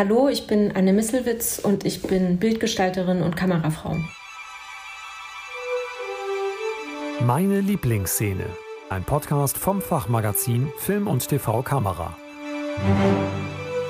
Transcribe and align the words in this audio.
Hallo, 0.00 0.30
ich 0.30 0.46
bin 0.46 0.74
Anne 0.74 0.94
Misselwitz 0.94 1.58
und 1.58 1.84
ich 1.84 2.00
bin 2.00 2.38
Bildgestalterin 2.38 3.20
und 3.20 3.36
Kamerafrau. 3.36 3.98
Meine 7.26 7.60
Lieblingsszene. 7.60 8.46
Ein 8.88 9.04
Podcast 9.04 9.58
vom 9.58 9.82
Fachmagazin 9.82 10.72
Film 10.78 11.06
und 11.06 11.28
TV 11.28 11.60
Kamera. 11.60 12.16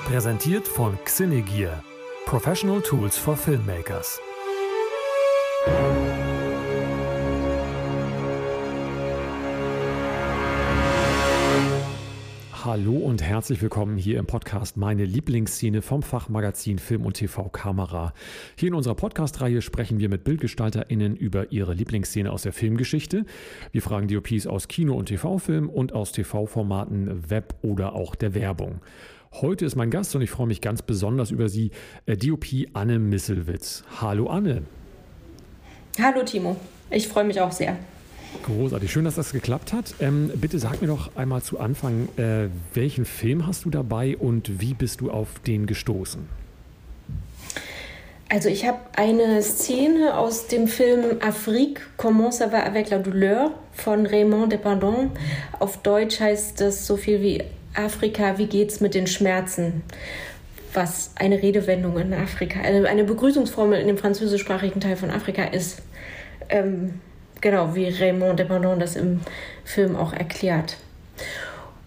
Präsentiert 0.09 0.67
von 0.67 0.99
Xinegear. 1.05 1.85
Professional 2.27 2.81
Tools 2.81 3.17
for 3.17 3.37
Filmmakers. 3.37 4.21
Hallo 12.63 12.93
und 12.93 13.23
herzlich 13.23 13.63
willkommen 13.63 13.97
hier 13.97 14.19
im 14.19 14.27
Podcast 14.27 14.77
Meine 14.77 15.07
Lieblingsszene 15.07 15.81
vom 15.81 16.03
Fachmagazin 16.03 16.79
Film 16.79 17.07
und 17.07 17.15
TV 17.15 17.49
Kamera. 17.49 18.13
Hier 18.55 18.69
in 18.69 18.75
unserer 18.75 18.97
Podcast-Reihe 18.97 19.63
sprechen 19.63 19.99
wir 19.99 20.11
mit 20.11 20.25
BildgestalterInnen 20.25 21.17
über 21.17 21.53
ihre 21.53 21.73
Lieblingsszene 21.73 22.31
aus 22.31 22.43
der 22.43 22.53
Filmgeschichte. 22.53 23.25
Wir 23.73 23.81
fragen 23.81 24.09
DOPs 24.09 24.47
aus 24.47 24.69
Kino- 24.69 24.95
und 24.95 25.07
TV-Film 25.07 25.71
und 25.71 25.95
aus 25.95 26.13
TV-Formaten, 26.13 27.31
Web 27.31 27.55
oder 27.63 27.95
auch 27.95 28.15
der 28.15 28.35
Werbung. 28.35 28.83
Heute 29.33 29.65
ist 29.65 29.77
mein 29.77 29.91
Gast 29.91 30.15
und 30.15 30.21
ich 30.21 30.31
freue 30.31 30.47
mich 30.47 30.61
ganz 30.61 30.83
besonders 30.83 31.31
über 31.31 31.49
sie, 31.49 31.71
äh, 32.05 32.19
DOP 32.19 32.45
Anne 32.75 32.99
Misselwitz. 32.99 33.85
Hallo 34.03 34.27
Anne. 34.27 34.65
Hallo 35.99 36.23
Timo, 36.25 36.57
ich 36.91 37.09
freue 37.09 37.25
mich 37.25 37.41
auch 37.41 37.53
sehr. 37.53 37.79
Großartig, 38.43 38.91
schön, 38.91 39.05
dass 39.05 39.17
das 39.17 39.33
geklappt 39.33 39.73
hat. 39.73 39.95
Ähm, 40.01 40.31
bitte 40.35 40.59
sag 40.59 40.81
mir 40.81 40.89
doch 40.89 41.15
einmal 41.17 41.43
zu 41.43 41.59
Anfang, 41.59 42.09
äh, 42.17 42.49
welchen 42.75 43.05
Film 43.05 43.47
hast 43.47 43.65
du 43.65 43.71
dabei 43.71 44.17
und 44.17 44.61
wie 44.61 44.75
bist 44.75 45.01
du 45.01 45.11
auf 45.11 45.29
den 45.47 45.67
gestoßen? 45.67 46.29
Also 48.33 48.49
ich 48.49 48.65
habe 48.65 48.79
eine 48.95 49.43
Szene 49.43 50.17
aus 50.17 50.47
dem 50.47 50.69
Film 50.69 51.17
Afrique, 51.21 51.81
Comment 51.97 52.33
ça 52.33 52.53
va 52.53 52.61
avec 52.61 52.89
la 52.91 52.99
douleur 52.99 53.51
von 53.73 54.07
Raymond 54.07 54.53
Dependant. 54.53 55.11
Auf 55.59 55.79
Deutsch 55.79 56.21
heißt 56.21 56.61
das 56.61 56.87
so 56.87 56.97
viel 56.97 57.23
wie 57.23 57.43
Afrika, 57.75 58.39
wie 58.39 58.47
geht's 58.47 58.81
mit 58.81 58.95
den 58.95 59.09
Schmerzen? 59.09 59.83
Was 60.73 61.11
eine 61.17 61.43
Redewendung 61.43 61.99
in 61.99 62.15
Afrika, 62.15 62.61
eine, 62.61 62.89
eine 62.89 63.03
Begrüßungsformel 63.03 63.81
in 63.81 63.89
dem 63.89 63.99
französischsprachigen 63.99 64.81
Teil 64.81 64.97
von 64.97 65.11
Afrika 65.11 65.43
ist. 65.43 65.83
Ähm, 66.49 67.01
genau, 67.41 67.75
wie 67.75 67.89
Raymond 67.89 68.39
Dependant 68.39 68.81
das 68.81 68.97
im 68.97 69.21
Film 69.65 69.97
auch 69.97 70.13
erklärt. 70.13 70.77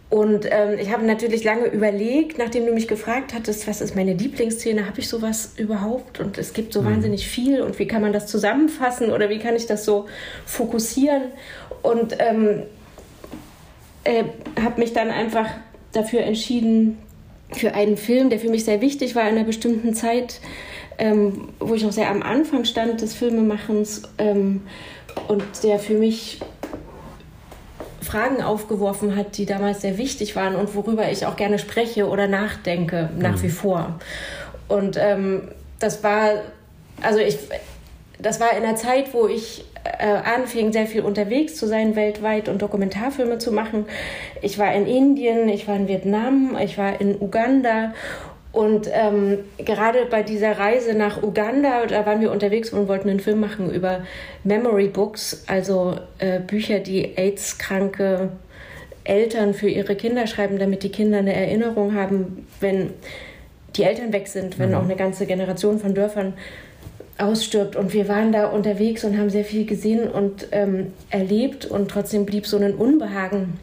Und 0.09 0.45
ähm, 0.51 0.77
ich 0.79 0.91
habe 0.91 1.03
natürlich 1.05 1.43
lange 1.43 1.65
überlegt, 1.65 2.37
nachdem 2.37 2.67
du 2.67 2.71
mich 2.71 2.87
gefragt 2.87 3.33
hattest, 3.33 3.67
was 3.67 3.81
ist 3.81 3.95
meine 3.95 4.13
Lieblingsszene, 4.13 4.85
habe 4.85 4.99
ich 4.99 5.09
sowas 5.09 5.53
überhaupt? 5.57 6.19
Und 6.19 6.37
es 6.37 6.53
gibt 6.53 6.71
so 6.71 6.83
mhm. 6.83 6.85
wahnsinnig 6.85 7.27
viel 7.27 7.61
und 7.61 7.79
wie 7.79 7.87
kann 7.87 8.03
man 8.03 8.13
das 8.13 8.27
zusammenfassen 8.27 9.09
oder 9.09 9.29
wie 9.31 9.39
kann 9.39 9.55
ich 9.55 9.65
das 9.65 9.85
so 9.85 10.05
fokussieren? 10.45 11.23
Und 11.81 12.15
ähm, 12.19 12.61
äh, 14.03 14.25
habe 14.61 14.79
mich 14.79 14.93
dann 14.93 15.09
einfach 15.09 15.49
dafür 15.93 16.21
entschieden, 16.21 16.99
für 17.51 17.73
einen 17.73 17.97
Film, 17.97 18.29
der 18.29 18.39
für 18.39 18.49
mich 18.49 18.65
sehr 18.65 18.81
wichtig 18.81 19.15
war 19.15 19.23
in 19.23 19.35
einer 19.35 19.45
bestimmten 19.45 19.93
Zeit, 19.95 20.41
ähm, 20.97 21.49
wo 21.59 21.73
ich 21.73 21.83
noch 21.83 21.91
sehr 21.91 22.09
am 22.09 22.21
Anfang 22.21 22.65
stand 22.65 23.01
des 23.01 23.15
Filmemachens, 23.15 24.03
ähm, 24.17 24.61
und 25.27 25.43
der 25.63 25.79
für 25.79 25.93
mich 25.93 26.39
Fragen 28.01 28.41
aufgeworfen 28.41 29.15
hat, 29.15 29.37
die 29.37 29.45
damals 29.45 29.81
sehr 29.81 29.97
wichtig 29.97 30.35
waren 30.35 30.55
und 30.55 30.75
worüber 30.75 31.09
ich 31.09 31.25
auch 31.25 31.35
gerne 31.35 31.57
spreche 31.57 32.07
oder 32.07 32.27
nachdenke, 32.27 33.09
nach 33.17 33.37
mhm. 33.37 33.43
wie 33.43 33.49
vor. 33.49 33.99
Und 34.67 34.97
ähm, 34.97 35.49
das 35.79 36.03
war, 36.03 36.31
also 37.01 37.19
ich, 37.19 37.37
das 38.19 38.39
war 38.39 38.55
in 38.55 38.63
einer 38.63 38.75
Zeit, 38.75 39.13
wo 39.13 39.27
ich 39.27 39.65
äh, 39.83 40.05
anfing, 40.05 40.71
sehr 40.71 40.87
viel 40.87 41.01
unterwegs 41.01 41.55
zu 41.55 41.67
sein, 41.67 41.95
weltweit 41.95 42.47
und 42.49 42.61
Dokumentarfilme 42.61 43.37
zu 43.37 43.51
machen. 43.51 43.85
Ich 44.41 44.57
war 44.59 44.73
in 44.73 44.85
Indien, 44.85 45.49
ich 45.49 45.67
war 45.67 45.75
in 45.75 45.87
Vietnam, 45.87 46.57
ich 46.61 46.77
war 46.77 46.99
in 47.01 47.19
Uganda 47.19 47.93
und 48.53 48.87
ähm, 48.93 49.39
gerade 49.57 50.05
bei 50.05 50.21
dieser 50.21 50.59
Reise 50.59 50.93
nach 50.93 51.23
Uganda, 51.23 51.87
da 51.87 52.05
waren 52.05 52.21
wir 52.21 52.31
unterwegs 52.31 52.71
und 52.71 52.87
wollten 52.87 53.09
einen 53.09 53.19
Film 53.19 53.39
machen 53.39 53.73
über 53.73 54.01
Memory 54.43 54.89
Books, 54.89 55.43
also 55.47 55.95
äh, 56.19 56.39
Bücher, 56.39 56.79
die 56.79 57.17
AIDS-kranke 57.17 58.29
Eltern 59.05 59.55
für 59.55 59.67
ihre 59.67 59.95
Kinder 59.95 60.27
schreiben, 60.27 60.59
damit 60.59 60.83
die 60.83 60.91
Kinder 60.91 61.17
eine 61.17 61.33
Erinnerung 61.33 61.95
haben, 61.95 62.47
wenn 62.59 62.91
die 63.75 63.83
Eltern 63.83 64.13
weg 64.13 64.27
sind, 64.27 64.59
wenn 64.59 64.69
mhm. 64.69 64.75
auch 64.75 64.83
eine 64.83 64.95
ganze 64.95 65.25
Generation 65.25 65.79
von 65.79 65.95
Dörfern 65.95 66.33
ausstirbt. 67.17 67.75
Und 67.75 67.91
wir 67.91 68.07
waren 68.07 68.31
da 68.31 68.45
unterwegs 68.45 69.03
und 69.03 69.17
haben 69.17 69.31
sehr 69.31 69.45
viel 69.45 69.65
gesehen 69.65 70.07
und 70.07 70.49
ähm, 70.51 70.93
erlebt 71.09 71.65
und 71.65 71.89
trotzdem 71.89 72.27
blieb 72.27 72.45
so 72.45 72.57
ein 72.57 72.75
Unbehagen 72.75 73.59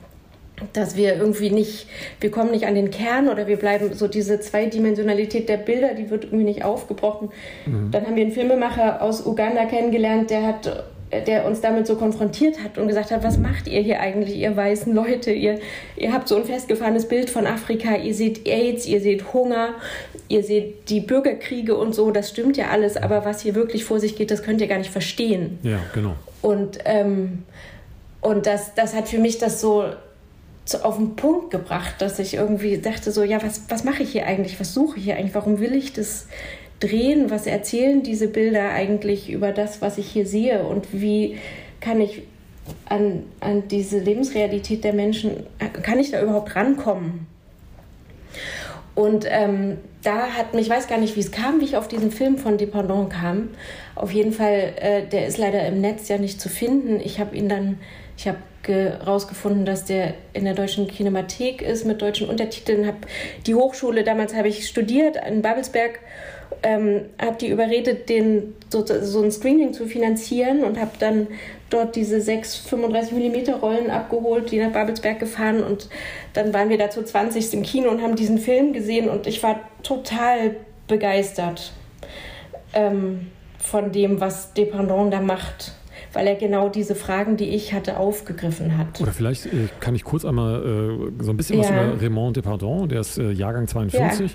dass 0.73 0.97
wir 0.97 1.17
irgendwie 1.17 1.51
nicht, 1.51 1.87
wir 2.21 2.31
kommen 2.31 2.51
nicht 2.51 2.67
an 2.67 2.75
den 2.75 2.91
Kern 2.91 3.29
oder 3.29 3.47
wir 3.47 3.57
bleiben 3.57 3.93
so 3.95 4.09
diese 4.09 4.41
Zweidimensionalität 4.41 5.49
der 5.49 5.57
Bilder, 5.57 5.95
die 5.95 6.11
wird 6.11 6.25
irgendwie 6.25 6.45
nicht 6.45 6.65
aufgebrochen. 6.65 7.31
Mhm. 7.67 7.91
Dann 7.91 8.07
haben 8.07 8.17
wir 8.17 8.23
einen 8.23 8.33
Filmemacher 8.33 9.03
aus 9.03 9.27
Uganda 9.27 9.65
kennengelernt, 9.67 10.31
der 10.31 10.47
hat 10.47 10.85
der 11.13 11.45
uns 11.45 11.61
damit 11.61 11.87
so 11.87 11.97
konfrontiert 11.97 12.63
hat 12.63 12.79
und 12.79 12.87
gesagt 12.87 13.11
hat, 13.11 13.25
was 13.25 13.39
macht 13.39 13.67
ihr 13.67 13.81
hier 13.81 14.01
eigentlich, 14.01 14.37
ihr 14.37 14.57
weißen 14.57 14.95
Leute? 14.95 15.33
Ihr, 15.33 15.59
ihr 15.97 16.13
habt 16.13 16.29
so 16.29 16.37
ein 16.37 16.45
festgefahrenes 16.45 17.09
Bild 17.09 17.31
von 17.31 17.47
Afrika, 17.47 17.97
ihr 17.97 18.15
seht 18.15 18.47
AIDS, 18.47 18.87
ihr 18.87 19.01
seht 19.01 19.33
Hunger, 19.33 19.75
ihr 20.29 20.45
seht 20.45 20.89
die 20.89 21.01
Bürgerkriege 21.01 21.77
und 21.77 21.95
so, 21.95 22.11
das 22.13 22.31
stimmt 22.31 22.57
ja 22.57 22.69
alles, 22.69 22.97
aber 22.97 23.25
was 23.25 23.41
hier 23.41 23.55
wirklich 23.55 23.85
vor 23.85 23.99
sich 23.99 24.17
geht, 24.17 24.31
das 24.31 24.43
könnt 24.43 24.61
ihr 24.61 24.69
gar 24.69 24.79
nicht 24.79 24.91
verstehen. 24.91 25.59
Ja, 25.63 25.79
genau. 25.95 26.15
Und, 26.43 26.79
ähm, 26.85 27.43
und 28.21 28.47
das, 28.47 28.75
das 28.75 28.95
hat 28.95 29.09
für 29.09 29.19
mich 29.19 29.39
das 29.39 29.61
so 29.61 29.85
zu, 30.71 30.85
auf 30.85 30.97
den 30.97 31.17
Punkt 31.17 31.51
gebracht, 31.51 31.97
dass 31.99 32.19
ich 32.19 32.35
irgendwie 32.35 32.79
dachte 32.79 33.11
so, 33.13 33.23
ja, 33.23 33.43
was, 33.43 33.63
was 33.69 33.85
mache 33.85 34.03
ich 34.03 34.13
hier 34.13 34.27
eigentlich? 34.27 34.59
Was 34.61 34.73
suche 34.73 34.99
ich 34.99 35.05
hier 35.05 35.17
eigentlich? 35.17 35.35
Warum 35.35 35.61
will 35.61 35.75
ich 35.75 35.93
das 35.93 36.29
drehen? 36.79 37.31
Was 37.31 37.47
erzählen 37.47 38.03
diese 38.03 38.29
Bilder 38.29 38.71
eigentlich 38.71 39.31
über 39.31 39.53
das, 39.53 39.83
was 39.83 39.99
ich 39.99 40.07
hier 40.07 40.27
sehe? 40.27 40.63
Und 40.63 40.87
wie 40.93 41.39
kann 41.81 42.01
ich 42.01 42.23
an, 42.87 43.25
an 43.41 43.69
diese 43.69 43.99
Lebensrealität 43.99 44.85
der 44.85 44.93
Menschen, 44.93 45.45
kann 45.83 45.99
ich 45.99 46.13
da 46.13 46.23
überhaupt 46.23 46.55
rankommen? 46.55 47.27
Und 48.95 49.27
ähm, 49.29 49.79
da 50.03 50.29
hat 50.29 50.55
mich, 50.55 50.67
ich 50.67 50.71
weiß 50.71 50.87
gar 50.89 50.99
nicht, 50.99 51.17
wie 51.17 51.21
es 51.21 51.31
kam, 51.31 51.61
wie 51.61 51.65
ich 51.65 51.77
auf 51.77 51.89
diesen 51.89 52.11
Film 52.11 52.39
von 52.39 52.59
Dependant 52.59 53.11
kam. 53.11 53.49
Auf 54.01 54.13
jeden 54.13 54.33
Fall, 54.33 54.73
äh, 54.81 55.03
der 55.03 55.27
ist 55.27 55.37
leider 55.37 55.67
im 55.67 55.83
Netz 55.83 56.09
ja 56.09 56.17
nicht 56.17 56.41
zu 56.41 56.49
finden. 56.49 57.01
Ich 57.05 57.21
habe 57.21 57.37
ihn 57.37 57.51
dann, 57.51 57.79
ich 58.17 58.27
habe 58.27 58.39
herausgefunden, 58.67 59.67
dass 59.67 59.85
der 59.85 60.15
in 60.33 60.45
der 60.45 60.55
deutschen 60.55 60.89
Kinemathek 60.89 61.61
ist 61.61 61.85
mit 61.85 62.01
deutschen 62.01 62.27
Untertiteln. 62.27 62.87
Habe 62.87 62.97
die 63.47 63.55
Hochschule, 63.55 64.03
damals 64.03 64.35
habe 64.35 64.49
ich 64.49 64.67
studiert 64.67 65.19
in 65.29 65.43
Babelsberg, 65.43 65.99
ähm, 66.63 67.11
habe 67.21 67.37
die 67.39 67.49
überredet, 67.49 68.09
den, 68.09 68.55
so, 68.71 68.87
so, 68.87 69.23
ein 69.23 69.31
Screening 69.31 69.75
zu 69.75 69.85
finanzieren 69.87 70.65
und 70.65 70.81
habe 70.81 70.93
dann 70.99 71.27
dort 71.69 71.95
diese 71.95 72.23
sechs 72.23 72.57
35 72.57 73.13
mm 73.13 73.53
Rollen 73.61 73.91
abgeholt, 73.91 74.51
die 74.51 74.61
nach 74.61 74.73
Babelsberg 74.73 75.19
gefahren 75.19 75.63
und 75.63 75.91
dann 76.33 76.55
waren 76.55 76.71
wir 76.71 76.79
da 76.79 76.89
zu 76.89 77.05
20 77.05 77.53
im 77.53 77.63
Kino 77.65 77.91
und 77.91 78.01
haben 78.01 78.17
diesen 78.17 78.39
Film 78.39 78.73
gesehen 78.73 79.11
und 79.11 79.27
ich 79.27 79.43
war 79.43 79.61
total 79.83 80.57
begeistert 80.87 81.73
ähm, 82.73 83.31
von 83.61 83.93
dem, 83.93 84.21
was 84.21 84.53
Dependant 84.55 85.13
da 85.13 85.21
macht 85.21 85.73
weil 86.13 86.27
er 86.27 86.35
genau 86.35 86.69
diese 86.69 86.95
Fragen, 86.95 87.37
die 87.37 87.51
ich 87.51 87.73
hatte, 87.73 87.97
aufgegriffen 87.97 88.77
hat. 88.77 89.01
Oder 89.01 89.13
vielleicht 89.13 89.47
äh, 89.47 89.69
kann 89.79 89.95
ich 89.95 90.05
kurz 90.05 90.25
einmal 90.25 91.11
äh, 91.19 91.23
so 91.23 91.31
ein 91.31 91.37
bisschen 91.37 91.61
ja. 91.61 91.63
was 91.63 91.71
über 91.71 92.03
Raymond 92.03 92.37
Depardon, 92.37 92.89
der 92.89 93.01
ist 93.01 93.19
äh, 93.19 93.31
Jahrgang 93.31 93.69
42, 93.69 94.31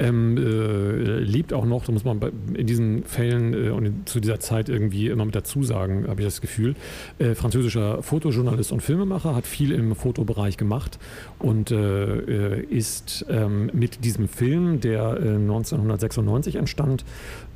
ja. 0.00 0.06
ähm, 0.06 0.36
äh, 0.36 1.20
lebt 1.20 1.52
auch 1.52 1.64
noch, 1.64 1.84
da 1.84 1.92
muss 1.92 2.04
man 2.04 2.20
bei, 2.20 2.30
in 2.54 2.66
diesen 2.66 3.04
Fällen 3.04 3.54
äh, 3.54 3.70
und 3.70 4.08
zu 4.08 4.20
dieser 4.20 4.40
Zeit 4.40 4.68
irgendwie 4.68 5.08
immer 5.08 5.24
mit 5.24 5.34
dazu 5.34 5.62
sagen, 5.62 6.06
habe 6.08 6.20
ich 6.22 6.26
das 6.26 6.40
Gefühl. 6.40 6.74
Äh, 7.18 7.34
französischer 7.34 8.02
Fotojournalist 8.02 8.72
und 8.72 8.80
Filmemacher, 8.80 9.34
hat 9.34 9.46
viel 9.46 9.72
im 9.72 9.94
Fotobereich 9.94 10.56
gemacht 10.56 10.98
und 11.38 11.70
ist 11.70 13.26
ähm, 13.28 13.70
mit 13.72 14.04
diesem 14.04 14.28
Film, 14.28 14.80
der 14.80 15.10
1996 15.10 16.56
entstand, 16.56 17.04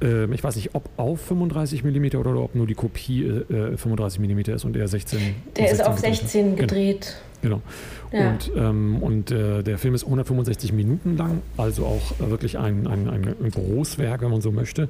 ähm, 0.00 0.32
ich 0.32 0.42
weiß 0.42 0.56
nicht, 0.56 0.74
ob 0.74 0.88
auf 0.96 1.20
35 1.20 1.84
mm 1.84 2.16
oder 2.16 2.36
ob 2.36 2.54
nur 2.54 2.66
die 2.66 2.74
Kopie 2.74 3.24
35 3.76 4.20
äh, 4.20 4.34
mm 4.34 4.38
ist 4.54 4.64
und 4.64 4.76
er 4.76 4.88
16. 4.88 5.18
Der 5.56 5.68
16 5.68 5.80
ist 5.80 5.86
auf 5.86 5.98
16 5.98 6.42
genau. 6.42 6.56
gedreht. 6.56 7.16
Genau. 7.42 7.60
Ja. 8.12 8.30
Und, 8.30 8.52
ähm, 8.56 9.02
und 9.02 9.30
äh, 9.30 9.62
der 9.62 9.76
Film 9.76 9.94
ist 9.94 10.04
165 10.04 10.72
Minuten 10.72 11.16
lang, 11.16 11.42
also 11.56 11.84
auch 11.84 12.30
wirklich 12.30 12.58
ein, 12.58 12.86
ein, 12.86 13.08
ein, 13.08 13.50
Großwerk, 13.50 14.22
wenn 14.22 14.30
man 14.30 14.40
so 14.40 14.50
möchte. 14.50 14.88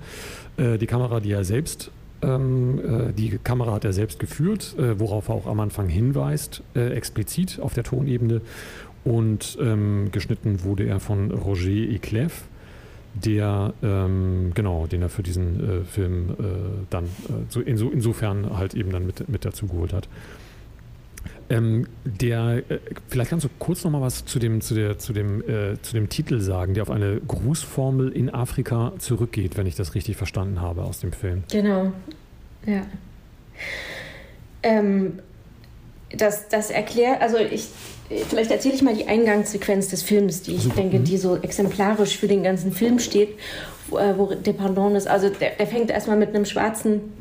Äh, 0.56 0.78
die 0.78 0.86
Kamera, 0.86 1.20
die 1.20 1.32
er 1.32 1.44
selbst 1.44 1.90
ähm, 2.22 2.78
äh, 2.78 3.12
die 3.12 3.38
Kamera 3.42 3.72
hat 3.72 3.84
er 3.84 3.92
selbst 3.92 4.18
geführt, 4.18 4.76
äh, 4.78 4.98
worauf 4.98 5.28
er 5.28 5.34
auch 5.34 5.46
am 5.46 5.60
Anfang 5.60 5.88
hinweist, 5.88 6.62
explizit 6.74 7.58
auf 7.60 7.74
der 7.74 7.84
Tonebene. 7.84 8.40
Und 9.04 9.58
ähm, 9.60 10.08
geschnitten 10.12 10.64
wurde 10.64 10.84
er 10.84 11.00
von 11.00 11.30
Roger 11.30 11.70
Eclef 11.70 12.44
der 13.14 13.72
ähm, 13.82 14.52
genau, 14.54 14.86
den 14.86 15.02
er 15.02 15.08
für 15.08 15.22
diesen 15.22 15.82
äh, 15.82 15.84
Film 15.84 16.30
äh, 16.30 16.86
dann 16.90 17.04
äh, 17.04 17.08
so 17.48 17.60
inso, 17.60 17.90
insofern 17.90 18.56
halt 18.56 18.74
eben 18.74 18.90
dann 18.90 19.06
mit, 19.06 19.28
mit 19.28 19.44
dazu 19.44 19.66
geholt 19.66 19.92
hat. 19.92 20.08
Ähm, 21.50 21.86
der, 22.04 22.62
äh, 22.68 22.78
vielleicht 23.08 23.30
kannst 23.30 23.44
du 23.44 23.50
kurz 23.58 23.84
noch 23.84 23.90
mal 23.90 24.00
was 24.00 24.24
zu 24.24 24.38
dem, 24.38 24.60
zu, 24.60 24.74
der, 24.74 24.98
zu, 24.98 25.12
dem, 25.12 25.42
äh, 25.42 25.80
zu 25.82 25.92
dem 25.92 26.08
Titel 26.08 26.40
sagen, 26.40 26.74
der 26.74 26.82
auf 26.82 26.90
eine 26.90 27.20
Grußformel 27.20 28.10
in 28.10 28.30
Afrika 28.30 28.92
zurückgeht, 28.98 29.56
wenn 29.56 29.66
ich 29.66 29.76
das 29.76 29.94
richtig 29.94 30.16
verstanden 30.16 30.60
habe 30.60 30.82
aus 30.82 31.00
dem 31.00 31.12
Film. 31.12 31.44
Genau, 31.50 31.92
ja. 32.66 32.82
Ähm, 34.62 35.18
das, 36.10 36.48
das 36.48 36.70
erklärt, 36.70 37.20
also 37.20 37.36
ich, 37.38 37.68
vielleicht 38.08 38.50
erzähle 38.50 38.74
ich 38.74 38.82
mal 38.82 38.94
die 38.94 39.06
Eingangssequenz 39.06 39.88
des 39.88 40.02
Films, 40.02 40.42
die 40.42 40.54
ich 40.54 40.68
denke, 40.68 40.98
mhm. 40.98 41.04
die 41.04 41.16
so 41.16 41.36
exemplarisch 41.36 42.16
für 42.16 42.28
den 42.28 42.42
ganzen 42.42 42.72
Film 42.72 42.98
steht, 42.98 43.38
wo, 43.88 43.98
äh, 43.98 44.18
wo 44.18 44.34
Dependant 44.34 44.96
ist. 44.96 45.06
Also 45.06 45.28
der, 45.28 45.50
der 45.50 45.66
fängt 45.66 45.90
erstmal 45.90 46.16
mit 46.16 46.30
einem 46.30 46.44
schwarzen, 46.44 47.12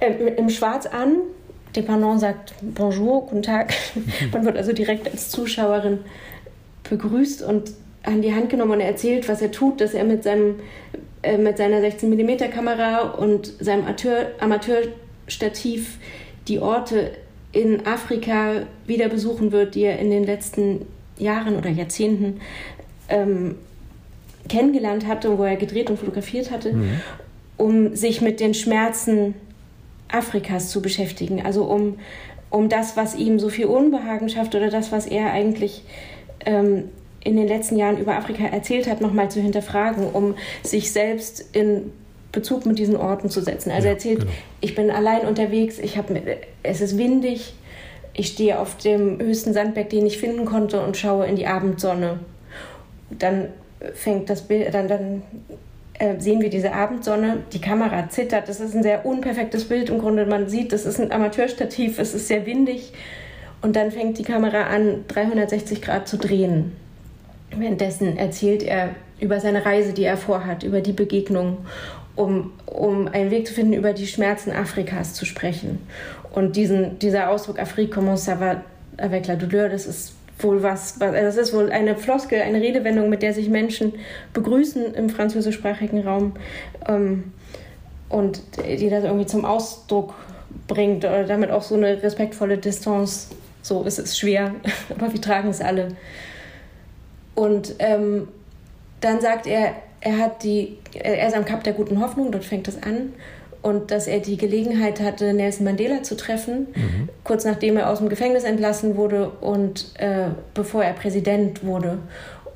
äh, 0.00 0.10
mit 0.10 0.38
einem 0.38 0.50
Schwarz 0.50 0.86
an. 0.86 1.16
Dependant 1.76 2.20
sagt 2.20 2.54
Bonjour, 2.60 3.26
guten 3.26 3.42
Tag. 3.42 3.72
Man 4.32 4.44
wird 4.44 4.56
also 4.56 4.72
direkt 4.72 5.10
als 5.10 5.30
Zuschauerin 5.30 6.00
begrüßt 6.88 7.42
und 7.42 7.72
an 8.02 8.20
die 8.20 8.34
Hand 8.34 8.50
genommen 8.50 8.72
und 8.72 8.80
er 8.80 8.88
erzählt, 8.88 9.28
was 9.28 9.40
er 9.40 9.52
tut, 9.52 9.80
dass 9.80 9.94
er 9.94 10.04
mit 10.04 10.24
seinem 10.24 10.56
äh, 11.22 11.38
mit 11.38 11.56
seiner 11.56 11.80
16 11.80 12.10
mm 12.10 12.50
Kamera 12.50 13.10
und 13.10 13.52
seinem 13.60 13.84
Amateurstativ 14.40 15.98
die 16.48 16.58
Orte 16.58 17.12
in 17.52 17.86
Afrika 17.86 18.66
wieder 18.86 19.08
besuchen 19.08 19.52
wird, 19.52 19.74
die 19.74 19.82
er 19.82 19.98
in 19.98 20.10
den 20.10 20.24
letzten 20.24 20.86
Jahren 21.18 21.56
oder 21.56 21.68
Jahrzehnten 21.70 22.40
ähm, 23.08 23.56
kennengelernt 24.48 25.06
hatte 25.06 25.30
und 25.30 25.38
wo 25.38 25.44
er 25.44 25.56
gedreht 25.56 25.90
und 25.90 25.98
fotografiert 25.98 26.50
hatte, 26.50 26.72
mhm. 26.72 27.00
um 27.56 27.94
sich 27.94 28.20
mit 28.20 28.40
den 28.40 28.54
Schmerzen 28.54 29.34
Afrikas 30.08 30.70
zu 30.70 30.82
beschäftigen. 30.82 31.44
Also 31.44 31.64
um, 31.64 31.98
um 32.50 32.68
das, 32.68 32.96
was 32.96 33.14
ihm 33.14 33.38
so 33.38 33.48
viel 33.48 33.66
Unbehagen 33.66 34.28
schafft 34.28 34.54
oder 34.54 34.70
das, 34.70 34.92
was 34.92 35.06
er 35.06 35.32
eigentlich 35.32 35.84
ähm, 36.44 36.84
in 37.24 37.36
den 37.36 37.46
letzten 37.46 37.76
Jahren 37.76 37.98
über 37.98 38.16
Afrika 38.16 38.44
erzählt 38.44 38.88
hat, 38.88 39.00
nochmal 39.00 39.30
zu 39.30 39.40
hinterfragen, 39.40 40.08
um 40.10 40.34
sich 40.62 40.92
selbst 40.92 41.44
in 41.52 41.92
Bezug 42.32 42.66
mit 42.66 42.78
diesen 42.78 42.96
Orten 42.96 43.30
zu 43.30 43.40
setzen. 43.42 43.70
Also 43.70 43.86
ja, 43.86 43.90
er 43.90 43.94
erzählt, 43.94 44.20
genau. 44.20 44.32
ich 44.60 44.74
bin 44.74 44.90
allein 44.90 45.26
unterwegs, 45.26 45.78
ich 45.78 45.96
hab, 45.98 46.10
es 46.62 46.80
ist 46.80 46.98
windig, 46.98 47.54
ich 48.14 48.28
stehe 48.28 48.58
auf 48.58 48.76
dem 48.78 49.20
höchsten 49.20 49.52
Sandberg, 49.52 49.90
den 49.90 50.06
ich 50.06 50.18
finden 50.18 50.44
konnte 50.44 50.80
und 50.80 50.96
schaue 50.96 51.26
in 51.26 51.36
die 51.36 51.46
Abendsonne. 51.46 52.20
Dann 53.10 53.48
fängt 53.94 54.30
das 54.30 54.42
Bild, 54.42 54.72
dann, 54.72 54.88
dann 54.88 55.22
äh, 55.98 56.18
sehen 56.18 56.40
wir 56.40 56.50
diese 56.50 56.72
Abendsonne, 56.72 57.38
die 57.52 57.60
Kamera 57.60 58.08
zittert, 58.08 58.48
das 58.48 58.60
ist 58.60 58.74
ein 58.74 58.82
sehr 58.82 59.04
unperfektes 59.04 59.64
Bild 59.64 59.90
im 59.90 59.98
Grunde, 59.98 60.26
man 60.26 60.48
sieht, 60.48 60.72
das 60.72 60.86
ist 60.86 61.00
ein 61.00 61.12
Amateurstativ, 61.12 61.98
es 61.98 62.14
ist 62.14 62.28
sehr 62.28 62.46
windig 62.46 62.92
und 63.60 63.76
dann 63.76 63.90
fängt 63.90 64.18
die 64.18 64.24
Kamera 64.24 64.64
an, 64.64 65.04
360 65.08 65.82
Grad 65.82 66.08
zu 66.08 66.18
drehen. 66.18 66.72
Währenddessen 67.54 68.16
erzählt 68.16 68.62
er 68.62 68.90
über 69.20 69.38
seine 69.40 69.64
Reise, 69.64 69.92
die 69.92 70.04
er 70.04 70.16
vorhat, 70.16 70.62
über 70.62 70.80
die 70.80 70.92
Begegnung 70.92 71.58
um, 72.16 72.52
um 72.66 73.08
einen 73.08 73.30
Weg 73.30 73.46
zu 73.46 73.54
finden, 73.54 73.72
über 73.72 73.92
die 73.92 74.06
Schmerzen 74.06 74.52
Afrikas 74.52 75.14
zu 75.14 75.24
sprechen. 75.24 75.78
Und 76.32 76.56
diesen, 76.56 76.98
dieser 76.98 77.30
Ausdruck 77.30 77.58
Afrique 77.58 77.96
va 77.96 78.62
avec 78.98 79.26
la 79.26 79.36
douleur, 79.36 79.68
das 79.68 79.86
ist 79.86 80.14
wohl 80.38 80.62
was, 80.62 80.98
das 80.98 81.36
ist 81.36 81.52
wohl 81.54 81.70
eine 81.70 81.96
Floskel, 81.96 82.40
eine 82.40 82.60
Redewendung, 82.60 83.08
mit 83.08 83.22
der 83.22 83.32
sich 83.32 83.48
Menschen 83.48 83.94
begrüßen 84.32 84.94
im 84.94 85.08
französischsprachigen 85.08 86.06
Raum 86.06 86.32
ähm, 86.88 87.32
und 88.08 88.42
die 88.66 88.90
das 88.90 89.04
irgendwie 89.04 89.26
zum 89.26 89.44
Ausdruck 89.44 90.14
bringt 90.68 91.04
oder 91.04 91.24
damit 91.24 91.50
auch 91.50 91.62
so 91.62 91.74
eine 91.74 92.02
respektvolle 92.02 92.58
Distanz. 92.58 93.30
So 93.62 93.84
ist 93.84 93.98
es 93.98 94.18
schwer, 94.18 94.54
aber 94.90 95.12
wir 95.12 95.20
tragen 95.20 95.48
es 95.48 95.60
alle. 95.60 95.88
Und 97.34 97.74
ähm, 97.78 98.28
dann 99.00 99.20
sagt 99.20 99.46
er, 99.46 99.74
er 100.02 100.18
hat 100.18 100.42
die, 100.42 100.76
er 100.94 101.28
ist 101.28 101.36
am 101.36 101.44
Kap 101.44 101.64
der 101.64 101.72
guten 101.72 102.00
Hoffnung, 102.00 102.32
dort 102.32 102.44
fängt 102.44 102.68
es 102.68 102.82
an. 102.82 103.12
Und 103.62 103.92
dass 103.92 104.08
er 104.08 104.18
die 104.18 104.36
Gelegenheit 104.36 105.00
hatte, 105.00 105.32
Nelson 105.32 105.64
Mandela 105.64 106.02
zu 106.02 106.16
treffen, 106.16 106.66
mhm. 106.74 107.08
kurz 107.22 107.44
nachdem 107.44 107.76
er 107.76 107.88
aus 107.88 107.98
dem 107.98 108.08
Gefängnis 108.08 108.42
entlassen 108.42 108.96
wurde 108.96 109.28
und 109.28 109.94
äh, 109.98 110.30
bevor 110.52 110.82
er 110.82 110.94
Präsident 110.94 111.64
wurde. 111.64 111.98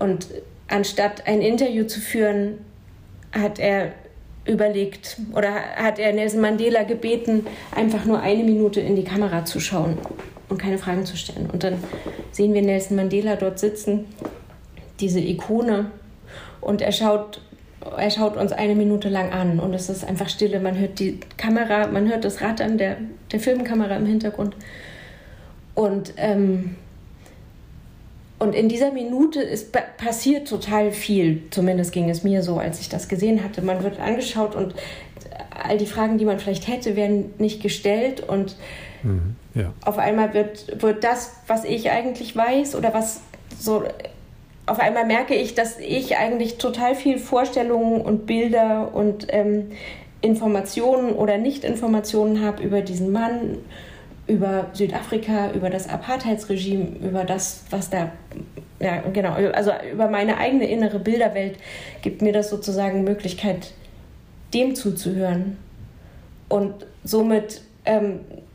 Und 0.00 0.26
anstatt 0.66 1.28
ein 1.28 1.43
Interview 1.43 1.84
zu 1.84 2.00
führen, 2.00 2.58
hat 3.31 3.60
er 3.60 3.93
überlegt 4.46 5.19
oder 5.32 5.52
hat 5.76 6.00
er 6.00 6.12
Nelson 6.12 6.40
Mandela 6.40 6.82
gebeten, 6.82 7.46
einfach 7.72 8.04
nur 8.04 8.20
eine 8.20 8.43
Minute 8.43 8.81
in 8.81 8.96
die 8.96 9.04
Kamera 9.04 9.44
zu 9.44 9.60
schauen 9.60 9.98
und 10.48 10.58
keine 10.58 10.78
Fragen 10.78 11.06
zu 11.06 11.16
stellen. 11.16 11.48
Und 11.52 11.62
dann 11.62 11.78
sehen 12.32 12.52
wir 12.52 12.62
Nelson 12.62 12.96
Mandela 12.96 13.37
dort 13.37 13.60
sitzen, 13.60 14.06
diese 14.98 15.20
Ikone 15.20 15.93
und 16.61 16.82
er 16.82 16.93
schaut, 16.93 17.41
er 17.97 18.11
schaut 18.11 18.37
uns 18.37 18.53
eine 18.53 18.75
Minute 18.75 19.08
lang 19.08 19.32
an 19.32 19.61
und 19.61 19.75
es 19.75 19.88
ist 19.88 20.05
einfach 20.05 20.29
Stille. 20.29 20.61
Man 20.61 20.79
hört 20.79 20.99
die 20.99 21.20
Kamera, 21.37 21.87
man 21.87 22.08
hört 22.08 22.25
das 22.25 22.41
Rattern 22.41 22.79
der, 22.79 22.97
der 23.32 23.41
Filmkamera 23.41 23.97
im 23.97 24.06
Hintergrund. 24.06 24.56
Und, 25.75 26.14
ähm, 26.17 26.76
und 28.38 28.55
in 28.55 28.69
dieser 28.69 28.93
Minute 28.93 29.41
ist 29.41 29.73
passiert 29.97 30.49
total 30.49 30.93
viel. 30.93 31.43
Zumindest 31.50 31.93
ging 31.93 32.11
es 32.11 32.23
mir 32.23 32.43
so, 32.43 32.58
als 32.58 32.81
ich 32.81 32.88
das 32.88 33.08
gesehen 33.08 33.43
hatte. 33.43 33.62
Man 33.62 33.82
wird 33.82 33.99
angeschaut 34.00 34.55
und 34.55 34.75
all 35.50 35.79
die 35.79 35.87
Fragen, 35.87 36.19
die 36.19 36.25
man 36.25 36.38
vielleicht 36.38 36.69
hätte, 36.69 36.97
werden 36.97 37.35
nicht 37.38 37.62
gestellt 37.62 38.20
und 38.20 38.56
mhm, 39.03 39.37
ja. 39.55 39.73
auf 39.85 39.99
einmal 39.99 40.35
wird, 40.35 40.82
wird 40.82 41.05
das, 41.05 41.37
was 41.47 41.64
ich 41.64 41.91
eigentlich 41.91 42.37
weiß 42.37 42.75
oder 42.75 42.93
was 42.94 43.20
so 43.58 43.85
auf 44.67 44.81
einmal 44.81 45.07
merke 45.07 45.35
ich, 45.35 45.55
dass 45.55 45.79
ich 45.79 46.17
eigentlich 46.17 46.59
total 46.59 46.95
viel 46.95 47.19
Vorstellungen 47.19 48.01
und 48.01 48.27
Bilder 48.27 48.95
und 48.95 49.27
ähm, 49.31 49.71
Informationen 50.21 51.13
oder 51.13 51.39
Nicht-Informationen 51.39 52.45
habe 52.45 52.63
über 52.63 52.83
diesen 52.83 53.13
Mann, 53.13 53.59
über 54.27 54.67
Südafrika, 54.73 55.53
über 55.53 55.71
das 55.71 55.89
Apartheidsregime, 55.89 56.97
über 57.01 57.25
das, 57.25 57.65
was 57.71 57.91
da, 57.91 58.11
ja, 58.81 59.03
genau, 59.13 59.35
also 59.35 59.71
über 59.93 60.09
meine 60.09 60.39
eigene 60.39 60.69
innere 60.69 60.99
Bilderwelt 60.99 61.59
gibt 62.03 62.23
mir 62.23 62.33
das 62.33 62.51
sozusagen 62.51 63.05
Möglichkeit, 63.05 63.73
dem 64.53 64.75
zuzuhören. 64.75 65.58
Und 66.49 66.87
somit 67.05 67.63
ähm, 67.85 68.20
äh, 68.31 68.45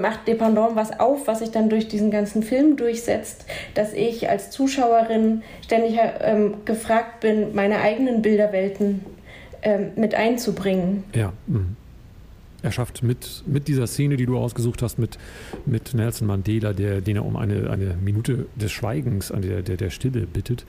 macht 0.00 0.26
Dependant 0.26 0.76
was 0.76 0.98
auf, 0.98 1.26
was 1.26 1.40
sich 1.40 1.50
dann 1.50 1.68
durch 1.68 1.88
diesen 1.88 2.10
ganzen 2.10 2.42
Film 2.42 2.76
durchsetzt, 2.76 3.44
dass 3.74 3.92
ich 3.92 4.28
als 4.28 4.50
Zuschauerin 4.50 5.42
ständig 5.64 5.98
ähm, 6.20 6.54
gefragt 6.64 7.20
bin, 7.20 7.54
meine 7.54 7.80
eigenen 7.80 8.22
Bilderwelten 8.22 9.04
ähm, 9.62 9.90
mit 9.96 10.14
einzubringen. 10.14 11.04
Ja. 11.14 11.32
Mhm. 11.46 11.76
Er 12.60 12.72
schafft 12.72 13.04
mit, 13.04 13.44
mit 13.46 13.68
dieser 13.68 13.86
Szene, 13.86 14.16
die 14.16 14.26
du 14.26 14.36
ausgesucht 14.36 14.82
hast, 14.82 14.98
mit, 14.98 15.16
mit 15.64 15.94
Nelson 15.94 16.26
Mandela, 16.26 16.72
der, 16.72 17.00
den 17.00 17.14
er 17.14 17.24
um 17.24 17.36
eine, 17.36 17.70
eine 17.70 17.94
Minute 18.02 18.46
des 18.56 18.72
Schweigens, 18.72 19.28
der, 19.28 19.62
der, 19.62 19.76
der 19.76 19.90
Stille 19.90 20.26
bittet, 20.26 20.64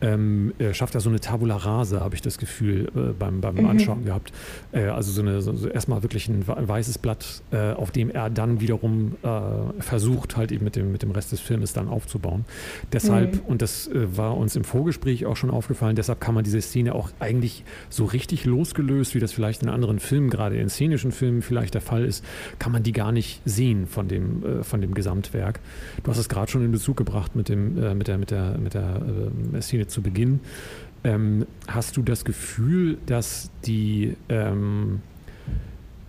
ähm, 0.00 0.52
schafft 0.72 0.94
er 0.94 1.00
so 1.00 1.08
eine 1.08 1.20
Tabula 1.20 1.56
rasa, 1.56 2.00
habe 2.00 2.14
ich 2.14 2.22
das 2.22 2.38
Gefühl, 2.38 2.90
äh, 2.94 3.12
beim, 3.18 3.40
beim 3.40 3.56
mhm. 3.56 3.66
Anschauen 3.66 4.04
gehabt. 4.04 4.32
Äh, 4.72 4.84
also 4.84 5.10
so, 5.12 5.22
eine, 5.22 5.40
so, 5.42 5.54
so 5.54 5.68
erstmal 5.68 6.02
wirklich 6.02 6.28
ein, 6.28 6.44
weißes 6.46 6.98
Blatt, 6.98 7.42
äh, 7.50 7.72
auf 7.72 7.90
dem 7.90 8.10
er 8.10 8.30
dann 8.30 8.60
wiederum 8.60 9.16
äh, 9.22 9.82
versucht, 9.82 10.36
halt 10.36 10.52
eben 10.52 10.64
mit 10.64 10.76
dem, 10.76 10.92
mit 10.92 11.02
dem 11.02 11.10
Rest 11.10 11.32
des 11.32 11.40
Filmes 11.40 11.72
dann 11.72 11.88
aufzubauen. 11.88 12.44
Deshalb, 12.92 13.34
mhm. 13.34 13.40
und 13.46 13.62
das 13.62 13.88
äh, 13.88 14.16
war 14.16 14.36
uns 14.36 14.54
im 14.56 14.64
Vorgespräch 14.64 15.26
auch 15.26 15.36
schon 15.36 15.50
aufgefallen, 15.50 15.96
deshalb 15.96 16.20
kann 16.20 16.34
man 16.34 16.44
diese 16.44 16.60
Szene 16.60 16.94
auch 16.94 17.10
eigentlich 17.18 17.64
so 17.90 18.04
richtig 18.04 18.44
losgelöst, 18.44 19.14
wie 19.14 19.20
das 19.20 19.32
vielleicht 19.32 19.62
in 19.62 19.68
anderen 19.68 19.98
Filmen, 19.98 20.30
gerade 20.30 20.58
in 20.58 20.68
szenischen 20.68 21.12
Filmen 21.12 21.42
vielleicht 21.42 21.74
der 21.74 21.80
Fall 21.80 22.04
ist, 22.04 22.24
kann 22.58 22.72
man 22.72 22.82
die 22.82 22.92
gar 22.92 23.12
nicht 23.12 23.40
sehen 23.44 23.86
von 23.86 24.06
dem, 24.06 24.44
äh, 24.44 24.62
von 24.62 24.80
dem 24.80 24.94
Gesamtwerk. 24.94 25.60
Du 26.04 26.10
hast 26.10 26.18
es 26.18 26.28
gerade 26.28 26.50
schon 26.50 26.64
in 26.64 26.70
Bezug 26.70 26.96
gebracht 26.96 27.34
mit, 27.34 27.48
dem, 27.48 27.74
mit 27.96 28.08
der, 28.08 28.18
mit 28.18 28.30
der, 28.30 28.58
mit 28.58 28.74
der 28.74 29.02
Szene 29.60 29.87
zu 29.88 30.02
Beginn. 30.02 30.40
Ähm, 31.04 31.46
hast 31.66 31.96
du 31.96 32.02
das 32.02 32.24
Gefühl, 32.24 32.98
dass 33.06 33.50
die, 33.64 34.16
ähm, 34.28 35.00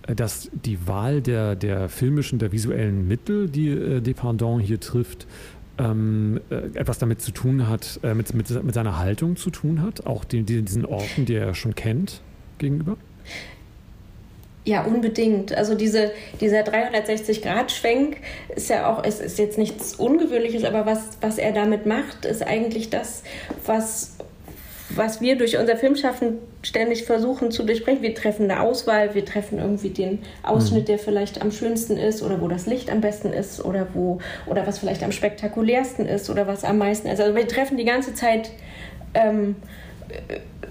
dass 0.07 0.49
die 0.65 0.87
Wahl 0.87 1.21
der, 1.21 1.55
der 1.55 1.89
filmischen, 1.89 2.39
der 2.39 2.51
visuellen 2.51 3.07
Mittel, 3.07 3.49
die 3.49 3.69
äh, 3.69 4.01
Dependant 4.01 4.63
hier 4.63 4.79
trifft, 4.79 5.27
ähm, 5.77 6.41
äh, 6.49 6.77
etwas 6.77 6.97
damit 6.97 7.21
zu 7.21 7.31
tun 7.31 7.67
hat, 7.67 7.99
äh, 8.03 8.13
mit, 8.13 8.33
mit, 8.33 8.63
mit 8.63 8.73
seiner 8.73 8.97
Haltung 8.97 9.35
zu 9.35 9.49
tun 9.49 9.81
hat, 9.81 10.05
auch 10.05 10.23
die, 10.23 10.43
diesen 10.43 10.85
Orten, 10.85 11.25
die 11.25 11.35
er 11.35 11.53
schon 11.53 11.75
kennt, 11.75 12.21
gegenüber? 12.57 12.97
Ja, 14.69 14.83
unbedingt. 14.83 15.51
Also 15.57 15.73
diese, 15.73 16.11
dieser 16.39 16.59
360-Grad-Schwenk 16.59 18.17
ist 18.55 18.69
ja 18.69 18.87
auch, 18.87 19.03
es 19.03 19.19
ist 19.19 19.39
jetzt 19.39 19.57
nichts 19.57 19.95
Ungewöhnliches, 19.95 20.63
aber 20.63 20.85
was, 20.85 20.99
was 21.21 21.39
er 21.39 21.53
damit 21.53 21.87
macht, 21.87 22.23
ist 22.25 22.45
eigentlich 22.45 22.91
das, 22.91 23.23
was 23.65 24.15
was 24.95 25.21
wir 25.21 25.37
durch 25.37 25.55
unser 25.55 25.77
Filmschaffen 25.77 26.39
ständig 26.63 27.03
versuchen 27.03 27.51
zu 27.51 27.63
durchbrechen. 27.63 28.01
Wir 28.01 28.15
treffen 28.15 28.49
eine 28.49 28.61
Auswahl, 28.61 29.13
wir 29.13 29.23
treffen 29.23 29.59
irgendwie 29.59 29.91
den 29.91 30.17
Ausschnitt, 30.41 30.83
mhm. 30.83 30.85
der 30.87 30.99
vielleicht 30.99 31.43
am 31.43 31.51
schönsten 31.51 31.95
ist 31.95 32.23
oder 32.23 32.41
wo 32.41 32.47
das 32.47 32.65
Licht 32.65 32.89
am 32.89 32.99
besten 32.99 33.31
ist 33.31 33.63
oder 33.63 33.87
wo 33.93 34.17
oder 34.47 34.65
was 34.65 34.79
vielleicht 34.79 35.03
am 35.03 35.11
spektakulärsten 35.11 36.07
ist 36.07 36.27
oder 36.31 36.47
was 36.47 36.63
am 36.63 36.79
meisten 36.79 37.07
ist. 37.07 37.21
Also 37.21 37.35
wir 37.35 37.47
treffen 37.47 37.77
die 37.77 37.85
ganze 37.85 38.15
Zeit 38.15 38.49
ähm, 39.13 39.57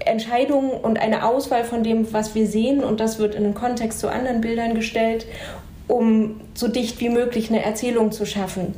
Entscheidungen 0.05 0.71
und 0.71 0.99
eine 0.99 1.25
Auswahl 1.25 1.63
von 1.63 1.83
dem, 1.83 2.11
was 2.13 2.35
wir 2.35 2.47
sehen 2.47 2.83
und 2.83 2.99
das 2.99 3.19
wird 3.19 3.35
in 3.35 3.43
den 3.43 3.53
Kontext 3.53 3.99
zu 3.99 4.09
anderen 4.09 4.41
Bildern 4.41 4.75
gestellt, 4.75 5.25
um 5.87 6.41
so 6.53 6.67
dicht 6.67 6.99
wie 6.99 7.09
möglich 7.09 7.49
eine 7.49 7.63
Erzählung 7.63 8.11
zu 8.11 8.25
schaffen. 8.25 8.75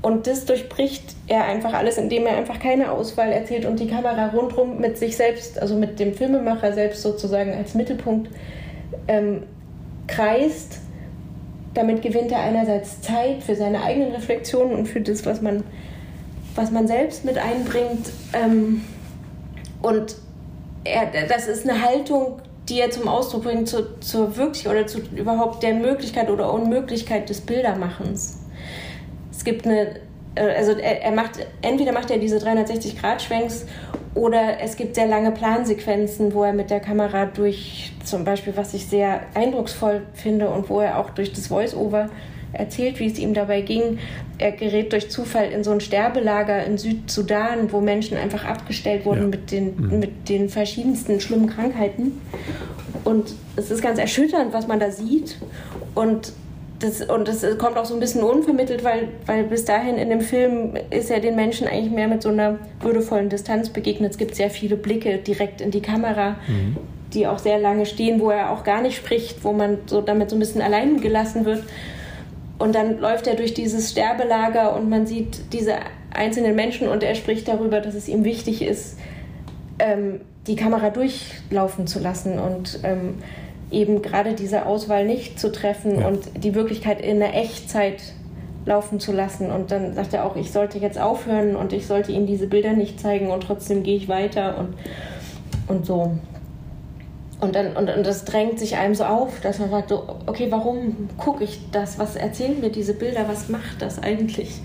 Und 0.00 0.26
das 0.26 0.44
durchbricht 0.44 1.02
er 1.26 1.44
einfach 1.44 1.72
alles, 1.72 1.98
indem 1.98 2.26
er 2.26 2.36
einfach 2.36 2.60
keine 2.60 2.92
Auswahl 2.92 3.32
erzählt 3.32 3.66
und 3.66 3.80
die 3.80 3.88
Kamera 3.88 4.28
rundherum 4.28 4.80
mit 4.80 4.96
sich 4.96 5.16
selbst, 5.16 5.60
also 5.60 5.74
mit 5.74 5.98
dem 5.98 6.14
Filmemacher 6.14 6.72
selbst 6.72 7.02
sozusagen 7.02 7.52
als 7.52 7.74
Mittelpunkt 7.74 8.30
ähm, 9.08 9.42
kreist. 10.06 10.78
Damit 11.74 12.02
gewinnt 12.02 12.30
er 12.30 12.40
einerseits 12.40 13.00
Zeit 13.02 13.42
für 13.42 13.56
seine 13.56 13.82
eigenen 13.82 14.12
Reflexionen 14.12 14.74
und 14.74 14.86
für 14.86 15.00
das, 15.00 15.26
was 15.26 15.42
man, 15.42 15.64
was 16.54 16.70
man 16.70 16.86
selbst 16.86 17.24
mit 17.24 17.36
einbringt. 17.36 18.10
Ähm, 18.32 18.84
und 19.82 20.16
er, 20.84 21.26
das 21.26 21.46
ist 21.46 21.68
eine 21.68 21.82
Haltung, 21.82 22.40
die 22.68 22.80
er 22.80 22.90
zum 22.90 23.08
Ausdruck 23.08 23.44
bringt 23.44 23.68
zur, 23.68 24.00
zur 24.00 24.36
wirklich 24.36 24.68
oder 24.68 24.86
zu 24.86 25.00
überhaupt 25.14 25.62
der 25.62 25.74
Möglichkeit 25.74 26.30
oder 26.30 26.52
Unmöglichkeit 26.52 27.28
des 27.28 27.40
Bildermachens. 27.40 28.40
Es 29.30 29.44
gibt 29.44 29.66
eine, 29.66 29.96
äh, 30.34 30.54
also 30.56 30.72
er, 30.72 31.02
er 31.02 31.12
macht, 31.12 31.38
entweder 31.62 31.92
macht 31.92 32.10
er 32.10 32.18
diese 32.18 32.38
360-Grad-Schwenks 32.38 33.66
oder 34.14 34.60
es 34.60 34.76
gibt 34.76 34.96
sehr 34.96 35.06
lange 35.06 35.30
Plansequenzen, 35.30 36.34
wo 36.34 36.42
er 36.42 36.52
mit 36.52 36.70
der 36.70 36.80
Kamera 36.80 37.26
durch, 37.26 37.92
zum 38.04 38.24
Beispiel, 38.24 38.56
was 38.56 38.74
ich 38.74 38.86
sehr 38.86 39.20
eindrucksvoll 39.34 40.02
finde 40.12 40.50
und 40.50 40.68
wo 40.68 40.80
er 40.80 40.98
auch 40.98 41.10
durch 41.10 41.32
das 41.32 41.46
Voice-Over 41.46 42.10
erzählt, 42.52 42.98
wie 42.98 43.06
es 43.06 43.18
ihm 43.18 43.34
dabei 43.34 43.60
ging. 43.60 43.98
Er 44.38 44.52
gerät 44.52 44.92
durch 44.92 45.10
Zufall 45.10 45.50
in 45.50 45.64
so 45.64 45.70
ein 45.70 45.80
Sterbelager 45.80 46.64
in 46.64 46.78
Südsudan, 46.78 47.72
wo 47.72 47.80
Menschen 47.80 48.16
einfach 48.16 48.44
abgestellt 48.44 49.04
wurden 49.04 49.22
ja. 49.22 49.28
mit, 49.28 49.50
den, 49.50 49.76
mhm. 49.76 49.98
mit 49.98 50.28
den 50.28 50.48
verschiedensten 50.48 51.20
schlimmen 51.20 51.48
Krankheiten. 51.48 52.20
Und 53.04 53.34
es 53.56 53.70
ist 53.70 53.82
ganz 53.82 53.98
erschütternd, 53.98 54.52
was 54.52 54.66
man 54.66 54.80
da 54.80 54.90
sieht. 54.90 55.36
Und 55.94 56.32
das, 56.80 57.00
und 57.00 57.26
das 57.26 57.44
kommt 57.58 57.76
auch 57.76 57.84
so 57.84 57.94
ein 57.94 58.00
bisschen 58.00 58.22
unvermittelt, 58.22 58.84
weil, 58.84 59.08
weil 59.26 59.44
bis 59.44 59.64
dahin 59.64 59.96
in 59.96 60.10
dem 60.10 60.20
Film 60.20 60.74
ist 60.90 61.10
er 61.10 61.20
den 61.20 61.34
Menschen 61.34 61.66
eigentlich 61.66 61.90
mehr 61.90 62.06
mit 62.06 62.22
so 62.22 62.28
einer 62.28 62.58
würdevollen 62.80 63.28
Distanz 63.28 63.70
begegnet. 63.70 64.12
Es 64.12 64.18
gibt 64.18 64.36
sehr 64.36 64.50
viele 64.50 64.76
Blicke 64.76 65.18
direkt 65.18 65.60
in 65.60 65.70
die 65.70 65.80
Kamera, 65.80 66.36
mhm. 66.46 66.76
die 67.12 67.26
auch 67.26 67.38
sehr 67.38 67.58
lange 67.58 67.84
stehen, 67.84 68.20
wo 68.20 68.30
er 68.30 68.50
auch 68.50 68.62
gar 68.62 68.80
nicht 68.80 68.96
spricht, 68.96 69.42
wo 69.42 69.52
man 69.52 69.78
so 69.86 70.00
damit 70.00 70.30
so 70.30 70.36
ein 70.36 70.38
bisschen 70.38 70.62
allein 70.62 71.00
gelassen 71.00 71.44
wird. 71.44 71.64
Und 72.58 72.74
dann 72.74 72.98
läuft 72.98 73.26
er 73.26 73.36
durch 73.36 73.54
dieses 73.54 73.90
Sterbelager 73.92 74.74
und 74.74 74.88
man 74.88 75.06
sieht 75.06 75.52
diese 75.52 75.74
einzelnen 76.12 76.56
Menschen 76.56 76.88
und 76.88 77.02
er 77.02 77.14
spricht 77.14 77.46
darüber, 77.46 77.80
dass 77.80 77.94
es 77.94 78.08
ihm 78.08 78.24
wichtig 78.24 78.62
ist, 78.62 78.98
ähm, 79.78 80.20
die 80.46 80.56
Kamera 80.56 80.90
durchlaufen 80.90 81.86
zu 81.86 82.00
lassen 82.00 82.38
und 82.38 82.80
ähm, 82.82 83.18
eben 83.70 84.02
gerade 84.02 84.34
diese 84.34 84.66
Auswahl 84.66 85.04
nicht 85.06 85.38
zu 85.38 85.52
treffen 85.52 86.00
ja. 86.00 86.08
und 86.08 86.42
die 86.42 86.54
Wirklichkeit 86.54 87.00
in 87.00 87.20
der 87.20 87.34
Echtzeit 87.36 88.02
laufen 88.64 88.98
zu 88.98 89.12
lassen. 89.12 89.50
Und 89.50 89.70
dann 89.70 89.94
sagt 89.94 90.14
er 90.14 90.24
auch, 90.24 90.36
ich 90.36 90.50
sollte 90.50 90.78
jetzt 90.78 90.98
aufhören 90.98 91.54
und 91.54 91.72
ich 91.72 91.86
sollte 91.86 92.12
ihm 92.12 92.26
diese 92.26 92.46
Bilder 92.46 92.72
nicht 92.72 92.98
zeigen 92.98 93.30
und 93.30 93.42
trotzdem 93.42 93.82
gehe 93.82 93.96
ich 93.96 94.08
weiter 94.08 94.58
und, 94.58 94.74
und 95.68 95.86
so. 95.86 96.12
Und, 97.40 97.54
dann, 97.54 97.76
und, 97.76 97.88
und 97.88 98.04
das 98.04 98.24
drängt 98.24 98.58
sich 98.58 98.76
einem 98.76 98.96
so 98.96 99.04
auf, 99.04 99.40
dass 99.40 99.60
man 99.60 99.70
sagt, 99.70 99.92
okay, 99.92 100.48
warum 100.50 101.08
gucke 101.16 101.44
ich 101.44 101.60
das? 101.70 101.98
Was 101.98 102.16
erzählen 102.16 102.60
mir 102.60 102.70
diese 102.70 102.94
Bilder? 102.94 103.26
Was 103.28 103.48
macht 103.48 103.80
das 103.80 104.02
eigentlich 104.02 104.60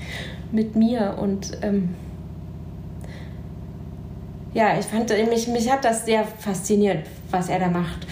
mit 0.51 0.75
mir? 0.75 1.15
Und 1.21 1.51
ähm, 1.61 1.89
ja, 4.55 4.77
ich 4.79 4.85
fand, 4.85 5.09
mich, 5.29 5.47
mich 5.47 5.71
hat 5.71 5.85
das 5.85 6.05
sehr 6.05 6.23
fasziniert, 6.39 7.05
was 7.29 7.49
er 7.49 7.59
da 7.59 7.67
macht. 7.67 8.07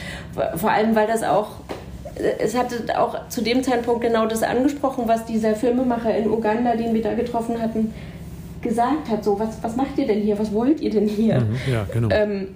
Vor 0.56 0.72
allem, 0.72 0.96
weil 0.96 1.08
das 1.08 1.24
auch, 1.24 1.56
es 2.40 2.56
hatte 2.56 3.00
auch 3.00 3.30
zu 3.30 3.42
dem 3.42 3.64
Zeitpunkt 3.64 4.02
genau 4.02 4.28
das 4.28 4.44
angesprochen, 4.44 5.06
was 5.08 5.26
dieser 5.26 5.56
Filmemacher 5.56 6.16
in 6.16 6.30
Uganda, 6.30 6.76
den 6.76 6.94
wir 6.94 7.02
da 7.02 7.16
getroffen 7.16 7.60
hatten, 7.60 7.94
gesagt 8.62 9.10
hat. 9.10 9.24
So, 9.24 9.40
was, 9.40 9.62
was 9.64 9.76
macht 9.76 9.98
ihr 9.98 10.06
denn 10.06 10.22
hier? 10.22 10.38
Was 10.38 10.54
wollt 10.54 10.82
ihr 10.82 10.92
denn 10.92 11.08
hier? 11.08 11.42
Mhm, 11.42 11.58
ja, 11.72 11.88
genau. 11.92 12.10
Ähm, 12.12 12.50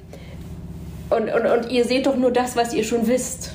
und, 1.09 1.33
und, 1.33 1.45
und 1.45 1.71
ihr 1.71 1.85
seht 1.85 2.07
doch 2.07 2.15
nur 2.15 2.31
das, 2.31 2.55
was 2.55 2.73
ihr 2.73 2.83
schon 2.83 3.07
wisst. 3.07 3.51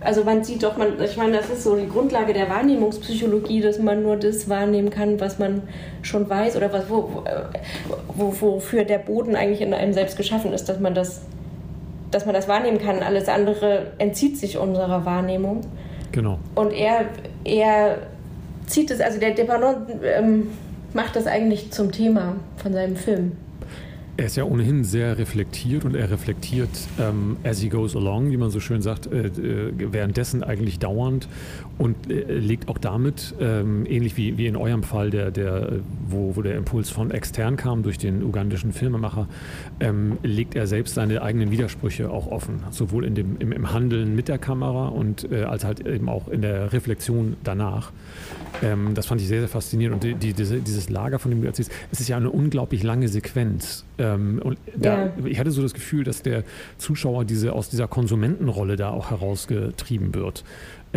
Also 0.00 0.22
man 0.24 0.44
sieht 0.44 0.62
doch, 0.62 0.76
man, 0.76 1.00
ich 1.02 1.16
meine, 1.16 1.38
das 1.38 1.50
ist 1.50 1.64
so 1.64 1.74
die 1.74 1.88
Grundlage 1.88 2.32
der 2.32 2.48
Wahrnehmungspsychologie, 2.48 3.60
dass 3.60 3.78
man 3.78 4.02
nur 4.02 4.16
das 4.16 4.48
wahrnehmen 4.48 4.90
kann, 4.90 5.18
was 5.20 5.38
man 5.38 5.62
schon 6.02 6.28
weiß 6.28 6.56
oder 6.56 6.72
was, 6.72 6.88
wo, 6.88 7.24
wo, 8.14 8.40
wofür 8.40 8.84
der 8.84 8.98
Boden 8.98 9.34
eigentlich 9.34 9.62
in 9.62 9.74
einem 9.74 9.92
selbst 9.92 10.16
geschaffen 10.16 10.52
ist, 10.52 10.68
dass 10.68 10.78
man 10.78 10.94
das, 10.94 11.22
dass 12.10 12.26
man 12.26 12.34
das 12.34 12.46
wahrnehmen 12.46 12.78
kann. 12.78 13.02
Alles 13.02 13.28
andere 13.28 13.92
entzieht 13.98 14.38
sich 14.38 14.58
unserer 14.58 15.04
Wahrnehmung. 15.04 15.62
Genau. 16.12 16.38
Und 16.54 16.72
er, 16.72 17.06
er 17.44 17.98
zieht 18.66 18.90
es, 18.90 19.00
also 19.00 19.18
der 19.18 19.32
Dependant 19.32 19.88
ähm, 20.04 20.50
macht 20.92 21.16
das 21.16 21.26
eigentlich 21.26 21.72
zum 21.72 21.90
Thema 21.90 22.36
von 22.58 22.72
seinem 22.72 22.96
Film. 22.96 23.32
Er 24.18 24.26
ist 24.26 24.36
ja 24.36 24.44
ohnehin 24.44 24.82
sehr 24.82 25.18
reflektiert 25.18 25.84
und 25.84 25.94
er 25.94 26.10
reflektiert 26.10 26.70
ähm, 26.98 27.36
as 27.44 27.60
he 27.60 27.68
goes 27.68 27.94
along, 27.94 28.30
wie 28.30 28.38
man 28.38 28.50
so 28.50 28.60
schön 28.60 28.80
sagt, 28.80 29.06
äh, 29.12 29.26
äh, 29.26 29.72
währenddessen 29.76 30.42
eigentlich 30.42 30.78
dauernd 30.78 31.28
und 31.78 32.10
äh, 32.10 32.38
legt 32.38 32.68
auch 32.68 32.78
damit, 32.78 33.34
ähm, 33.40 33.84
ähnlich 33.86 34.16
wie, 34.16 34.38
wie 34.38 34.46
in 34.46 34.56
eurem 34.56 34.82
Fall, 34.82 35.10
der, 35.10 35.30
der, 35.30 35.80
wo, 36.08 36.36
wo 36.36 36.42
der 36.42 36.56
Impuls 36.56 36.90
von 36.90 37.10
extern 37.10 37.56
kam 37.56 37.82
durch 37.82 37.98
den 37.98 38.22
ugandischen 38.22 38.72
Filmemacher, 38.72 39.28
ähm, 39.80 40.18
legt 40.22 40.54
er 40.54 40.66
selbst 40.66 40.94
seine 40.94 41.22
eigenen 41.22 41.50
Widersprüche 41.50 42.10
auch 42.10 42.28
offen, 42.28 42.60
sowohl 42.70 43.04
in 43.04 43.14
dem, 43.14 43.36
im, 43.38 43.52
im 43.52 43.72
Handeln 43.72 44.16
mit 44.16 44.28
der 44.28 44.38
Kamera 44.38 44.88
und 44.88 45.30
äh, 45.30 45.42
als 45.42 45.64
halt 45.64 45.86
eben 45.86 46.08
auch 46.08 46.28
in 46.28 46.42
der 46.42 46.72
Reflexion 46.72 47.36
danach. 47.44 47.92
Ähm, 48.62 48.94
das 48.94 49.06
fand 49.06 49.20
ich 49.20 49.28
sehr, 49.28 49.40
sehr 49.40 49.48
faszinierend. 49.48 49.96
Und 49.96 50.04
die, 50.04 50.14
die, 50.14 50.32
diese, 50.32 50.60
dieses 50.60 50.88
Lager, 50.88 51.18
von 51.18 51.30
dem 51.30 51.40
du 51.40 51.46
erzählst, 51.46 51.70
es 51.92 52.00
ist 52.00 52.08
ja 52.08 52.16
eine 52.16 52.30
unglaublich 52.30 52.82
lange 52.82 53.08
Sequenz. 53.08 53.84
Ähm, 53.98 54.40
und 54.42 54.58
da, 54.74 55.06
ja. 55.06 55.12
ich 55.24 55.38
hatte 55.38 55.50
so 55.50 55.62
das 55.62 55.74
Gefühl, 55.74 56.04
dass 56.04 56.22
der 56.22 56.44
Zuschauer 56.78 57.24
diese, 57.24 57.52
aus 57.52 57.68
dieser 57.68 57.88
Konsumentenrolle 57.88 58.76
da 58.76 58.90
auch 58.90 59.10
herausgetrieben 59.10 60.14
wird. 60.14 60.44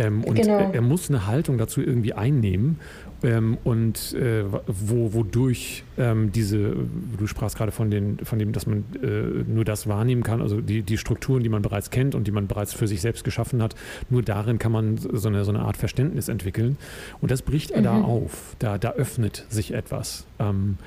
Ähm, 0.00 0.24
und 0.24 0.34
genau. 0.34 0.70
er, 0.72 0.80
muss 0.80 1.08
eine 1.08 1.26
Haltung 1.26 1.58
dazu 1.58 1.80
irgendwie 1.80 2.14
einnehmen. 2.14 2.78
Ähm, 3.22 3.58
und 3.64 4.14
äh, 4.14 4.44
wo, 4.66 5.12
wodurch 5.12 5.84
ähm, 5.98 6.32
diese, 6.32 6.74
du 7.18 7.26
sprachst 7.26 7.56
gerade 7.58 7.70
von, 7.70 7.90
den, 7.90 8.18
von 8.24 8.38
dem, 8.38 8.52
dass 8.52 8.66
man 8.66 8.84
äh, 9.02 9.44
nur 9.46 9.64
das 9.66 9.86
wahrnehmen 9.86 10.22
kann, 10.22 10.40
also 10.40 10.62
die, 10.62 10.82
die 10.82 10.96
Strukturen, 10.96 11.42
die 11.42 11.50
man 11.50 11.60
bereits 11.60 11.90
kennt 11.90 12.14
und 12.14 12.26
die 12.26 12.30
man 12.30 12.46
bereits 12.46 12.72
für 12.72 12.88
sich 12.88 13.02
selbst 13.02 13.22
geschaffen 13.24 13.62
hat, 13.62 13.74
nur 14.08 14.22
darin 14.22 14.58
kann 14.58 14.72
man 14.72 14.96
so 14.96 15.28
eine, 15.28 15.44
so 15.44 15.50
eine 15.50 15.60
Art 15.60 15.76
Verständnis 15.76 16.28
entwickeln. 16.28 16.78
Und 17.20 17.30
das 17.30 17.42
bricht 17.42 17.72
er 17.72 17.80
mhm. 17.80 17.84
da 17.84 18.00
auf. 18.00 18.56
Da, 18.58 18.78
da 18.78 18.92
öffnet 18.92 19.44
sich 19.50 19.74
etwas. 19.74 20.24
Ähm, 20.38 20.78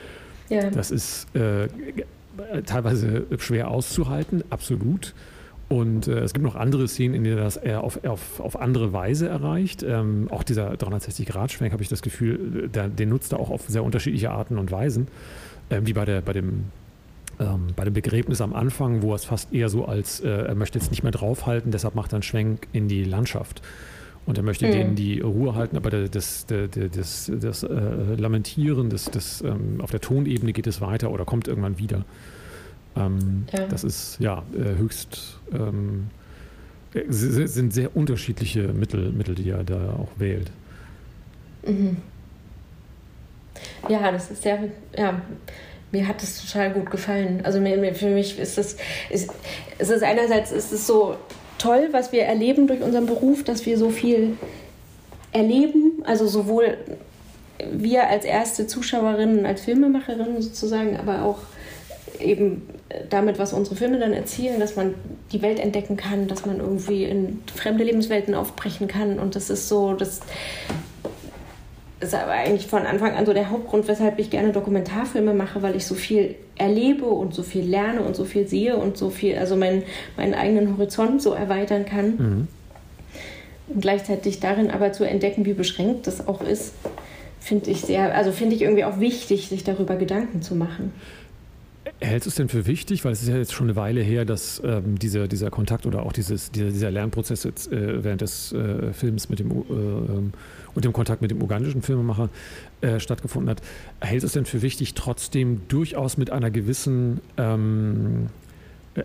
ja. 0.50 0.72
Das 0.72 0.89
ist 0.89 1.27
äh, 1.36 1.67
teilweise 2.65 3.25
schwer 3.38 3.70
auszuhalten, 3.70 4.43
absolut. 4.50 5.13
Und 5.73 6.07
äh, 6.07 6.19
es 6.19 6.33
gibt 6.33 6.45
noch 6.45 6.55
andere 6.55 6.87
Szenen, 6.87 7.15
in 7.15 7.23
denen 7.23 7.37
das 7.37 7.57
er 7.57 7.83
auf, 7.83 8.03
auf, 8.05 8.39
auf 8.39 8.61
andere 8.61 8.93
Weise 8.93 9.27
erreicht. 9.27 9.81
Ähm, 9.81 10.27
auch 10.29 10.43
dieser 10.43 10.71
360-Grad-Schwenk 10.73 11.73
habe 11.73 11.81
ich 11.81 11.89
das 11.89 12.03
Gefühl, 12.03 12.69
der, 12.71 12.89
den 12.89 13.09
nutzt 13.09 13.31
er 13.31 13.39
auch 13.39 13.49
auf 13.49 13.63
sehr 13.67 13.83
unterschiedliche 13.83 14.29
Arten 14.29 14.59
und 14.59 14.71
Weisen. 14.71 15.07
Äh, 15.69 15.81
wie 15.85 15.93
bei, 15.93 16.05
der, 16.05 16.21
bei, 16.21 16.33
dem, 16.33 16.65
ähm, 17.39 17.69
bei 17.75 17.85
dem 17.85 17.93
Begräbnis 17.95 18.39
am 18.39 18.53
Anfang, 18.53 19.01
wo 19.01 19.13
er 19.13 19.15
es 19.15 19.25
fast 19.25 19.51
eher 19.51 19.67
so 19.69 19.85
als, 19.85 20.19
äh, 20.19 20.29
er 20.29 20.53
möchte 20.53 20.77
jetzt 20.77 20.91
nicht 20.91 21.01
mehr 21.01 21.11
draufhalten, 21.11 21.71
deshalb 21.71 21.95
macht 21.95 22.13
er 22.13 22.17
einen 22.17 22.23
Schwenk 22.23 22.67
in 22.71 22.87
die 22.87 23.03
Landschaft. 23.03 23.63
Und 24.27 24.37
er 24.37 24.43
möchte 24.43 24.67
mhm. 24.67 24.71
denen 24.73 24.95
die 24.95 25.21
Ruhe 25.21 25.55
halten, 25.55 25.75
aber 25.75 25.89
das, 25.89 26.45
das, 26.45 26.45
das, 26.91 27.31
das 27.33 27.63
äh, 27.63 28.15
Lamentieren, 28.15 28.91
das, 28.91 29.05
das, 29.05 29.41
ähm, 29.41 29.81
auf 29.81 29.89
der 29.89 30.01
Tonebene 30.01 30.53
geht 30.53 30.67
es 30.67 30.81
weiter 30.81 31.09
oder 31.09 31.25
kommt 31.25 31.47
irgendwann 31.47 31.79
wieder. 31.79 32.05
Ähm, 32.95 33.45
ja. 33.51 33.67
Das 33.67 33.83
ist 33.83 34.17
ja 34.19 34.43
äh, 34.53 34.77
höchst, 34.77 35.39
ähm, 35.51 36.09
sind 37.07 37.73
sehr 37.73 37.95
unterschiedliche 37.95 38.67
Mittel, 38.67 39.12
Mittel, 39.12 39.35
die 39.35 39.50
er 39.50 39.63
da 39.63 39.93
auch 39.93 40.09
wählt. 40.17 40.51
Mhm. 41.65 41.97
Ja, 43.89 44.12
das 44.12 44.31
ist 44.31 44.43
sehr, 44.43 44.59
ja, 44.97 45.21
mir 45.91 46.07
hat 46.07 46.21
das 46.21 46.45
total 46.45 46.71
gut 46.71 46.91
gefallen. 46.91 47.41
Also 47.43 47.59
mir, 47.59 47.95
für 47.95 48.09
mich 48.09 48.39
ist 48.39 48.57
das, 48.57 48.77
ist, 49.09 49.31
es 49.77 49.89
ist 49.89 50.03
einerseits 50.03 50.51
ist 50.51 50.71
es 50.71 50.88
so 50.88 51.15
toll, 51.57 51.89
was 51.91 52.12
wir 52.12 52.23
erleben 52.23 52.67
durch 52.67 52.81
unseren 52.81 53.05
Beruf, 53.05 53.43
dass 53.43 53.65
wir 53.65 53.77
so 53.77 53.89
viel 53.89 54.38
erleben, 55.31 56.03
also 56.05 56.27
sowohl 56.27 56.77
wir 57.71 58.07
als 58.07 58.25
erste 58.25 58.67
Zuschauerinnen, 58.67 59.45
als 59.45 59.62
Filmemacherinnen 59.62 60.41
sozusagen, 60.41 60.97
aber 60.97 61.23
auch 61.23 61.39
eben 62.23 62.63
damit, 63.09 63.39
was 63.39 63.53
unsere 63.53 63.75
Filme 63.75 63.99
dann 63.99 64.13
erzielen, 64.13 64.59
dass 64.59 64.75
man 64.75 64.93
die 65.31 65.41
Welt 65.41 65.59
entdecken 65.59 65.97
kann, 65.97 66.27
dass 66.27 66.45
man 66.45 66.59
irgendwie 66.59 67.03
in 67.03 67.41
fremde 67.53 67.83
Lebenswelten 67.83 68.35
aufbrechen 68.35 68.87
kann. 68.87 69.19
Und 69.19 69.35
das 69.35 69.49
ist 69.49 69.67
so, 69.67 69.93
das 69.93 70.21
ist 71.99 72.13
aber 72.13 72.31
eigentlich 72.31 72.67
von 72.67 72.85
Anfang 72.85 73.15
an 73.15 73.25
so 73.25 73.33
der 73.33 73.49
Hauptgrund, 73.49 73.87
weshalb 73.87 74.19
ich 74.19 74.29
gerne 74.29 74.51
Dokumentarfilme 74.51 75.33
mache, 75.33 75.61
weil 75.61 75.75
ich 75.75 75.85
so 75.85 75.95
viel 75.95 76.35
erlebe 76.55 77.05
und 77.05 77.33
so 77.33 77.43
viel 77.43 77.63
lerne 77.63 78.01
und 78.01 78.15
so 78.15 78.25
viel 78.25 78.47
sehe 78.47 78.75
und 78.75 78.97
so 78.97 79.09
viel, 79.09 79.37
also 79.37 79.55
mein, 79.55 79.83
meinen 80.17 80.33
eigenen 80.33 80.77
Horizont 80.77 81.21
so 81.21 81.33
erweitern 81.33 81.85
kann. 81.85 82.15
Mhm. 82.17 82.47
Und 83.69 83.81
gleichzeitig 83.81 84.39
darin 84.39 84.69
aber 84.69 84.91
zu 84.91 85.05
entdecken, 85.05 85.45
wie 85.45 85.53
beschränkt 85.53 86.07
das 86.07 86.27
auch 86.27 86.41
ist, 86.41 86.73
finde 87.39 87.71
ich 87.71 87.81
sehr, 87.81 88.15
also 88.15 88.31
finde 88.31 88.55
ich 88.55 88.61
irgendwie 88.61 88.85
auch 88.85 88.99
wichtig, 88.99 89.47
sich 89.49 89.63
darüber 89.63 89.95
Gedanken 89.95 90.41
zu 90.41 90.55
machen. 90.55 90.93
Hältst 92.03 92.25
du 92.25 92.29
es 92.29 92.36
denn 92.36 92.50
für 92.50 92.65
wichtig, 92.65 93.05
weil 93.05 93.13
es 93.13 93.22
ist 93.22 93.29
ja 93.29 93.38
jetzt 93.38 93.53
schon 93.53 93.67
eine 93.67 93.77
Weile 93.77 94.01
her, 94.01 94.25
dass 94.25 94.62
ähm, 94.65 95.00
dieser, 95.00 95.29
dieser 95.29 95.50
Kontakt 95.50 95.86
oder 95.86 96.03
auch 96.03 96.12
dieses, 96.12 96.51
dieser, 96.51 96.69
dieser 96.69 96.91
Lernprozess 96.91 97.45
jetzt, 97.45 97.72
äh, 97.72 98.03
während 98.03 98.19
des 98.19 98.51
äh, 98.51 98.91
Films 98.91 99.29
mit 99.29 99.39
dem 99.39 99.51
äh, 99.51 99.53
ähm, 99.53 100.33
und 100.75 100.83
dem 100.83 100.91
Kontakt 100.91 101.22
mit 101.22 101.31
dem 101.31 101.41
ugandischen 101.41 101.81
Filmemacher 101.81 102.29
äh, 102.81 103.00
stattgefunden 103.00 103.50
hat. 103.50 103.62
Hältst 104.01 104.24
du 104.24 104.27
es 104.27 104.33
denn 104.33 104.45
für 104.45 104.62
wichtig, 104.62 104.95
trotzdem 104.95 105.62
durchaus 105.69 106.17
mit 106.17 106.29
einer 106.29 106.51
gewissen 106.51 107.22
ähm, 107.38 108.27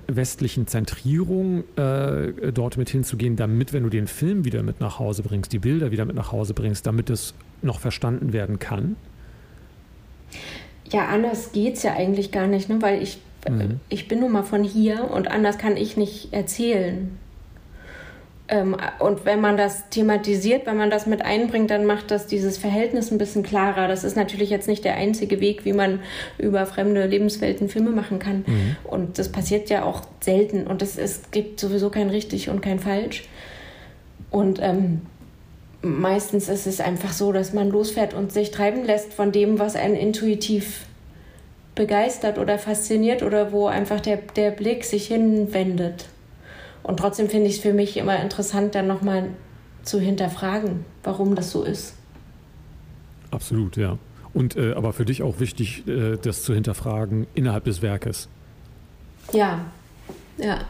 westlichen 0.09 0.67
Zentrierung 0.67 1.63
äh, 1.77 2.53
dort 2.53 2.79
mit 2.79 2.91
hinzugehen, 2.91 3.37
damit, 3.37 3.73
wenn 3.73 3.85
du 3.85 3.91
den 3.91 4.09
Film 4.09 4.45
wieder 4.45 4.65
mit 4.65 4.81
nach 4.81 4.99
Hause 4.99 5.23
bringst, 5.23 5.53
die 5.53 5.61
Bilder 5.61 5.93
wieder 5.93 6.05
mit 6.05 6.17
nach 6.17 6.33
Hause 6.33 6.53
bringst, 6.53 6.85
damit 6.87 7.11
es 7.11 7.35
noch 7.63 7.79
verstanden 7.79 8.33
werden 8.33 8.59
kann? 8.59 8.97
Ja, 10.91 11.07
anders 11.07 11.53
geht 11.53 11.77
es 11.77 11.83
ja 11.83 11.95
eigentlich 11.95 12.33
gar 12.33 12.47
nicht, 12.47 12.69
ne? 12.69 12.81
weil 12.81 13.03
ich, 13.03 13.19
mhm. 13.49 13.81
ich 13.89 14.09
bin 14.09 14.21
nun 14.21 14.33
mal 14.33 14.43
von 14.43 14.65
hier 14.65 15.11
und 15.11 15.31
anders 15.31 15.59
kann 15.59 15.77
ich 15.77 15.97
nicht 15.97 16.33
erzählen. 16.33 17.19
Ähm, 18.49 18.77
und 18.99 19.27
wenn 19.27 19.41
man 19.41 19.57
das 19.57 19.91
thematisiert, 19.91 20.67
wenn 20.67 20.79
man 20.79 20.91
das 20.91 21.07
mit 21.07 21.23
einbringt, 21.23 21.71
dann 21.71 21.85
macht 21.85 22.11
das 22.11 22.27
dieses 22.27 22.57
Verhältnis 22.57 23.11
ein 23.11 23.19
bisschen 23.19 23.43
klarer. 23.43 23.89
Das 23.89 24.05
ist 24.05 24.17
natürlich 24.17 24.49
jetzt 24.49 24.69
nicht 24.69 24.85
der 24.85 24.97
einzige 24.97 25.41
Weg, 25.41 25.65
wie 25.67 25.75
man 25.75 26.01
über 26.39 26.65
fremde 26.65 27.07
Lebenswelten 27.07 27.69
Filme 27.69 27.91
machen 27.91 28.19
kann. 28.19 28.45
Mhm. 28.47 28.77
Und 28.85 29.19
das 29.19 29.31
passiert 29.31 29.69
ja 29.69 29.85
auch 29.85 30.03
selten. 30.21 30.67
Und 30.67 30.81
es, 30.81 30.97
es 30.97 31.31
gibt 31.31 31.61
sowieso 31.61 31.91
kein 31.91 32.09
richtig 32.09 32.49
und 32.49 32.63
kein 32.63 32.79
falsch. 32.79 33.29
Und 34.31 34.61
ähm, 34.63 35.03
meistens 35.83 36.49
ist 36.49 36.67
es 36.67 36.81
einfach 36.81 37.13
so, 37.13 37.33
dass 37.33 37.53
man 37.53 37.71
losfährt 37.71 38.15
und 38.15 38.33
sich 38.33 38.51
treiben 38.51 38.85
lässt 38.85 39.13
von 39.13 39.33
dem, 39.33 39.59
was 39.59 39.77
einen 39.77 39.95
intuitiv 39.95 40.87
begeistert 41.75 42.39
oder 42.39 42.59
fasziniert 42.59 43.23
oder 43.23 43.53
wo 43.53 43.67
einfach 43.67 44.01
der, 44.01 44.17
der 44.17 44.51
Blick 44.51 44.85
sich 44.85 45.07
hinwendet. 45.07 46.09
Und 46.83 46.99
trotzdem 46.99 47.29
finde 47.29 47.49
ich 47.49 47.57
es 47.57 47.61
für 47.61 47.73
mich 47.73 47.97
immer 47.97 48.21
interessant, 48.21 48.75
dann 48.75 48.87
nochmal 48.87 49.29
zu 49.83 50.01
hinterfragen, 50.01 50.85
warum 51.05 51.35
das 51.35 51.51
so 51.51 51.63
ist. 51.63 51.95
Absolut, 53.31 53.77
ja. 53.77 53.99
Und 54.35 54.57
äh, 54.57 54.73
aber 54.73 54.93
für 54.93 55.05
dich 55.05 55.23
auch 55.23 55.41
wichtig, 55.41 55.87
äh, 55.87 56.17
das 56.21 56.43
zu 56.43 56.55
hinterfragen 56.55 57.27
innerhalb 57.35 57.65
des 57.65 57.83
Werkes. 57.83 58.29
Ja, 59.33 59.61
ja. 60.39 60.61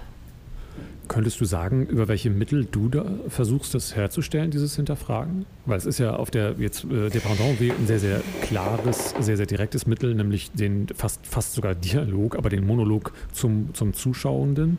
Könntest 1.08 1.40
du 1.40 1.46
sagen, 1.46 1.86
über 1.86 2.06
welche 2.06 2.28
Mittel 2.28 2.66
du 2.70 2.88
da 2.88 3.06
versuchst, 3.28 3.74
das 3.74 3.96
herzustellen, 3.96 4.50
dieses 4.50 4.76
Hinterfragen? 4.76 5.46
Weil 5.64 5.78
es 5.78 5.86
ist 5.86 5.98
ja 5.98 6.14
auf 6.14 6.30
der 6.30 6.56
jetzt 6.58 6.84
äh, 6.84 7.08
Dependant 7.08 7.60
ein 7.60 7.86
sehr, 7.86 7.98
sehr 7.98 8.20
klares, 8.42 9.14
sehr, 9.18 9.38
sehr 9.38 9.46
direktes 9.46 9.86
Mittel, 9.86 10.14
nämlich 10.14 10.50
den 10.52 10.86
fast, 10.94 11.26
fast 11.26 11.54
sogar 11.54 11.74
Dialog, 11.74 12.36
aber 12.36 12.50
den 12.50 12.66
Monolog 12.66 13.12
zum, 13.32 13.70
zum 13.72 13.94
Zuschauenden. 13.94 14.78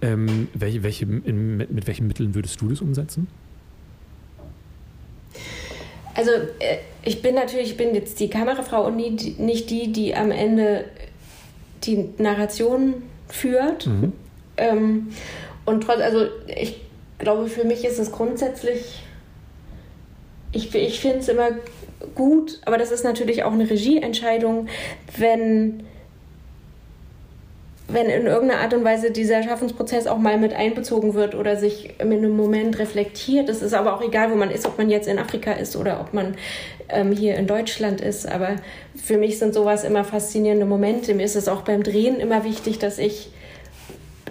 Ähm, 0.00 0.46
welche, 0.54 0.84
welche, 0.84 1.04
in, 1.04 1.56
mit, 1.56 1.72
mit 1.72 1.86
welchen 1.88 2.06
Mitteln 2.06 2.36
würdest 2.36 2.60
du 2.60 2.68
das 2.68 2.80
umsetzen? 2.80 3.26
Also 6.14 6.30
äh, 6.30 6.78
ich 7.02 7.20
bin 7.20 7.34
natürlich, 7.34 7.70
ich 7.70 7.76
bin 7.76 7.94
jetzt 7.94 8.20
die 8.20 8.28
Kamerafrau 8.28 8.86
und 8.86 8.96
nie, 8.96 9.10
nicht 9.38 9.70
die, 9.70 9.92
die 9.92 10.14
am 10.14 10.30
Ende 10.30 10.84
die 11.84 12.10
Narration 12.18 12.94
führt. 13.28 13.86
Mhm. 13.86 14.12
Ähm, 14.56 15.08
und 15.68 15.82
trotz, 15.82 16.00
also 16.00 16.26
ich 16.46 16.80
glaube, 17.18 17.46
für 17.48 17.64
mich 17.64 17.84
ist 17.84 17.98
es 17.98 18.10
grundsätzlich, 18.10 19.02
ich, 20.52 20.74
ich 20.74 21.00
finde 21.00 21.18
es 21.18 21.28
immer 21.28 21.50
gut, 22.14 22.60
aber 22.64 22.78
das 22.78 22.90
ist 22.90 23.04
natürlich 23.04 23.44
auch 23.44 23.52
eine 23.52 23.68
Regieentscheidung, 23.68 24.68
wenn 25.18 25.84
wenn 27.90 28.10
in 28.10 28.26
irgendeiner 28.26 28.60
Art 28.60 28.74
und 28.74 28.84
Weise 28.84 29.10
dieser 29.10 29.42
Schaffensprozess 29.42 30.06
auch 30.06 30.18
mal 30.18 30.36
mit 30.36 30.52
einbezogen 30.52 31.14
wird 31.14 31.34
oder 31.34 31.56
sich 31.56 31.94
in 31.98 32.12
einem 32.12 32.36
Moment 32.36 32.78
reflektiert. 32.78 33.48
Es 33.48 33.62
ist 33.62 33.72
aber 33.72 33.94
auch 33.94 34.02
egal, 34.02 34.30
wo 34.30 34.34
man 34.34 34.50
ist, 34.50 34.66
ob 34.66 34.76
man 34.76 34.90
jetzt 34.90 35.08
in 35.08 35.18
Afrika 35.18 35.52
ist 35.52 35.74
oder 35.74 35.98
ob 35.98 36.12
man 36.12 36.36
ähm, 36.90 37.12
hier 37.12 37.36
in 37.36 37.46
Deutschland 37.46 38.02
ist. 38.02 38.28
Aber 38.28 38.56
für 38.94 39.16
mich 39.16 39.38
sind 39.38 39.54
sowas 39.54 39.84
immer 39.84 40.04
faszinierende 40.04 40.66
Momente. 40.66 41.14
Mir 41.14 41.24
ist 41.24 41.34
es 41.34 41.48
auch 41.48 41.62
beim 41.62 41.82
Drehen 41.82 42.20
immer 42.20 42.44
wichtig, 42.44 42.78
dass 42.78 42.98
ich 42.98 43.30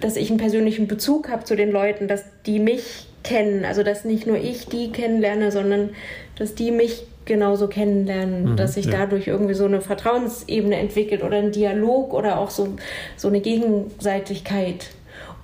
dass 0.00 0.16
ich 0.16 0.30
einen 0.30 0.38
persönlichen 0.38 0.88
Bezug 0.88 1.28
habe 1.28 1.44
zu 1.44 1.56
den 1.56 1.70
Leuten, 1.70 2.08
dass 2.08 2.24
die 2.46 2.58
mich 2.58 3.06
kennen. 3.22 3.64
Also 3.64 3.82
dass 3.82 4.04
nicht 4.04 4.26
nur 4.26 4.36
ich 4.36 4.66
die 4.66 4.92
kennenlerne, 4.92 5.52
sondern 5.52 5.90
dass 6.36 6.54
die 6.54 6.70
mich 6.70 7.04
genauso 7.24 7.68
kennenlernen, 7.68 8.52
mhm, 8.52 8.56
dass 8.56 8.74
sich 8.74 8.86
ja. 8.86 8.92
dadurch 8.92 9.28
irgendwie 9.28 9.54
so 9.54 9.66
eine 9.66 9.80
Vertrauensebene 9.80 10.76
entwickelt 10.76 11.22
oder 11.22 11.36
ein 11.36 11.52
Dialog 11.52 12.14
oder 12.14 12.38
auch 12.38 12.50
so, 12.50 12.76
so 13.16 13.28
eine 13.28 13.40
Gegenseitigkeit. 13.40 14.88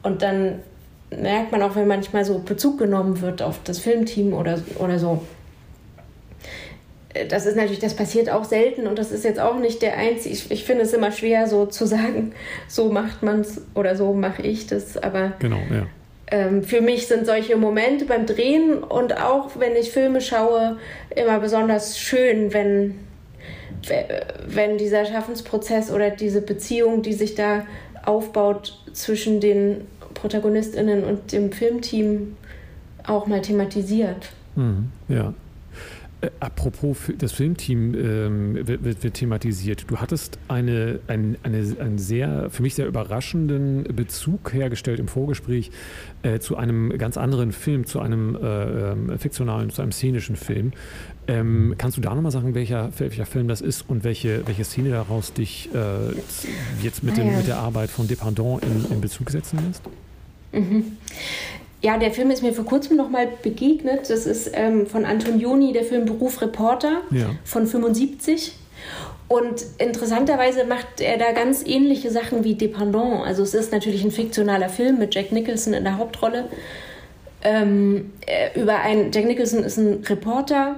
Und 0.02 0.22
dann 0.22 0.60
merkt 1.10 1.52
man 1.52 1.62
auch, 1.62 1.76
wenn 1.76 1.86
manchmal 1.86 2.24
so 2.24 2.40
Bezug 2.40 2.78
genommen 2.78 3.20
wird 3.20 3.42
auf 3.42 3.60
das 3.62 3.78
Filmteam 3.78 4.32
oder, 4.32 4.58
oder 4.78 4.98
so, 4.98 5.22
das 7.28 7.46
ist 7.46 7.56
natürlich, 7.56 7.78
das 7.78 7.94
passiert 7.94 8.28
auch 8.28 8.44
selten 8.44 8.86
und 8.86 8.98
das 8.98 9.12
ist 9.12 9.24
jetzt 9.24 9.38
auch 9.38 9.58
nicht 9.58 9.82
der 9.82 9.96
einzige. 9.96 10.34
Ich, 10.34 10.50
ich 10.50 10.64
finde 10.64 10.82
es 10.82 10.92
immer 10.92 11.12
schwer, 11.12 11.46
so 11.46 11.66
zu 11.66 11.86
sagen, 11.86 12.32
so 12.68 12.90
macht 12.90 13.22
man 13.22 13.40
es 13.40 13.62
oder 13.74 13.96
so 13.96 14.12
mache 14.12 14.42
ich 14.42 14.66
das. 14.66 14.96
Aber 14.96 15.32
genau, 15.38 15.60
ja. 15.70 15.86
ähm, 16.30 16.64
für 16.64 16.80
mich 16.80 17.06
sind 17.06 17.26
solche 17.26 17.56
Momente 17.56 18.04
beim 18.04 18.26
Drehen 18.26 18.82
und 18.82 19.20
auch 19.20 19.50
wenn 19.58 19.76
ich 19.76 19.90
Filme 19.90 20.20
schaue, 20.20 20.78
immer 21.14 21.38
besonders 21.38 21.98
schön, 21.98 22.52
wenn, 22.52 22.96
wenn 24.46 24.76
dieser 24.78 25.04
Schaffensprozess 25.04 25.90
oder 25.92 26.10
diese 26.10 26.42
Beziehung, 26.42 27.02
die 27.02 27.12
sich 27.12 27.36
da 27.36 27.64
aufbaut 28.04 28.80
zwischen 28.92 29.40
den 29.40 29.86
ProtagonistInnen 30.14 31.04
und 31.04 31.32
dem 31.32 31.52
Filmteam, 31.52 32.36
auch 33.06 33.26
mal 33.26 33.42
thematisiert. 33.42 34.30
Mhm, 34.56 34.90
ja. 35.08 35.34
Äh, 36.24 36.30
apropos, 36.40 36.96
das 37.18 37.32
Filmteam 37.32 37.94
ähm, 37.94 38.66
wird, 38.66 38.84
wird, 38.84 39.02
wird, 39.02 39.14
thematisiert. 39.14 39.84
Du 39.88 39.98
hattest 39.98 40.38
eine, 40.48 41.00
ein, 41.06 41.36
eine, 41.42 41.76
einen 41.78 41.98
sehr, 41.98 42.50
für 42.50 42.62
mich 42.62 42.74
sehr 42.74 42.86
überraschenden 42.86 43.84
Bezug 43.94 44.52
hergestellt 44.52 45.00
im 45.00 45.08
Vorgespräch 45.08 45.70
äh, 46.22 46.38
zu 46.38 46.56
einem 46.56 46.96
ganz 46.98 47.16
anderen 47.16 47.52
Film, 47.52 47.86
zu 47.86 48.00
einem 48.00 48.36
äh, 48.36 48.92
ähm, 48.92 49.18
fiktionalen, 49.18 49.70
zu 49.70 49.82
einem 49.82 49.92
szenischen 49.92 50.36
Film. 50.36 50.72
Ähm, 51.26 51.74
kannst 51.78 51.96
du 51.96 52.00
da 52.00 52.14
nochmal 52.14 52.32
sagen, 52.32 52.54
welcher, 52.54 52.90
welcher 52.98 53.26
Film 53.26 53.48
das 53.48 53.60
ist 53.60 53.88
und 53.88 54.04
welche, 54.04 54.46
welche 54.46 54.64
Szene 54.64 54.90
daraus 54.90 55.32
dich 55.32 55.70
äh, 55.74 56.14
jetzt 56.82 57.02
mit, 57.02 57.16
dem, 57.16 57.34
mit 57.36 57.46
der 57.46 57.58
Arbeit 57.58 57.90
von 57.90 58.08
Dependant 58.08 58.62
in, 58.62 58.92
in 58.92 59.00
Bezug 59.00 59.30
setzen 59.30 59.58
lässt? 59.66 59.82
Mhm. 60.52 60.84
Ja, 61.84 61.98
der 61.98 62.12
Film 62.12 62.30
ist 62.30 62.42
mir 62.42 62.54
vor 62.54 62.64
kurzem 62.64 62.96
noch 62.96 63.10
mal 63.10 63.28
begegnet. 63.42 64.08
Das 64.08 64.24
ist 64.24 64.50
ähm, 64.54 64.86
von 64.86 65.04
Antonioni, 65.04 65.74
der 65.74 65.84
Film 65.84 66.06
Beruf 66.06 66.40
Reporter 66.40 67.02
ja. 67.10 67.26
von 67.44 67.66
75. 67.66 68.54
Und 69.28 69.66
interessanterweise 69.76 70.64
macht 70.64 71.02
er 71.02 71.18
da 71.18 71.32
ganz 71.32 71.62
ähnliche 71.62 72.10
Sachen 72.10 72.42
wie 72.42 72.54
Dependant. 72.54 73.26
Also 73.26 73.42
es 73.42 73.52
ist 73.52 73.70
natürlich 73.70 74.02
ein 74.02 74.12
fiktionaler 74.12 74.70
Film 74.70 74.98
mit 74.98 75.14
Jack 75.14 75.30
Nicholson 75.30 75.74
in 75.74 75.84
der 75.84 75.98
Hauptrolle. 75.98 76.46
Ähm, 77.42 78.12
äh, 78.24 78.58
über 78.58 78.80
ein 78.80 79.12
Jack 79.12 79.26
Nicholson 79.26 79.62
ist 79.62 79.76
ein 79.76 80.02
Reporter, 80.08 80.76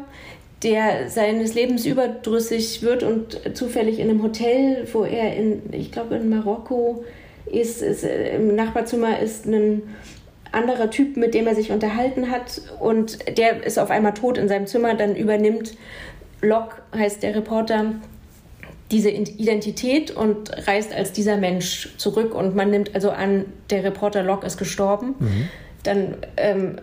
der 0.64 1.08
seines 1.08 1.54
Lebens 1.54 1.86
überdrüssig 1.86 2.82
wird 2.82 3.04
und 3.04 3.56
zufällig 3.56 4.00
in 4.00 4.10
einem 4.10 4.24
Hotel, 4.24 4.88
wo 4.92 5.04
er 5.04 5.36
in, 5.36 5.62
ich 5.70 5.92
glaube 5.92 6.16
in 6.16 6.28
Marokko 6.28 7.04
ist, 7.46 7.80
ist 7.80 8.02
äh, 8.02 8.34
im 8.34 8.56
Nachbarzimmer 8.56 9.20
ist 9.20 9.46
ein 9.46 9.82
anderer 10.52 10.90
Typ, 10.90 11.16
mit 11.16 11.34
dem 11.34 11.46
er 11.46 11.54
sich 11.54 11.72
unterhalten 11.72 12.30
hat 12.30 12.60
und 12.80 13.38
der 13.38 13.64
ist 13.64 13.78
auf 13.78 13.90
einmal 13.90 14.14
tot 14.14 14.38
in 14.38 14.48
seinem 14.48 14.66
Zimmer, 14.66 14.94
dann 14.94 15.16
übernimmt 15.16 15.76
Locke, 16.40 16.76
heißt 16.94 17.22
der 17.22 17.34
Reporter, 17.34 17.94
diese 18.90 19.10
Identität 19.10 20.10
und 20.12 20.68
reist 20.68 20.94
als 20.94 21.12
dieser 21.12 21.36
Mensch 21.36 21.96
zurück 21.96 22.34
und 22.34 22.54
man 22.54 22.70
nimmt 22.70 22.94
also 22.94 23.10
an, 23.10 23.46
der 23.70 23.82
Reporter 23.82 24.22
Locke 24.22 24.46
ist 24.46 24.58
gestorben. 24.58 25.14
Mhm. 25.18 25.48
Dann 25.82 26.16
ähm, 26.36 26.76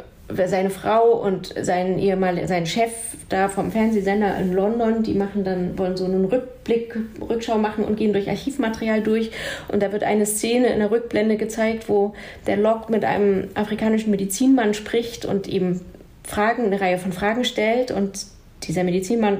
seine 0.47 0.69
Frau 0.69 1.11
und 1.11 1.53
sein 1.61 1.99
ehemaliger, 1.99 2.47
sein 2.47 2.65
Chef 2.65 2.91
da 3.29 3.49
vom 3.49 3.71
Fernsehsender 3.71 4.37
in 4.37 4.53
London, 4.53 5.03
die 5.03 5.13
machen 5.13 5.43
dann, 5.43 5.77
wollen 5.77 5.97
so 5.97 6.05
einen 6.05 6.25
Rückblick, 6.25 6.95
Rückschau 7.21 7.57
machen 7.57 7.83
und 7.83 7.97
gehen 7.97 8.13
durch 8.13 8.29
Archivmaterial 8.29 9.01
durch. 9.01 9.31
Und 9.69 9.81
da 9.81 9.91
wird 9.91 10.03
eine 10.03 10.25
Szene 10.25 10.67
in 10.67 10.79
der 10.79 10.91
Rückblende 10.91 11.37
gezeigt, 11.37 11.89
wo 11.89 12.13
der 12.47 12.57
Locke 12.57 12.91
mit 12.91 13.05
einem 13.05 13.49
afrikanischen 13.55 14.11
Medizinmann 14.11 14.73
spricht 14.73 15.25
und 15.25 15.47
ihm 15.47 15.81
Fragen, 16.23 16.65
eine 16.65 16.79
Reihe 16.79 16.97
von 16.97 17.11
Fragen 17.11 17.43
stellt. 17.43 17.91
Und 17.91 18.25
dieser 18.63 18.83
Medizinmann 18.83 19.39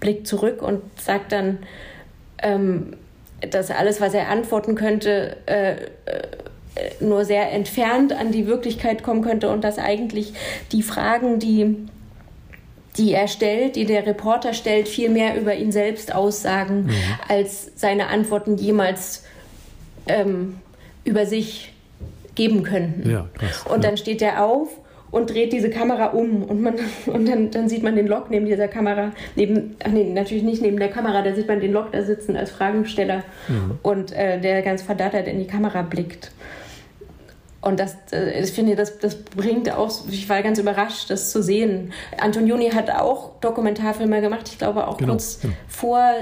blickt 0.00 0.26
zurück 0.26 0.62
und 0.62 0.82
sagt 1.00 1.32
dann, 1.32 1.58
ähm, 2.42 2.94
dass 3.50 3.70
alles, 3.70 4.00
was 4.00 4.14
er 4.14 4.28
antworten 4.28 4.74
könnte, 4.74 5.36
äh, 5.46 5.72
äh, 5.72 5.76
nur 7.00 7.24
sehr 7.24 7.52
entfernt 7.52 8.12
an 8.12 8.32
die 8.32 8.46
Wirklichkeit 8.46 9.02
kommen 9.02 9.22
könnte 9.22 9.50
und 9.50 9.64
dass 9.64 9.78
eigentlich 9.78 10.32
die 10.72 10.82
Fragen, 10.82 11.38
die, 11.38 11.76
die 12.96 13.12
er 13.12 13.28
stellt, 13.28 13.76
die 13.76 13.84
der 13.84 14.06
Reporter 14.06 14.52
stellt, 14.52 14.88
viel 14.88 15.10
mehr 15.10 15.40
über 15.40 15.54
ihn 15.54 15.72
selbst 15.72 16.14
aussagen, 16.14 16.86
mhm. 16.86 16.92
als 17.28 17.70
seine 17.76 18.08
Antworten 18.08 18.56
jemals 18.56 19.24
ähm, 20.06 20.56
über 21.04 21.26
sich 21.26 21.72
geben 22.34 22.62
könnten. 22.62 23.10
Ja, 23.10 23.26
krass, 23.34 23.64
und 23.66 23.82
ja. 23.82 23.88
dann 23.88 23.96
steht 23.96 24.22
er 24.22 24.44
auf 24.44 24.68
und 25.10 25.30
dreht 25.30 25.52
diese 25.52 25.70
Kamera 25.70 26.06
um 26.06 26.42
und 26.42 26.60
man 26.60 26.74
und 27.06 27.28
dann, 27.28 27.50
dann 27.50 27.68
sieht 27.68 27.82
man 27.82 27.96
den 27.96 28.06
Lok 28.06 28.30
neben 28.30 28.46
dieser 28.46 28.68
Kamera, 28.68 29.12
neben, 29.34 29.76
ach 29.82 29.90
nee, 29.90 30.04
natürlich 30.04 30.44
nicht 30.44 30.62
neben 30.62 30.78
der 30.78 30.88
Kamera, 30.88 31.22
da 31.22 31.34
sieht 31.34 31.48
man 31.48 31.60
den 31.60 31.72
Lok 31.72 31.92
da 31.92 32.02
sitzen 32.02 32.36
als 32.36 32.50
Fragensteller 32.50 33.22
mhm. 33.48 33.78
und 33.82 34.12
äh, 34.12 34.40
der 34.40 34.62
ganz 34.62 34.82
verdattert 34.82 35.26
in 35.26 35.38
die 35.38 35.46
Kamera 35.46 35.82
blickt. 35.82 36.32
Und 37.66 37.80
das, 37.80 37.96
äh, 38.12 38.40
ich 38.40 38.52
finde, 38.52 38.76
das, 38.76 39.00
das 39.00 39.16
bringt 39.16 39.68
auch, 39.72 39.90
ich 40.08 40.28
war 40.28 40.40
ganz 40.42 40.60
überrascht, 40.60 41.10
das 41.10 41.32
zu 41.32 41.42
sehen. 41.42 41.92
Antonioni 42.16 42.70
hat 42.70 42.90
auch 42.90 43.32
Dokumentarfilme 43.40 44.20
gemacht, 44.20 44.48
ich 44.48 44.56
glaube 44.56 44.86
auch 44.86 44.98
genau. 44.98 45.14
kurz 45.14 45.40
ja. 45.42 45.50
vor, 45.66 46.12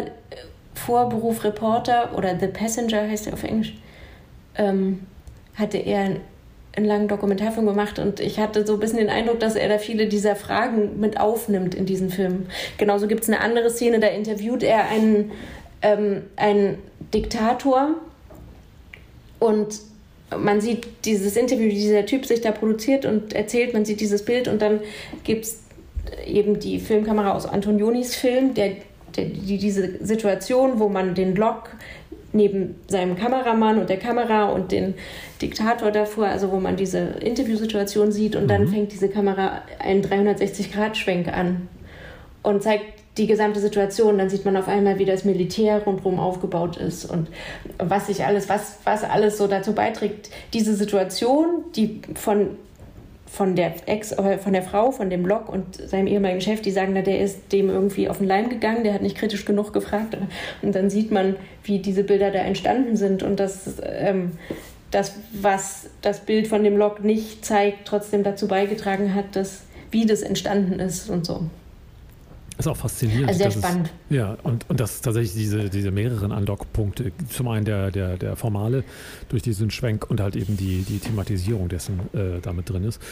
vor 0.74 1.10
Beruf 1.10 1.44
Reporter 1.44 2.16
oder 2.16 2.40
The 2.40 2.46
Passenger 2.46 3.10
heißt 3.10 3.26
er 3.26 3.34
auf 3.34 3.42
Englisch, 3.42 3.74
ähm, 4.56 5.00
hatte 5.54 5.76
er 5.76 6.16
einen 6.76 6.86
langen 6.86 7.08
Dokumentarfilm 7.08 7.66
gemacht 7.66 7.98
und 7.98 8.20
ich 8.20 8.38
hatte 8.38 8.66
so 8.66 8.72
ein 8.72 8.80
bisschen 8.80 9.00
den 9.00 9.10
Eindruck, 9.10 9.38
dass 9.38 9.54
er 9.54 9.68
da 9.68 9.76
viele 9.76 10.06
dieser 10.06 10.36
Fragen 10.36 10.98
mit 10.98 11.20
aufnimmt 11.20 11.74
in 11.74 11.84
diesen 11.84 12.08
Film. 12.08 12.46
Genauso 12.78 13.06
gibt 13.06 13.22
es 13.22 13.28
eine 13.28 13.40
andere 13.40 13.68
Szene, 13.68 14.00
da 14.00 14.06
interviewt 14.06 14.62
er 14.62 14.88
einen, 14.88 15.30
ähm, 15.82 16.22
einen 16.36 16.78
Diktator 17.12 17.90
und 19.40 19.78
man 20.38 20.60
sieht 20.60 20.86
dieses 21.04 21.36
Interview, 21.36 21.66
wie 21.66 21.74
dieser 21.74 22.06
Typ 22.06 22.26
sich 22.26 22.40
da 22.40 22.52
produziert 22.52 23.06
und 23.06 23.32
erzählt, 23.32 23.72
man 23.72 23.84
sieht 23.84 24.00
dieses 24.00 24.24
Bild 24.24 24.48
und 24.48 24.60
dann 24.62 24.80
gibt 25.24 25.44
es 25.44 25.62
eben 26.26 26.58
die 26.60 26.80
Filmkamera 26.80 27.32
aus 27.32 27.46
Antonionis 27.46 28.14
Film, 28.14 28.54
der, 28.54 28.72
der, 29.16 29.26
die, 29.26 29.58
diese 29.58 30.04
Situation, 30.04 30.78
wo 30.78 30.88
man 30.88 31.14
den 31.14 31.34
Log 31.34 31.70
neben 32.32 32.74
seinem 32.88 33.16
Kameramann 33.16 33.78
und 33.78 33.88
der 33.88 33.98
Kamera 33.98 34.46
und 34.46 34.72
den 34.72 34.94
Diktator 35.40 35.90
davor, 35.90 36.26
also 36.26 36.50
wo 36.50 36.58
man 36.58 36.76
diese 36.76 36.98
Interviewsituation 36.98 38.10
sieht 38.10 38.34
und 38.34 38.44
mhm. 38.44 38.48
dann 38.48 38.68
fängt 38.68 38.92
diese 38.92 39.08
Kamera 39.08 39.62
einen 39.78 40.02
360-Grad-Schwenk 40.02 41.28
an 41.28 41.68
und 42.42 42.62
zeigt 42.62 42.93
die 43.16 43.26
gesamte 43.26 43.60
Situation, 43.60 44.18
dann 44.18 44.28
sieht 44.28 44.44
man 44.44 44.56
auf 44.56 44.66
einmal, 44.66 44.98
wie 44.98 45.04
das 45.04 45.24
Militär 45.24 45.82
rundherum 45.84 46.18
aufgebaut 46.18 46.76
ist 46.76 47.04
und 47.04 47.28
was 47.78 48.08
sich 48.08 48.24
alles, 48.24 48.48
was, 48.48 48.78
was 48.84 49.04
alles 49.04 49.38
so 49.38 49.46
dazu 49.46 49.72
beiträgt, 49.72 50.30
diese 50.52 50.74
Situation, 50.74 51.64
die 51.76 52.00
von 52.14 52.56
von 53.26 53.56
der 53.56 53.74
Ex, 53.86 54.12
äh, 54.12 54.38
von 54.38 54.52
der 54.52 54.62
Frau, 54.62 54.92
von 54.92 55.10
dem 55.10 55.26
Lok 55.26 55.48
und 55.48 55.74
seinem 55.74 56.06
ehemaligen 56.06 56.40
Chef, 56.40 56.60
die 56.60 56.70
sagen, 56.70 56.94
der 56.94 57.20
ist 57.20 57.52
dem 57.52 57.68
irgendwie 57.68 58.08
auf 58.08 58.18
den 58.18 58.28
Leim 58.28 58.48
gegangen, 58.48 58.84
der 58.84 58.94
hat 58.94 59.02
nicht 59.02 59.16
kritisch 59.16 59.44
genug 59.44 59.72
gefragt. 59.72 60.16
Und 60.62 60.74
dann 60.74 60.88
sieht 60.88 61.10
man, 61.10 61.34
wie 61.64 61.80
diese 61.80 62.04
Bilder 62.04 62.30
da 62.30 62.38
entstanden 62.38 62.96
sind 62.96 63.24
und 63.24 63.40
dass 63.40 63.74
ähm, 63.82 64.32
das, 64.92 65.16
was 65.32 65.88
das 66.00 66.20
Bild 66.20 66.46
von 66.46 66.62
dem 66.62 66.76
Lok 66.76 67.02
nicht 67.02 67.44
zeigt, 67.44 67.88
trotzdem 67.88 68.22
dazu 68.22 68.46
beigetragen 68.46 69.14
hat, 69.16 69.34
dass 69.34 69.62
wie 69.90 70.06
das 70.06 70.22
entstanden 70.22 70.78
ist 70.78 71.10
und 71.10 71.26
so. 71.26 71.42
Ist 72.56 72.68
auch 72.68 72.76
faszinierend. 72.76 73.28
Also 73.28 73.38
sehr 73.38 73.50
spannend. 73.50 73.90
Es, 74.08 74.16
ja, 74.16 74.36
und, 74.44 74.68
und 74.70 74.78
dass 74.78 75.00
tatsächlich 75.00 75.34
diese, 75.34 75.68
diese 75.70 75.90
mehreren 75.90 76.30
Andockpunkte, 76.30 77.10
zum 77.28 77.48
einen 77.48 77.64
der, 77.64 77.90
der, 77.90 78.16
der 78.16 78.36
formale 78.36 78.84
durch 79.28 79.42
diesen 79.42 79.72
Schwenk 79.72 80.08
und 80.08 80.20
halt 80.20 80.36
eben 80.36 80.56
die, 80.56 80.82
die 80.82 81.00
Thematisierung 81.00 81.68
dessen 81.68 81.98
äh, 82.12 82.40
damit 82.40 82.70
drin 82.70 82.84
ist. 82.84 83.02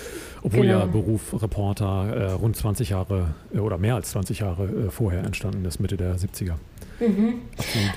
Obwohl 0.43 0.63
genau. 0.67 0.81
ja 0.81 0.87
Beruf 0.87 1.43
Reporter 1.43 2.15
äh, 2.15 2.33
rund 2.33 2.57
20 2.57 2.91
Jahre 2.91 3.35
äh, 3.53 3.59
oder 3.59 3.79
mehr 3.79 3.97
als 3.97 4.11
20 4.11 4.39
Jahre 4.39 4.65
äh, 4.65 4.91
vorher 4.91 5.25
entstanden 5.25 5.65
ist, 5.65 5.81
Mitte 5.81 5.97
der 5.97 6.17
70er. 6.17 6.55
Mhm. 7.01 7.41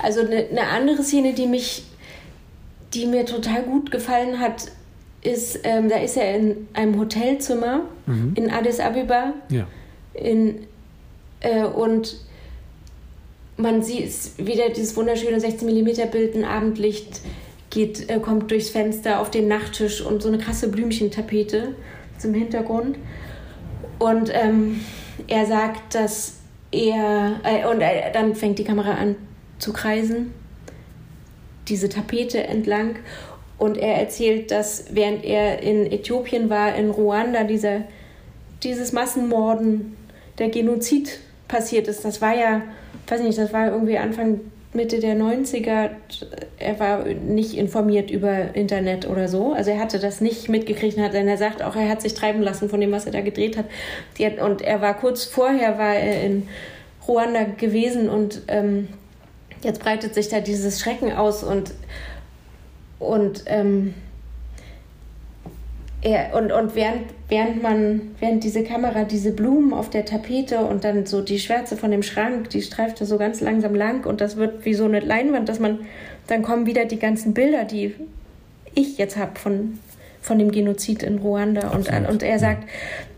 Also 0.02 0.20
eine, 0.20 0.48
eine 0.48 0.66
andere 0.68 1.04
Szene, 1.04 1.32
die 1.32 1.46
mich, 1.46 1.84
die 2.92 3.06
mir 3.06 3.24
total 3.24 3.62
gut 3.62 3.92
gefallen 3.92 4.40
hat, 4.40 4.72
ist, 5.22 5.60
ähm, 5.62 5.88
da 5.88 5.98
ist 5.98 6.16
er 6.16 6.36
in 6.36 6.68
einem 6.72 6.98
Hotelzimmer 6.98 7.82
mhm. 8.06 8.32
in 8.34 8.50
Addis 8.50 8.80
Abeba. 8.80 9.32
Ja. 9.48 9.66
In 10.14 10.66
äh, 11.40 11.64
und 11.64 12.16
man 13.56 13.82
sieht 13.82 14.12
wieder 14.38 14.68
dieses 14.70 14.96
wunderschöne 14.96 15.40
16 15.40 15.68
mm 15.68 16.10
Bild, 16.10 16.34
ein 16.34 16.44
Abendlicht 16.44 17.20
geht, 17.70 18.08
äh, 18.10 18.18
kommt 18.20 18.50
durchs 18.50 18.70
Fenster 18.70 19.20
auf 19.20 19.30
den 19.30 19.48
Nachttisch 19.48 20.00
und 20.00 20.22
so 20.22 20.28
eine 20.28 20.38
krasse 20.38 20.68
Blümchentapete 20.68 21.74
zum 22.18 22.34
Hintergrund. 22.34 22.98
Und 23.98 24.30
ähm, 24.32 24.80
er 25.26 25.46
sagt, 25.46 25.94
dass 25.94 26.34
er, 26.70 27.40
äh, 27.44 27.66
und 27.66 27.80
äh, 27.80 28.12
dann 28.12 28.34
fängt 28.34 28.58
die 28.58 28.64
Kamera 28.64 28.92
an 28.92 29.16
zu 29.58 29.72
kreisen, 29.72 30.32
diese 31.68 31.88
Tapete 31.88 32.44
entlang. 32.44 32.96
Und 33.58 33.78
er 33.78 33.94
erzählt, 33.96 34.50
dass 34.50 34.86
während 34.90 35.24
er 35.24 35.62
in 35.62 35.90
Äthiopien 35.90 36.50
war, 36.50 36.74
in 36.74 36.90
Ruanda, 36.90 37.44
dieser, 37.44 37.82
dieses 38.62 38.92
Massenmorden, 38.92 39.96
der 40.38 40.48
Genozid 40.48 41.20
passiert 41.48 41.88
ist. 41.88 42.04
Das 42.04 42.20
war 42.20 42.36
ja, 42.36 42.62
weiß 43.08 43.20
nicht, 43.20 43.38
das 43.38 43.52
war 43.52 43.68
irgendwie 43.68 43.98
Anfang, 43.98 44.40
Mitte 44.72 45.00
der 45.00 45.16
90er. 45.16 45.90
Er 46.58 46.78
war 46.78 47.04
nicht 47.04 47.54
informiert 47.54 48.10
über 48.10 48.54
Internet 48.54 49.08
oder 49.08 49.26
so. 49.26 49.52
Also 49.52 49.70
er 49.70 49.80
hatte 49.80 49.98
das 49.98 50.20
nicht 50.20 50.48
mitgekriegt, 50.48 50.96
denn 50.96 51.28
er 51.28 51.38
sagt 51.38 51.62
auch, 51.62 51.74
er 51.74 51.88
hat 51.88 52.02
sich 52.02 52.14
treiben 52.14 52.42
lassen 52.42 52.68
von 52.68 52.80
dem, 52.80 52.92
was 52.92 53.06
er 53.06 53.12
da 53.12 53.22
gedreht 53.22 53.56
hat. 53.56 53.66
und 54.40 54.62
er 54.62 54.80
war 54.80 54.94
kurz 54.94 55.24
vorher, 55.24 55.78
war 55.78 55.94
er 55.94 56.22
in 56.22 56.48
Ruanda 57.08 57.44
gewesen 57.44 58.08
und 58.08 58.42
ähm, 58.48 58.88
jetzt 59.62 59.80
breitet 59.80 60.14
sich 60.14 60.28
da 60.28 60.40
dieses 60.40 60.80
Schrecken 60.80 61.12
aus 61.12 61.42
und, 61.42 61.72
und 62.98 63.44
ähm, 63.46 63.94
er, 66.06 66.34
und, 66.34 66.52
und 66.52 66.76
während, 66.76 67.02
während 67.28 67.62
man, 67.62 68.14
während 68.20 68.44
diese 68.44 68.62
Kamera 68.62 69.02
diese 69.02 69.32
Blumen 69.32 69.72
auf 69.72 69.90
der 69.90 70.04
Tapete 70.04 70.60
und 70.60 70.84
dann 70.84 71.04
so 71.04 71.20
die 71.20 71.40
Schwärze 71.40 71.76
von 71.76 71.90
dem 71.90 72.04
Schrank, 72.04 72.50
die 72.50 72.62
streift 72.62 73.00
da 73.00 73.04
so 73.04 73.18
ganz 73.18 73.40
langsam 73.40 73.74
lang 73.74 74.06
und 74.06 74.20
das 74.20 74.36
wird 74.36 74.64
wie 74.64 74.74
so 74.74 74.84
eine 74.84 75.00
Leinwand, 75.00 75.48
dass 75.48 75.58
man, 75.58 75.80
dann 76.28 76.42
kommen 76.42 76.66
wieder 76.66 76.84
die 76.84 77.00
ganzen 77.00 77.34
Bilder, 77.34 77.64
die 77.64 77.94
ich 78.74 78.98
jetzt 78.98 79.16
habe 79.16 79.36
von, 79.36 79.80
von 80.26 80.40
dem 80.40 80.50
Genozid 80.50 81.04
in 81.04 81.18
Ruanda. 81.18 81.68
Und, 81.68 81.88
und 81.88 82.24
er 82.24 82.40
sagt, 82.40 82.68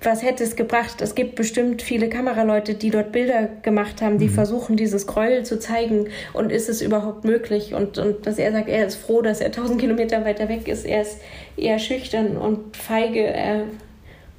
was 0.03 0.23
hätte 0.23 0.45
es 0.45 0.57
gebracht? 0.57 1.01
Es 1.01 1.15
gibt 1.15 1.37
bestimmt 1.37 1.81
viele 1.81 2.11
Kameraleute, 2.11 2.75
die 2.75 2.91
dort 2.91 3.13
Bilder 3.13 3.49
gemacht 3.63 4.03
haben, 4.03 4.19
die 4.19 4.27
mhm. 4.27 4.33
versuchen, 4.33 4.77
dieses 4.77 5.07
Gräuel 5.07 5.43
zu 5.43 5.59
zeigen. 5.59 6.09
Und 6.35 6.53
ist 6.53 6.69
es 6.69 6.83
überhaupt 6.83 7.25
möglich? 7.25 7.73
Und, 7.73 7.97
und 7.97 8.27
dass 8.27 8.37
er 8.37 8.53
sagt, 8.53 8.69
er 8.69 8.87
ist 8.87 8.97
froh, 8.97 9.23
dass 9.23 9.41
er 9.41 9.51
tausend 9.53 9.81
Kilometer 9.81 10.27
weiter 10.27 10.51
weg 10.51 10.69
ist. 10.69 10.85
Er 10.85 11.01
ist 11.01 11.17
eher 11.57 11.79
schüchtern 11.79 12.37
und 12.37 12.77
feige. 12.77 13.25
Er 13.25 13.63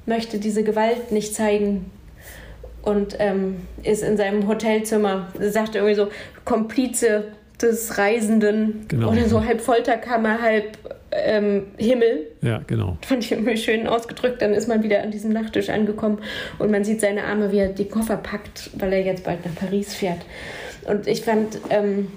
möchte 0.06 0.38
diese 0.38 0.62
Gewalt 0.62 1.10
nicht 1.10 1.34
zeigen. 1.34 1.90
Und 2.82 3.16
ähm, 3.18 3.56
ist 3.82 4.04
in 4.04 4.16
seinem 4.16 4.46
Hotelzimmer, 4.46 5.26
sagt 5.40 5.74
irgendwie 5.74 5.96
so, 5.96 6.08
Komplize 6.44 7.24
des 7.60 7.98
Reisenden 7.98 8.86
genau. 8.86 9.10
oder 9.10 9.28
so 9.28 9.44
halb 9.44 9.60
Folterkammer, 9.60 10.40
halb 10.40 10.78
ähm, 11.24 11.66
Himmel. 11.76 12.26
Ja, 12.42 12.62
genau. 12.66 12.96
Fand 13.02 13.24
ich 13.24 13.32
irgendwie 13.32 13.56
schön 13.56 13.86
ausgedrückt. 13.86 14.42
Dann 14.42 14.52
ist 14.52 14.68
man 14.68 14.82
wieder 14.82 15.02
an 15.02 15.10
diesem 15.10 15.32
Nachttisch 15.32 15.68
angekommen 15.70 16.18
und 16.58 16.70
man 16.70 16.84
sieht 16.84 17.00
seine 17.00 17.24
Arme, 17.24 17.52
wie 17.52 17.58
er 17.58 17.68
die 17.68 17.86
Koffer 17.86 18.16
packt, 18.16 18.70
weil 18.74 18.92
er 18.92 19.02
jetzt 19.04 19.24
bald 19.24 19.44
nach 19.44 19.54
Paris 19.54 19.94
fährt. 19.94 20.20
Und 20.86 21.06
ich 21.06 21.22
fand, 21.22 21.58
ähm, 21.70 22.08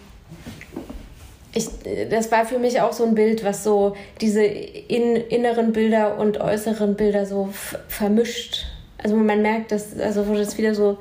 ich, 1.54 1.68
das 2.10 2.32
war 2.32 2.46
für 2.46 2.60
mich 2.60 2.82
auch 2.82 2.94
so 2.94 3.06
ein 3.06 3.16
Bild, 3.16 3.44
was 3.44 3.64
so 3.64 3.96
diese 4.22 4.44
in, 4.44 5.16
inneren 5.16 5.74
Bilder 5.74 6.18
und 6.18 6.40
äußeren 6.40 6.96
Bilder 6.96 7.26
so 7.26 7.50
vermischt. 7.88 8.66
Also 8.98 9.16
man 9.16 9.42
merkt, 9.42 9.72
dass, 9.72 10.00
also 10.00 10.28
wo 10.28 10.34
das 10.34 10.58
wieder 10.58 10.74
so 10.74 10.98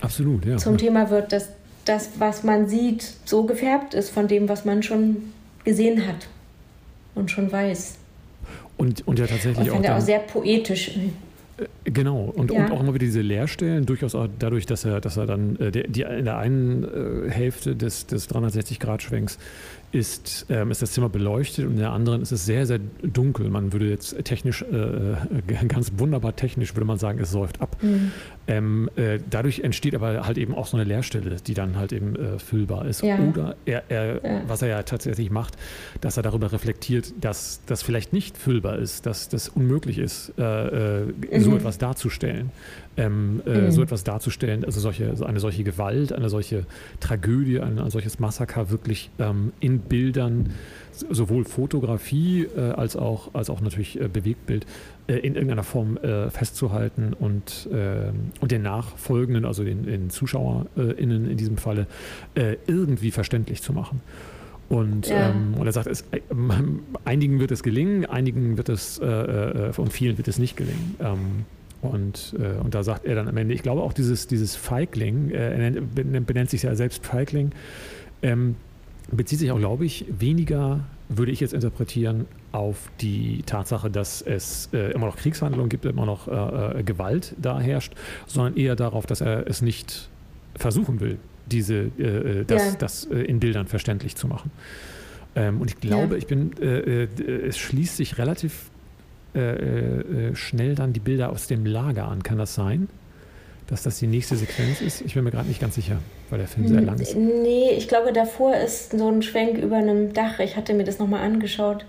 Absolut, 0.00 0.44
ja. 0.44 0.56
zum 0.58 0.78
Thema 0.78 1.10
wird, 1.10 1.32
dass 1.32 1.48
das, 1.84 2.10
was 2.18 2.42
man 2.42 2.68
sieht, 2.68 3.02
so 3.24 3.44
gefärbt 3.44 3.94
ist 3.94 4.10
von 4.10 4.28
dem, 4.28 4.48
was 4.48 4.64
man 4.64 4.82
schon 4.82 5.32
gesehen 5.64 6.06
hat 6.06 6.28
und 7.16 7.30
schon 7.30 7.50
weiß. 7.50 7.96
Und, 8.76 9.06
und 9.06 9.18
ja 9.18 9.26
tatsächlich 9.26 9.70
und 9.70 9.78
auch. 9.78 9.82
Ich 9.82 9.90
auch 9.90 10.00
sehr 10.00 10.20
poetisch. 10.20 10.92
Äh, 11.58 11.64
genau, 11.84 12.32
und, 12.36 12.50
ja. 12.50 12.64
und 12.64 12.72
auch 12.72 12.80
immer 12.80 12.94
wieder 12.94 13.06
diese 13.06 13.22
Leerstellen, 13.22 13.86
durchaus 13.86 14.14
auch 14.14 14.28
dadurch, 14.38 14.66
dass 14.66 14.84
er, 14.84 15.00
dass 15.00 15.16
er 15.16 15.26
dann 15.26 15.56
äh, 15.56 15.70
die, 15.70 16.02
in 16.02 16.26
der 16.26 16.38
einen 16.38 16.84
äh, 16.84 17.30
Hälfte 17.30 17.74
des, 17.74 18.06
des 18.06 18.28
360-Grad-Schwenks 18.30 19.38
ist, 19.92 20.46
ähm, 20.50 20.70
ist 20.70 20.82
das 20.82 20.92
Zimmer 20.92 21.08
beleuchtet 21.08 21.64
und 21.64 21.72
in 21.72 21.78
der 21.78 21.92
anderen 21.92 22.20
ist 22.20 22.32
es 22.32 22.44
sehr, 22.44 22.66
sehr 22.66 22.80
dunkel. 23.02 23.48
Man 23.48 23.72
würde 23.72 23.88
jetzt 23.88 24.22
technisch, 24.24 24.62
äh, 24.62 24.76
äh 24.76 25.16
ganz 25.68 25.92
wunderbar 25.96 26.36
technisch, 26.36 26.74
würde 26.74 26.86
man 26.86 26.98
sagen, 26.98 27.18
es 27.20 27.30
säuft 27.30 27.60
ab. 27.60 27.76
Mhm. 27.82 28.12
Ähm, 28.48 28.88
äh, 28.96 29.18
dadurch 29.28 29.60
entsteht 29.60 29.94
aber 29.94 30.26
halt 30.26 30.38
eben 30.38 30.54
auch 30.54 30.66
so 30.66 30.76
eine 30.76 30.84
Leerstelle, 30.84 31.36
die 31.36 31.54
dann 31.54 31.76
halt 31.76 31.92
eben 31.92 32.14
äh, 32.14 32.38
füllbar 32.38 32.86
ist. 32.86 33.02
Ja. 33.02 33.18
Oder 33.18 33.56
er, 33.64 33.82
er 33.88 34.24
ja. 34.24 34.42
was 34.46 34.62
er 34.62 34.68
ja 34.68 34.82
tatsächlich 34.84 35.30
macht, 35.30 35.56
dass 36.00 36.16
er 36.16 36.22
darüber 36.22 36.52
reflektiert, 36.52 37.12
dass 37.20 37.60
das 37.66 37.82
vielleicht 37.82 38.12
nicht 38.12 38.38
füllbar 38.38 38.78
ist, 38.78 39.06
dass 39.06 39.28
das 39.28 39.48
unmöglich 39.48 39.98
ist, 39.98 40.32
äh, 40.38 40.42
äh 41.02 41.04
mhm. 41.06 41.40
so 41.40 41.56
etwas 41.56 41.78
darzustellen 41.78 42.50
ähm, 42.96 43.42
äh, 43.46 43.62
mhm. 43.62 43.70
so 43.70 43.82
etwas 43.82 44.04
darzustellen, 44.04 44.64
also 44.64 44.80
solche, 44.80 45.14
eine 45.26 45.40
solche 45.40 45.64
Gewalt, 45.64 46.12
eine 46.12 46.28
solche 46.28 46.64
Tragödie, 47.00 47.60
ein, 47.60 47.78
ein 47.78 47.90
solches 47.90 48.18
Massaker 48.18 48.70
wirklich 48.70 49.10
ähm, 49.18 49.52
in 49.60 49.80
Bildern, 49.80 50.50
sowohl 50.92 51.44
Fotografie 51.44 52.46
äh, 52.56 52.70
als, 52.70 52.96
auch, 52.96 53.34
als 53.34 53.50
auch 53.50 53.60
natürlich 53.60 54.00
äh, 54.00 54.08
Bewegtbild, 54.08 54.66
äh, 55.08 55.18
in 55.18 55.34
irgendeiner 55.34 55.62
Form 55.62 55.98
äh, 55.98 56.30
festzuhalten 56.30 57.12
und, 57.12 57.68
ähm, 57.72 58.32
und 58.40 58.52
den 58.52 58.62
Nachfolgenden, 58.62 59.44
also 59.44 59.64
den, 59.64 59.84
den 59.84 60.10
ZuschauerInnen 60.10 61.30
in 61.30 61.36
diesem 61.36 61.56
Falle, 61.56 61.86
äh, 62.34 62.56
irgendwie 62.66 63.10
verständlich 63.10 63.62
zu 63.62 63.72
machen. 63.72 64.00
Und, 64.68 65.08
ja. 65.08 65.30
ähm, 65.30 65.54
und 65.54 65.66
er 65.66 65.72
sagt, 65.72 65.86
es, 65.86 66.02
äh, 66.10 66.20
einigen 67.04 67.40
wird 67.40 67.50
es 67.52 67.62
gelingen, 67.62 68.04
einigen 68.04 68.56
wird 68.56 68.68
es, 68.68 68.98
äh, 68.98 69.06
äh, 69.06 69.72
und 69.76 69.92
vielen 69.92 70.18
wird 70.18 70.28
es 70.28 70.38
nicht 70.38 70.56
gelingen. 70.56 70.96
Ähm, 71.00 71.44
und, 71.82 72.34
äh, 72.38 72.60
und 72.62 72.74
da 72.74 72.82
sagt 72.82 73.04
er 73.04 73.14
dann 73.14 73.28
am 73.28 73.36
Ende, 73.36 73.54
ich 73.54 73.62
glaube 73.62 73.82
auch 73.82 73.92
dieses, 73.92 74.26
dieses 74.26 74.56
Feigling, 74.56 75.30
er 75.30 75.56
nennt, 75.70 76.26
benennt 76.26 76.50
sich 76.50 76.62
ja 76.62 76.74
selbst 76.74 77.06
Feigling, 77.06 77.52
ähm, 78.22 78.56
bezieht 79.10 79.38
sich 79.38 79.50
auch, 79.50 79.58
glaube 79.58 79.84
ich, 79.84 80.04
weniger, 80.08 80.80
würde 81.08 81.32
ich 81.32 81.40
jetzt 81.40 81.54
interpretieren, 81.54 82.26
auf 82.52 82.90
die 83.00 83.42
Tatsache, 83.44 83.90
dass 83.90 84.22
es 84.22 84.70
äh, 84.72 84.92
immer 84.92 85.06
noch 85.06 85.16
Kriegshandlungen 85.16 85.68
gibt, 85.68 85.84
immer 85.84 86.06
noch 86.06 86.28
äh, 86.28 86.80
äh, 86.80 86.82
Gewalt 86.82 87.34
da 87.40 87.60
herrscht, 87.60 87.94
sondern 88.26 88.56
eher 88.56 88.76
darauf, 88.76 89.06
dass 89.06 89.20
er 89.20 89.46
es 89.46 89.62
nicht 89.62 90.08
versuchen 90.54 91.00
will, 91.00 91.18
diese, 91.46 91.90
äh, 91.98 92.44
das, 92.44 92.64
ja. 92.64 92.74
das 92.78 93.04
in 93.04 93.40
Bildern 93.40 93.66
verständlich 93.66 94.16
zu 94.16 94.26
machen. 94.26 94.50
Ähm, 95.34 95.60
und 95.60 95.70
ich 95.70 95.78
glaube, 95.80 96.14
ja. 96.14 96.18
ich 96.18 96.26
bin, 96.26 96.52
es 96.60 97.58
schließt 97.58 97.96
sich 97.96 98.18
relativ 98.18 98.70
äh, 99.36 100.30
äh, 100.30 100.34
schnell 100.34 100.74
dann 100.74 100.94
die 100.94 101.00
Bilder 101.00 101.28
aus 101.28 101.46
dem 101.46 101.66
Lager 101.66 102.08
an. 102.08 102.22
Kann 102.22 102.38
das 102.38 102.54
sein? 102.54 102.88
Dass 103.68 103.82
das 103.82 103.98
die 103.98 104.06
nächste 104.06 104.36
Sequenz 104.36 104.80
ist? 104.80 105.00
Ich 105.00 105.14
bin 105.14 105.24
mir 105.24 105.32
gerade 105.32 105.48
nicht 105.48 105.60
ganz 105.60 105.74
sicher, 105.74 105.98
weil 106.30 106.38
der 106.38 106.46
Film 106.46 106.68
sehr 106.68 106.80
lang 106.82 107.00
ist. 107.00 107.16
Nee, 107.16 107.70
ich 107.70 107.88
glaube, 107.88 108.12
davor 108.12 108.54
ist 108.54 108.92
so 108.92 109.08
ein 109.08 109.22
Schwenk 109.22 109.58
über 109.58 109.76
einem 109.76 110.12
Dach. 110.12 110.38
Ich 110.38 110.56
hatte 110.56 110.72
mir 110.72 110.84
das 110.84 111.00
nochmal 111.00 111.22
angeschaut. 111.22 111.84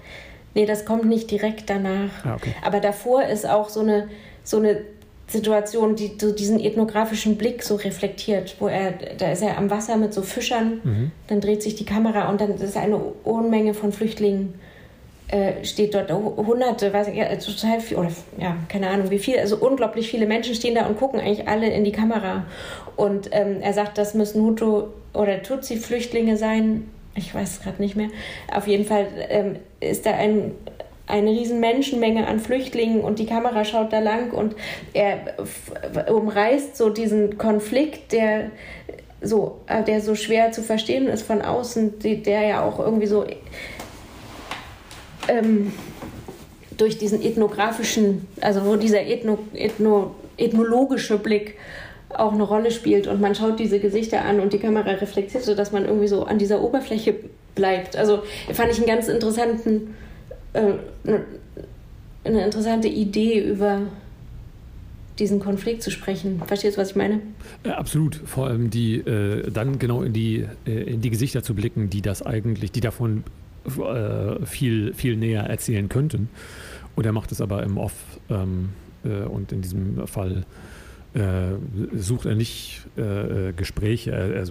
Nee, 0.56 0.66
das 0.66 0.86
kommt 0.86 1.06
nicht 1.06 1.30
direkt 1.30 1.70
danach. 1.70 2.26
Ah, 2.26 2.36
okay. 2.36 2.56
Aber 2.64 2.80
davor 2.80 3.24
ist 3.24 3.48
auch 3.48 3.70
so 3.70 3.82
eine, 3.82 4.10
so 4.44 4.58
eine 4.58 4.82
Situation, 5.28 5.96
die 5.96 6.14
so 6.20 6.32
diesen 6.32 6.60
ethnografischen 6.60 7.38
Blick 7.38 7.62
so 7.62 7.76
reflektiert, 7.76 8.56
wo 8.60 8.68
er, 8.68 8.94
da 9.18 9.32
ist 9.32 9.44
er 9.44 9.58
am 9.58 9.70
Wasser 9.70 9.98
mit 9.98 10.14
so 10.14 10.24
Fischern, 10.24 10.82
mhm. 10.84 11.12
dann 11.28 11.42
dreht 11.42 11.62
sich 11.62 11.76
die 11.76 11.86
Kamera 11.86 12.30
und 12.30 12.42
dann 12.42 12.56
ist 12.56 12.78
eine 12.78 12.98
Unmenge 12.98 13.74
von 13.76 13.92
Flüchtlingen 13.92 14.56
äh, 15.30 15.66
steht 15.66 15.94
dort 15.94 16.12
hunderte, 16.12 16.94
weiß 16.94 17.10
ich, 17.10 17.16
ja, 17.16 17.36
total 17.36 17.82
viel, 17.82 17.98
oder 17.98 18.12
ja, 18.38 18.56
keine 18.70 18.90
Ahnung 18.90 19.10
wie 19.10 19.20
viel, 19.20 19.38
also 19.38 19.58
unglaublich 19.58 20.10
viele 20.10 20.26
Menschen 20.26 20.56
stehen 20.56 20.76
da 20.76 20.86
und 20.86 20.98
gucken 20.98 21.20
eigentlich 21.20 21.48
alle 21.48 21.70
in 21.70 21.84
die 21.84 21.92
Kamera. 21.92 22.46
Und 22.96 23.30
ähm, 23.32 23.58
er 23.62 23.74
sagt, 23.74 23.98
das 23.98 24.14
müssen 24.14 24.42
Hutu 24.42 24.86
oder 25.14 25.44
Tutsi-Flüchtlinge 25.44 26.38
sein. 26.38 26.90
Ich 27.16 27.34
weiß 27.34 27.58
es 27.58 27.62
gerade 27.62 27.82
nicht 27.82 27.96
mehr. 27.96 28.08
Auf 28.54 28.68
jeden 28.68 28.86
Fall 28.86 29.08
ähm, 29.30 29.56
ist 29.82 30.06
da 30.06 30.12
ein, 30.12 30.52
eine 31.08 31.32
riesen 31.32 31.60
Menschenmenge 31.60 32.26
an 32.26 32.40
Flüchtlingen 32.40 33.02
und 33.02 33.20
die 33.20 33.26
Kamera 33.26 33.66
schaut 33.66 33.92
da 33.92 34.00
lang 34.00 34.32
und 34.32 34.56
er 34.94 35.20
umreißt 36.10 36.78
so 36.78 36.90
diesen 36.90 37.38
Konflikt, 37.38 38.14
der 38.14 38.52
so, 39.22 39.60
äh, 39.68 39.84
der 39.84 40.02
so 40.02 40.16
schwer 40.16 40.52
zu 40.52 40.62
verstehen 40.62 41.08
ist 41.08 41.24
von 41.24 41.42
außen, 41.42 42.00
der 42.00 42.42
ja 42.44 42.64
auch 42.64 42.80
irgendwie 42.80 43.08
so 43.08 43.26
ähm, 45.28 45.72
durch 46.78 46.98
diesen 46.98 47.22
ethnografischen, 47.22 48.28
also 48.42 48.66
wo 48.66 48.76
dieser 48.76 49.06
Ethno, 49.06 49.40
Ethno, 49.54 50.16
ethnologische 50.38 51.18
Blick 51.18 51.56
auch 52.10 52.34
eine 52.34 52.44
Rolle 52.44 52.72
spielt 52.72 53.08
und 53.08 53.20
man 53.20 53.36
schaut 53.36 53.60
diese 53.60 53.80
Gesichter 53.80 54.24
an 54.24 54.40
und 54.40 54.54
die 54.54 54.60
Kamera 54.60 54.92
reflektiert, 54.92 55.44
sodass 55.44 55.72
man 55.72 55.86
irgendwie 55.86 56.08
so 56.08 56.24
an 56.24 56.38
dieser 56.38 56.62
Oberfläche 56.62 57.16
bleibt. 57.56 57.96
Also 57.96 58.24
fand 58.54 58.72
ich 58.72 58.78
einen 58.78 58.88
ganz 58.88 59.08
interessanten, 59.08 59.96
äh, 60.54 60.74
eine 62.24 62.46
interessante 62.46 62.88
Idee 62.88 63.40
über 63.40 63.82
diesen 65.20 65.40
Konflikt 65.40 65.82
zu 65.82 65.92
sprechen. 65.92 66.42
Verstehst 66.46 66.78
du, 66.78 66.82
was 66.82 66.92
ich 66.92 66.96
meine? 66.96 67.22
Ja, 67.66 67.78
absolut. 67.78 68.16
Vor 68.16 68.48
allem 68.48 68.70
die 68.70 68.98
äh, 68.98 69.50
dann 69.52 69.80
genau 69.80 70.04
in 70.04 70.14
die, 70.14 70.46
äh, 70.66 70.72
in 70.72 71.02
die 71.02 71.10
Gesichter 71.10 71.44
zu 71.44 71.56
blicken, 71.56 71.90
die 71.90 72.02
das 72.02 72.22
eigentlich, 72.22 72.72
die 72.72 72.82
davon 72.82 73.24
äh, 73.68 74.46
viel, 74.46 74.94
viel 74.94 75.18
näher 75.18 75.44
erzählen 75.44 75.90
könnten. 75.90 76.30
Und 76.96 77.06
er 77.06 77.12
macht 77.12 77.32
es 77.32 77.42
aber 77.42 77.64
im 77.64 77.78
Off 77.78 77.94
ähm, 78.30 78.70
äh, 79.04 79.24
und 79.26 79.52
in 79.52 79.62
diesem 79.62 80.08
Fall 80.08 80.46
äh, 81.14 81.56
sucht 81.96 82.26
er 82.26 82.36
nicht 82.36 82.86
äh, 82.96 83.54
Gespräche, 83.54 84.12
er, 84.12 84.36
er, 84.36 84.46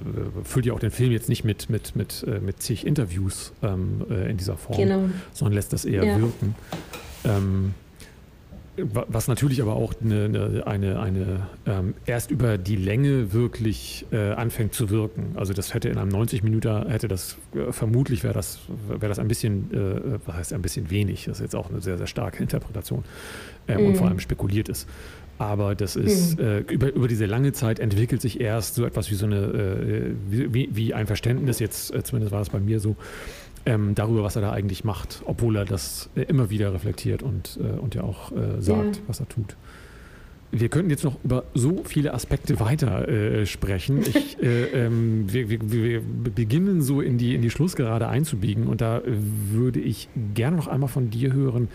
füllt 0.45 0.67
ja 0.67 0.73
auch 0.73 0.81
den 0.81 0.91
Film 0.91 1.13
jetzt 1.13 1.29
nicht 1.29 1.45
mit, 1.45 1.71
mit, 1.71 1.95
mit, 1.97 2.25
äh, 2.27 2.41
mit 2.41 2.63
zig 2.63 2.87
Interviews 2.87 3.53
ähm, 3.63 4.05
äh, 4.11 4.31
in 4.31 4.37
dieser 4.37 4.57
Form, 4.57 4.79
genau. 4.79 5.11
sondern 5.33 5.55
lässt 5.55 5.73
das 5.73 5.85
eher 5.85 6.05
ja. 6.05 6.19
wirken. 6.19 6.55
Ähm, 7.25 7.75
was 8.77 9.29
natürlich 9.29 9.63
aber 9.63 9.77
auch 9.77 9.95
eine, 10.03 10.63
eine, 10.67 11.01
eine 11.01 11.47
ähm, 11.67 11.95
erst 12.05 12.31
über 12.31 12.59
die 12.59 12.77
Länge 12.77 13.33
wirklich 13.33 14.07
äh, 14.13 14.33
anfängt 14.33 14.75
zu 14.75 14.91
wirken. 14.91 15.33
Also 15.35 15.53
das 15.53 15.73
hätte 15.73 15.89
in 15.89 15.99
einem 15.99 16.11
90 16.11 16.43
Minuten 16.43 16.89
hätte 16.89 17.09
das 17.09 17.37
äh, 17.55 17.73
vermutlich 17.73 18.23
wäre 18.23 18.35
das 18.35 18.61
wäre 18.89 19.09
das 19.09 19.19
ein 19.19 19.29
bisschen 19.29 19.73
äh, 19.73 20.19
was 20.27 20.37
heißt 20.37 20.53
ein 20.53 20.63
bisschen 20.63 20.91
wenig. 20.91 21.25
Das 21.25 21.39
ist 21.39 21.43
jetzt 21.43 21.57
auch 21.57 21.71
eine 21.71 21.81
sehr 21.81 21.97
sehr 21.97 22.07
starke 22.07 22.43
Interpretation 22.43 23.05
ähm, 23.69 23.81
mhm. 23.81 23.87
und 23.87 23.97
vor 23.97 24.09
allem 24.09 24.21
spekuliert 24.21 24.69
ist. 24.69 24.89
Aber 25.39 25.75
das 25.75 25.97
ist 25.97 26.39
mhm. 26.39 26.45
äh, 26.45 26.59
über, 26.61 26.93
über 26.93 27.09
diese 27.09 27.27
lange 27.27 27.53
Zeit 27.53 27.79
entwickelt 27.79 28.23
sich 28.23 28.41
erst 28.41 28.75
so 28.75 28.87
etwas 28.87 29.11
wie 29.11 29.15
so 29.15 29.27
eine 29.27 29.37
äh, 29.37 30.15
wie, 30.29 30.71
wie 30.75 30.95
ein 30.95 31.07
Verständnis 31.07 31.59
jetzt 31.59 31.95
äh, 31.95 32.03
zumindest 32.03 32.33
war 32.33 32.41
es 32.43 32.51
bei 32.51 32.61
mir 32.61 32.81
so 32.81 32.97
ähm, 33.67 33.95
darüber, 33.95 34.23
was 34.23 34.37
er 34.37 34.43
da 34.43 34.53
eigentlich 34.53 34.85
macht, 34.85 35.23
obwohl 35.27 35.57
er 35.57 35.65
das 35.65 36.09
äh, 36.17 36.23
immer 36.23 36.51
wieder 36.51 36.73
reflektiert 36.73 37.23
und, 37.23 37.59
äh, 37.61 37.79
und 37.79 37.95
ja 37.95 38.03
auch 38.03 38.33
äh, 38.33 38.61
sagt, 38.61 38.97
ja. 38.97 39.03
was 39.07 39.21
er 39.21 39.29
tut. 39.29 39.57
Wir 40.53 40.69
könnten 40.69 40.91
jetzt 40.91 41.03
noch 41.03 41.23
über 41.25 41.45
so 41.55 41.83
viele 41.85 42.15
Aspekte 42.15 42.61
weiter 42.61 43.09
äh, 43.09 43.47
sprechen. 43.47 44.03
Ich, 44.03 44.41
äh, 44.43 44.87
ähm, 44.87 45.25
wir, 45.31 45.51
wir, 45.51 45.61
wir, 45.71 46.03
beginnen 46.35 46.81
so 46.83 47.01
in 47.01 47.19
die, 47.19 47.35
in 47.35 47.43
die 47.43 47.51
Schlussgerade 47.51 48.09
einzubiegen 48.09 48.69
und 48.69 48.81
da 48.81 49.03
würde 49.05 49.81
ich 49.81 50.09
gerne 50.35 50.57
noch 50.57 50.69
einmal 50.69 50.89
von 50.89 51.11
dir 51.11 51.33
hören, 51.33 51.69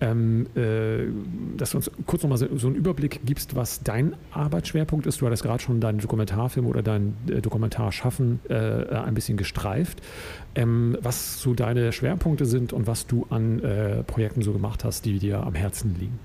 ähm, 0.00 0.46
äh, 0.54 1.06
dass 1.56 1.70
du 1.70 1.78
uns 1.78 1.90
kurz 2.06 2.22
nochmal 2.22 2.38
so, 2.38 2.46
so 2.56 2.66
einen 2.66 2.76
Überblick 2.76 3.20
gibst, 3.24 3.56
was 3.56 3.82
dein 3.82 4.14
Arbeitsschwerpunkt 4.32 5.06
ist. 5.06 5.20
Du 5.20 5.26
hattest 5.26 5.42
gerade 5.42 5.62
schon 5.62 5.80
deinen 5.80 5.98
Dokumentarfilm 5.98 6.66
oder 6.66 6.82
dein 6.82 7.16
äh, 7.28 7.40
Dokumentarschaffen 7.40 8.40
äh, 8.48 8.54
ein 8.54 9.14
bisschen 9.14 9.36
gestreift. 9.36 10.02
Ähm, 10.54 10.98
was 11.00 11.40
so 11.40 11.54
deine 11.54 11.92
Schwerpunkte 11.92 12.44
sind 12.44 12.72
und 12.72 12.86
was 12.86 13.06
du 13.06 13.26
an 13.30 13.62
äh, 13.62 14.02
Projekten 14.02 14.42
so 14.42 14.52
gemacht 14.52 14.84
hast, 14.84 15.04
die 15.04 15.18
dir 15.18 15.42
am 15.42 15.54
Herzen 15.54 15.96
liegen. 15.98 16.18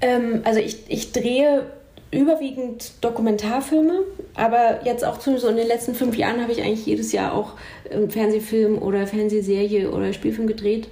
Ähm, 0.00 0.40
also 0.44 0.60
ich, 0.60 0.84
ich 0.88 1.12
drehe 1.12 1.64
überwiegend 2.10 2.92
Dokumentarfilme, 3.00 4.00
aber 4.34 4.80
jetzt 4.84 5.04
auch 5.04 5.20
so 5.20 5.48
in 5.48 5.56
den 5.56 5.66
letzten 5.66 5.94
fünf 5.94 6.16
Jahren 6.16 6.40
habe 6.40 6.52
ich 6.52 6.62
eigentlich 6.62 6.86
jedes 6.86 7.12
Jahr 7.12 7.34
auch 7.34 7.52
einen 7.90 8.10
Fernsehfilm 8.10 8.78
oder 8.78 9.06
Fernsehserie 9.06 9.90
oder 9.90 10.12
Spielfilm 10.12 10.46
gedreht 10.46 10.88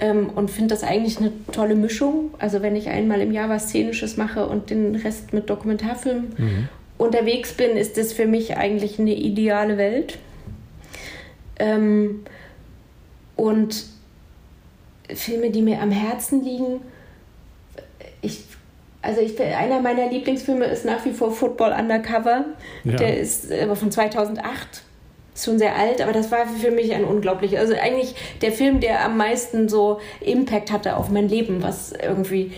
ähm, 0.00 0.30
und 0.34 0.50
finde 0.50 0.74
das 0.74 0.84
eigentlich 0.84 1.18
eine 1.18 1.32
tolle 1.52 1.74
Mischung. 1.74 2.34
Also 2.38 2.62
wenn 2.62 2.76
ich 2.76 2.88
einmal 2.88 3.20
im 3.20 3.32
Jahr 3.32 3.48
was 3.48 3.68
Szenisches 3.68 4.16
mache 4.16 4.46
und 4.46 4.70
den 4.70 4.94
Rest 4.96 5.32
mit 5.32 5.48
Dokumentarfilmen 5.48 6.34
mhm. 6.36 6.68
unterwegs 6.98 7.52
bin, 7.52 7.70
ist 7.76 7.96
das 7.96 8.12
für 8.12 8.26
mich 8.26 8.56
eigentlich 8.56 8.98
eine 8.98 9.14
ideale 9.14 9.78
Welt. 9.78 10.18
Ähm, 11.58 12.24
und 13.36 13.86
Filme, 15.14 15.50
die 15.50 15.62
mir 15.62 15.80
am 15.80 15.90
Herzen 15.90 16.44
liegen, 16.44 16.80
ich 18.20 18.44
also 19.02 19.20
ich, 19.20 19.40
einer 19.40 19.80
meiner 19.80 20.08
Lieblingsfilme 20.10 20.64
ist 20.64 20.84
nach 20.84 21.04
wie 21.04 21.12
vor 21.12 21.30
Football 21.30 21.72
Undercover. 21.72 22.44
Ja. 22.84 22.96
Der 22.96 23.18
ist 23.18 23.50
aber 23.52 23.76
von 23.76 23.90
2008. 23.90 24.82
ist 25.34 25.44
schon 25.44 25.58
sehr 25.58 25.76
alt, 25.76 26.00
aber 26.02 26.12
das 26.12 26.32
war 26.32 26.46
für 26.46 26.70
mich 26.70 26.92
ein 26.94 27.04
unglaublich, 27.04 27.58
also 27.58 27.74
eigentlich 27.74 28.14
der 28.42 28.52
Film, 28.52 28.80
der 28.80 29.04
am 29.04 29.16
meisten 29.16 29.68
so 29.68 30.00
Impact 30.20 30.72
hatte 30.72 30.96
auf 30.96 31.10
mein 31.10 31.28
Leben, 31.28 31.62
was 31.62 31.92
irgendwie 31.92 32.52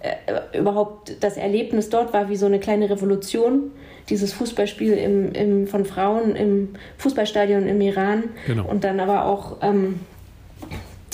äh, 0.00 0.58
überhaupt 0.58 1.16
das 1.22 1.36
Erlebnis 1.36 1.90
dort 1.90 2.12
war 2.12 2.28
wie 2.28 2.36
so 2.36 2.46
eine 2.46 2.58
kleine 2.58 2.90
Revolution. 2.90 3.70
Dieses 4.10 4.34
Fußballspiel 4.34 4.92
im, 4.92 5.32
im, 5.32 5.66
von 5.66 5.86
Frauen 5.86 6.36
im 6.36 6.74
Fußballstadion 6.98 7.66
im 7.66 7.80
Iran 7.80 8.24
genau. 8.46 8.66
und 8.66 8.84
dann 8.84 9.00
aber 9.00 9.24
auch 9.24 9.58
ähm, 9.62 10.00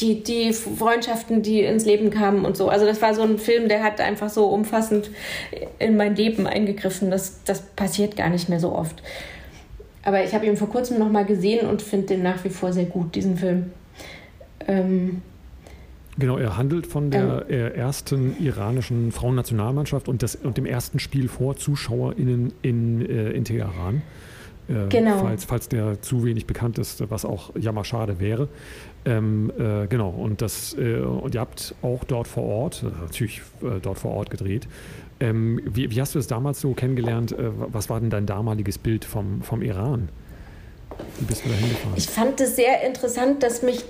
die, 0.00 0.22
die 0.22 0.52
Freundschaften, 0.52 1.42
die 1.42 1.62
ins 1.62 1.84
Leben 1.84 2.10
kamen 2.10 2.44
und 2.44 2.56
so. 2.56 2.68
Also 2.68 2.86
das 2.86 3.00
war 3.02 3.14
so 3.14 3.22
ein 3.22 3.38
Film, 3.38 3.68
der 3.68 3.82
hat 3.82 4.00
einfach 4.00 4.28
so 4.28 4.46
umfassend 4.46 5.10
in 5.78 5.96
mein 5.96 6.16
Leben 6.16 6.46
eingegriffen. 6.46 7.10
Das, 7.10 7.42
das 7.44 7.62
passiert 7.62 8.16
gar 8.16 8.28
nicht 8.28 8.48
mehr 8.48 8.60
so 8.60 8.72
oft. 8.72 9.02
Aber 10.02 10.24
ich 10.24 10.34
habe 10.34 10.46
ihn 10.46 10.56
vor 10.56 10.68
kurzem 10.70 10.98
noch 10.98 11.10
mal 11.10 11.24
gesehen 11.24 11.68
und 11.68 11.82
finde 11.82 12.08
den 12.08 12.22
nach 12.22 12.42
wie 12.44 12.48
vor 12.48 12.72
sehr 12.72 12.86
gut, 12.86 13.14
diesen 13.14 13.36
Film. 13.36 13.72
Ähm, 14.66 15.22
Genau, 16.18 16.36
er 16.36 16.58
handelt 16.58 16.86
von 16.86 17.10
der 17.10 17.46
ähm, 17.48 17.72
ersten 17.72 18.36
iranischen 18.44 19.10
Frauennationalmannschaft 19.10 20.06
und, 20.06 20.22
und 20.44 20.56
dem 20.58 20.66
ersten 20.66 20.98
Spiel 20.98 21.28
vor 21.28 21.56
ZuschauerInnen 21.56 22.52
in, 22.60 23.08
äh, 23.08 23.30
in 23.30 23.44
Teheran. 23.44 24.02
Äh, 24.68 24.88
genau. 24.88 25.18
Falls, 25.18 25.44
falls 25.44 25.68
der 25.68 26.02
zu 26.02 26.24
wenig 26.24 26.46
bekannt 26.46 26.78
ist, 26.78 27.10
was 27.10 27.24
auch 27.24 27.56
jammer 27.56 27.84
schade 27.84 28.20
wäre. 28.20 28.48
Ähm, 29.04 29.50
äh, 29.58 29.86
genau, 29.86 30.10
und, 30.10 30.42
das, 30.42 30.76
äh, 30.78 30.98
und 31.00 31.34
ihr 31.34 31.40
habt 31.40 31.74
auch 31.82 32.04
dort 32.04 32.28
vor 32.28 32.44
Ort, 32.44 32.82
äh, 32.82 33.02
natürlich 33.02 33.40
äh, 33.62 33.80
dort 33.80 33.98
vor 33.98 34.12
Ort 34.12 34.30
gedreht. 34.30 34.68
Ähm, 35.20 35.60
wie, 35.64 35.90
wie, 35.90 36.00
hast 36.00 36.14
du 36.14 36.18
das 36.18 36.26
damals 36.26 36.60
so 36.60 36.72
kennengelernt? 36.72 37.34
was 37.38 37.90
war 37.90 38.00
denn 38.00 38.10
dein 38.10 38.26
damaliges 38.26 38.78
Bild 38.78 39.04
vom, 39.04 39.42
vom 39.42 39.62
Iran? 39.62 40.08
Wie 41.18 41.24
bist 41.24 41.44
du 41.44 41.48
da 41.48 41.54
hingefahren? 41.54 41.94
Ich 41.96 42.06
fand 42.08 42.40
es 42.40 42.56
sehr 42.56 42.82
interessant, 42.86 43.42
dass 43.42 43.62
mich 43.62 43.84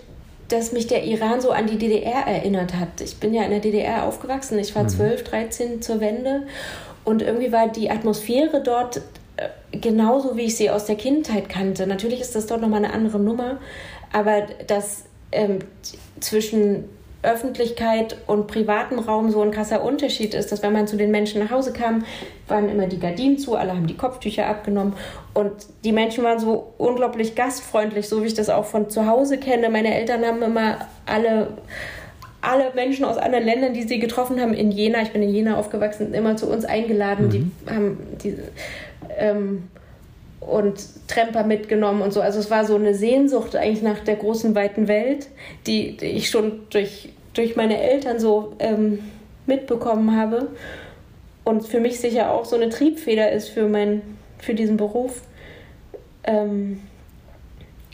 dass 0.49 0.73
mich 0.73 0.89
der 0.89 1.05
Iran 1.05 1.41
so 1.41 1.53
an 1.53 1.67
die 1.67 1.79
DDR 1.79 2.27
erinnert 2.27 2.75
hat. 2.75 3.01
Ich 3.01 3.19
bin 3.19 3.33
ja 3.33 3.45
in 3.45 3.51
der 3.51 3.61
DDR 3.61 4.05
aufgewachsen. 4.05 4.59
Ich 4.59 4.75
war 4.75 4.83
mhm. 4.83 4.89
12, 4.89 5.25
13 5.25 5.83
zur 5.83 6.01
Wende. 6.01 6.43
Und 7.05 7.23
irgendwie 7.23 7.53
war 7.53 7.69
die 7.69 7.91
Atmosphäre 7.91 8.61
dort 8.63 9.01
äh, 9.37 9.79
genauso, 9.79 10.37
wie 10.37 10.43
ich 10.43 10.57
sie 10.57 10.71
aus 10.71 10.87
der 10.87 10.97
Kindheit 10.97 11.49
kannte. 11.49 11.87
Natürlich 11.87 12.21
ist 12.21 12.35
das 12.35 12.47
dort 12.47 12.61
nochmal 12.61 12.85
eine 12.85 12.93
andere 12.93 13.21
Nummer. 13.21 13.59
Aber 14.13 14.43
das 14.67 15.05
ähm, 15.33 15.61
zwischen 16.21 16.85
Öffentlichkeit 17.23 18.17
und 18.27 18.47
privaten 18.47 18.99
Raum 18.99 19.31
so 19.31 19.43
ein 19.43 19.51
krasser 19.51 19.85
Unterschied 19.85 20.33
ist, 20.33 20.53
dass 20.53 20.63
wenn 20.63 20.73
man 20.73 20.87
zu 20.87 20.97
den 20.97 21.11
Menschen 21.11 21.43
nach 21.43 21.51
Hause 21.51 21.73
kam, 21.73 22.05
waren 22.49 22.71
immer 22.71 22.87
die 22.87 22.99
Gardinen 22.99 23.37
zu, 23.37 23.57
alle 23.57 23.73
haben 23.73 23.87
die 23.87 23.97
Kopftücher 23.97 24.47
abgenommen 24.47 24.95
und 25.35 25.53
die 25.85 25.93
Menschen 25.93 26.25
waren 26.25 26.39
so 26.39 26.73
unglaublich 26.79 27.35
gastfreundlich, 27.35 28.09
so 28.09 28.23
wie 28.23 28.29
ich 28.29 28.35
das 28.35 28.49
auch 28.49 28.65
von 28.65 28.89
zu 28.89 29.07
Hause 29.07 29.37
kenne. 29.37 29.69
Meine 29.69 29.95
Eltern 29.95 30.25
haben 30.25 30.43
immer 30.43 30.79
alle 31.05 31.49
alle 32.43 32.73
Menschen 32.75 33.05
aus 33.05 33.19
anderen 33.19 33.45
Ländern, 33.45 33.75
die 33.75 33.83
sie 33.83 33.99
getroffen 33.99 34.41
haben 34.41 34.55
in 34.55 34.71
Jena, 34.71 35.03
ich 35.03 35.11
bin 35.11 35.23
in 35.23 35.29
Jena 35.29 35.59
aufgewachsen, 35.59 36.15
immer 36.15 36.37
zu 36.37 36.51
uns 36.51 36.65
eingeladen. 36.65 37.27
Mhm. 37.27 37.31
Die 37.31 37.71
haben 37.71 37.99
die 38.23 38.35
ähm, 39.19 39.69
und 40.41 40.81
Tremper 41.07 41.45
mitgenommen 41.45 42.03
und 42.03 42.13
so. 42.13 42.21
Also 42.21 42.39
es 42.39 42.51
war 42.51 42.65
so 42.65 42.75
eine 42.75 42.95
Sehnsucht 42.95 43.55
eigentlich 43.57 43.83
nach 43.83 44.01
der 44.01 44.17
großen, 44.17 44.55
weiten 44.55 44.89
Welt, 44.89 45.29
die, 45.67 45.97
die 45.97 46.07
ich 46.07 46.31
schon 46.31 46.63
durch, 46.71 47.11
durch 47.35 47.57
meine 47.57 47.81
Eltern 47.81 48.19
so 48.19 48.55
ähm, 48.59 49.01
mitbekommen 49.47 50.17
habe. 50.17 50.49
Und 51.45 51.67
für 51.67 51.81
mich 51.81 52.01
sicher 52.01 52.33
auch 52.33 52.45
so 52.45 52.57
eine 52.57 52.71
Triebfeder 52.71 53.31
ist 53.33 53.49
für, 53.49 53.69
mein, 53.69 54.03
für 54.39 54.55
diesen 54.55 54.77
Beruf. 54.77 55.23
Ähm, 56.25 56.81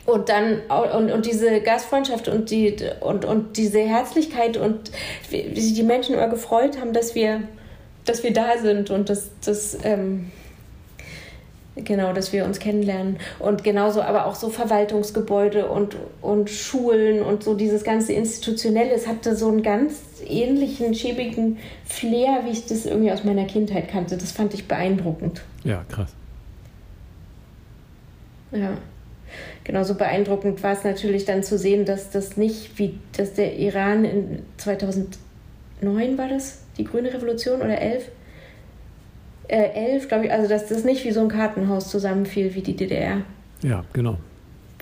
und 0.05 0.29
dann 0.29 0.61
und, 0.71 1.11
und 1.11 1.27
diese 1.27 1.61
Gastfreundschaft 1.61 2.29
und 2.29 2.51
die 2.51 2.77
und, 3.01 3.25
und 3.25 3.57
diese 3.57 3.81
Herzlichkeit 3.81 4.57
und 4.57 4.93
wie 5.31 5.61
sich 5.61 5.75
die 5.75 5.83
Menschen 5.83 6.15
immer 6.15 6.29
gefreut 6.29 6.81
haben, 6.81 6.93
dass 6.93 7.17
wir, 7.17 7.43
dass 8.05 8.23
wir 8.23 8.33
da 8.33 8.57
sind 8.59 8.91
und 8.91 9.09
dass 9.09 9.31
das 9.45 9.77
ähm, 9.83 10.31
Genau, 11.77 12.15
dass 12.15 12.33
wir 12.33 12.47
uns 12.47 12.59
kennenlernen. 12.59 13.19
Und 13.39 13.63
genauso 13.63 14.01
aber 14.01 14.25
auch 14.25 14.35
so 14.35 14.49
Verwaltungsgebäude 14.49 15.69
und, 15.69 15.95
und 16.23 16.49
Schulen 16.49 17.23
und 17.23 17.45
so 17.45 17.55
dieses 17.55 17.85
ganze 17.85 18.15
Institutionelle. 18.15 18.93
Es 18.93 19.07
hatte 19.07 19.37
so 19.37 19.49
einen 19.49 19.63
ganz 19.63 20.01
ähnlichen, 20.27 20.95
schäbigen 20.95 21.59
Flair, 21.85 22.41
wie 22.45 22.51
ich 22.51 22.65
das 22.65 22.87
irgendwie 22.87 23.13
aus 23.13 23.25
meiner 23.25 23.45
Kindheit 23.45 23.89
kannte. 23.89 24.17
Das 24.17 24.33
fand 24.33 24.55
ich 24.55 24.67
beeindruckend. 24.67 25.43
Ja, 25.65 25.85
krass. 25.91 26.15
Ja. 28.53 28.79
Genauso 29.65 29.97
beeindruckend 29.97 30.63
war 30.63 30.73
es 30.73 30.83
natürlich 30.83 31.27
dann 31.27 31.43
zu 31.43 31.59
sehen, 31.59 31.85
dass 31.85 32.09
das 32.11 32.39
nicht 32.39 32.79
wie, 32.79 32.99
dass 33.17 33.35
der 33.35 33.59
Iran 33.59 34.05
in 34.07 34.43
2009 34.57 36.17
war 36.17 36.29
das, 36.29 36.63
die 36.79 36.85
grüne 36.85 37.13
Revolution 37.13 37.61
oder 37.61 37.79
11, 37.79 38.09
äh, 39.49 39.71
elf, 39.73 40.09
glaube 40.09 40.27
ich, 40.27 40.33
also 40.33 40.49
dass 40.49 40.67
das 40.67 40.85
nicht 40.85 41.05
wie 41.05 41.13
so 41.13 41.21
ein 41.21 41.29
Kartenhaus 41.29 41.91
zusammenfiel 41.91 42.55
wie 42.55 42.63
die 42.63 42.77
DDR. 42.77 43.23
Ja, 43.63 43.85
genau. 43.93 44.19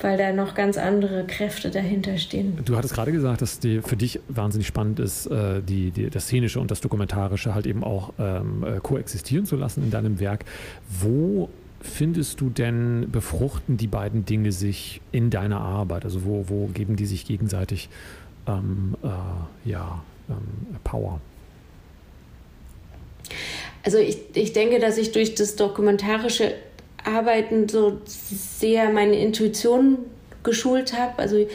Weil 0.01 0.19
da 0.19 0.33
noch 0.33 0.55
ganz 0.55 0.77
andere 0.77 1.25
Kräfte 1.25 1.71
dahinter 1.71 2.19
stehen. 2.19 2.59
Du 2.65 2.77
hattest 2.77 2.95
gerade 2.95 3.13
gesagt, 3.13 3.43
dass 3.43 3.61
die 3.61 3.81
für 3.81 3.97
dich 3.97 4.19
wahnsinnig 4.29 4.67
spannend 4.67 4.99
ist, 4.99 5.27
äh, 5.27 5.63
die, 5.63 5.93
die, 5.93 6.11
das 6.11 6.25
Szenische 6.25 6.61
und 6.61 6.71
das 6.71 6.81
Dokumentarische 6.81 7.55
halt 7.55 7.67
eben 7.67 7.85
auch 7.85 8.13
ähm, 8.19 8.65
äh, 8.65 8.81
koexistieren 8.81 9.47
zu 9.47 9.57
lassen 9.57 9.85
in 9.85 9.91
deinem 9.91 10.19
Werk. 10.19 10.45
Wo 10.89 11.49
findest 11.81 12.41
du 12.41 12.51
denn, 12.51 13.09
befruchten 13.13 13.77
die 13.77 13.87
beiden 13.87 14.25
Dinge 14.25 14.51
sich 14.51 15.01
in 15.13 15.31
deiner 15.31 15.61
Arbeit? 15.61 16.05
Also 16.05 16.25
wo, 16.25 16.47
wo 16.49 16.67
geben 16.67 16.97
die 16.97 17.07
sich 17.07 17.25
gegenseitig 17.25 17.89
ähm, 18.49 18.97
äh, 19.03 19.69
ja, 19.69 20.03
ähm, 20.29 20.79
Power? 20.83 21.21
Also 23.85 23.99
ich, 23.99 24.19
ich 24.35 24.53
denke, 24.53 24.79
dass 24.79 24.99
ich 24.99 25.13
durch 25.13 25.35
das 25.35 25.57
dokumentarische 25.57 26.55
Arbeiten 27.05 27.69
so 27.69 28.01
sehr 28.07 28.91
meine 28.91 29.19
Intuition 29.19 29.99
geschult 30.43 30.99
habe. 30.99 31.19
Also 31.19 31.37
mhm. 31.37 31.47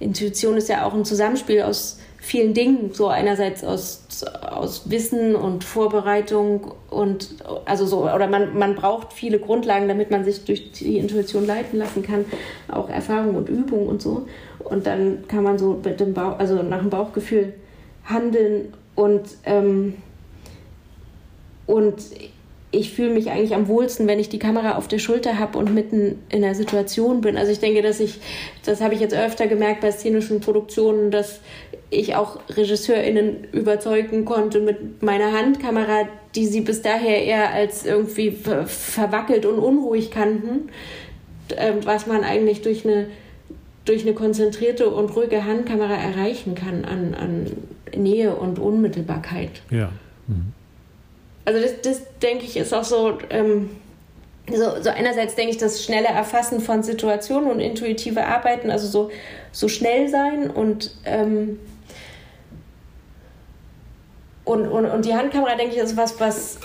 Intuition 0.00 0.56
ist 0.56 0.68
ja 0.68 0.86
auch 0.86 0.94
ein 0.94 1.04
Zusammenspiel 1.04 1.62
aus 1.62 1.98
vielen 2.24 2.54
Dingen. 2.54 2.90
So 2.92 3.08
einerseits 3.08 3.64
aus, 3.64 4.06
aus 4.50 4.90
Wissen 4.90 5.36
und 5.36 5.62
Vorbereitung 5.62 6.72
und 6.88 7.36
also 7.66 7.84
so, 7.84 8.04
oder 8.04 8.28
man, 8.28 8.58
man 8.58 8.74
braucht 8.74 9.12
viele 9.12 9.38
Grundlagen, 9.38 9.88
damit 9.88 10.10
man 10.10 10.24
sich 10.24 10.44
durch 10.44 10.72
die 10.72 10.96
Intuition 10.96 11.46
leiten 11.46 11.78
lassen 11.78 12.02
kann. 12.02 12.24
Auch 12.68 12.88
Erfahrung 12.88 13.36
und 13.36 13.48
Übung 13.48 13.86
und 13.86 14.00
so. 14.00 14.26
Und 14.58 14.86
dann 14.86 15.28
kann 15.28 15.42
man 15.42 15.58
so 15.58 15.80
mit 15.84 16.00
dem 16.00 16.14
Bauch, 16.14 16.38
also 16.38 16.62
nach 16.62 16.80
dem 16.80 16.90
Bauchgefühl 16.90 17.52
handeln 18.04 18.72
und 18.94 19.22
ähm, 19.44 19.94
und 21.66 21.94
ich 22.74 22.92
fühle 22.92 23.14
mich 23.14 23.30
eigentlich 23.30 23.54
am 23.54 23.68
wohlsten, 23.68 24.06
wenn 24.06 24.18
ich 24.18 24.28
die 24.28 24.38
Kamera 24.38 24.76
auf 24.76 24.88
der 24.88 24.98
Schulter 24.98 25.38
habe 25.38 25.58
und 25.58 25.72
mitten 25.72 26.18
in 26.28 26.42
der 26.42 26.54
Situation 26.54 27.20
bin. 27.20 27.36
Also 27.36 27.52
ich 27.52 27.60
denke, 27.60 27.82
dass 27.82 28.00
ich, 28.00 28.20
das 28.64 28.80
habe 28.80 28.94
ich 28.94 29.00
jetzt 29.00 29.14
öfter 29.14 29.46
gemerkt 29.46 29.80
bei 29.80 29.92
szenischen 29.92 30.40
Produktionen, 30.40 31.10
dass 31.10 31.40
ich 31.90 32.16
auch 32.16 32.40
RegisseurInnen 32.56 33.44
überzeugen 33.52 34.24
konnte 34.24 34.60
mit 34.60 35.02
meiner 35.02 35.32
Handkamera, 35.32 36.08
die 36.34 36.46
sie 36.46 36.62
bis 36.62 36.82
daher 36.82 37.22
eher 37.22 37.52
als 37.52 37.86
irgendwie 37.86 38.32
verwackelt 38.32 39.46
und 39.46 39.58
unruhig 39.58 40.10
kannten, 40.10 40.70
ähm, 41.56 41.76
was 41.84 42.06
man 42.06 42.24
eigentlich 42.24 42.62
durch 42.62 42.84
eine, 42.84 43.06
durch 43.84 44.02
eine 44.02 44.14
konzentrierte 44.14 44.88
und 44.90 45.14
ruhige 45.14 45.44
Handkamera 45.44 45.94
erreichen 45.94 46.56
kann 46.56 46.84
an, 46.84 47.14
an 47.14 47.52
Nähe 47.96 48.34
und 48.34 48.58
Unmittelbarkeit. 48.58 49.62
Ja. 49.70 49.92
Mhm. 50.26 50.52
Also 51.44 51.60
das, 51.60 51.80
das 51.82 52.02
denke 52.22 52.44
ich 52.44 52.56
ist 52.56 52.72
auch 52.72 52.84
so, 52.84 53.18
ähm, 53.30 53.70
so, 54.50 54.82
so 54.82 54.90
einerseits 54.90 55.34
denke 55.34 55.52
ich 55.52 55.58
das 55.58 55.84
schnelle 55.84 56.08
Erfassen 56.08 56.60
von 56.60 56.82
Situationen 56.82 57.50
und 57.50 57.60
intuitive 57.60 58.24
Arbeiten, 58.24 58.70
also 58.70 58.86
so, 58.86 59.10
so 59.52 59.68
schnell 59.68 60.08
sein 60.08 60.50
und, 60.50 60.94
ähm, 61.04 61.58
und, 64.44 64.68
und, 64.68 64.86
und 64.86 65.04
die 65.04 65.14
Handkamera, 65.14 65.54
denke 65.56 65.74
ich, 65.74 65.80
ist 65.80 65.96
was, 65.96 66.20
was 66.20 66.58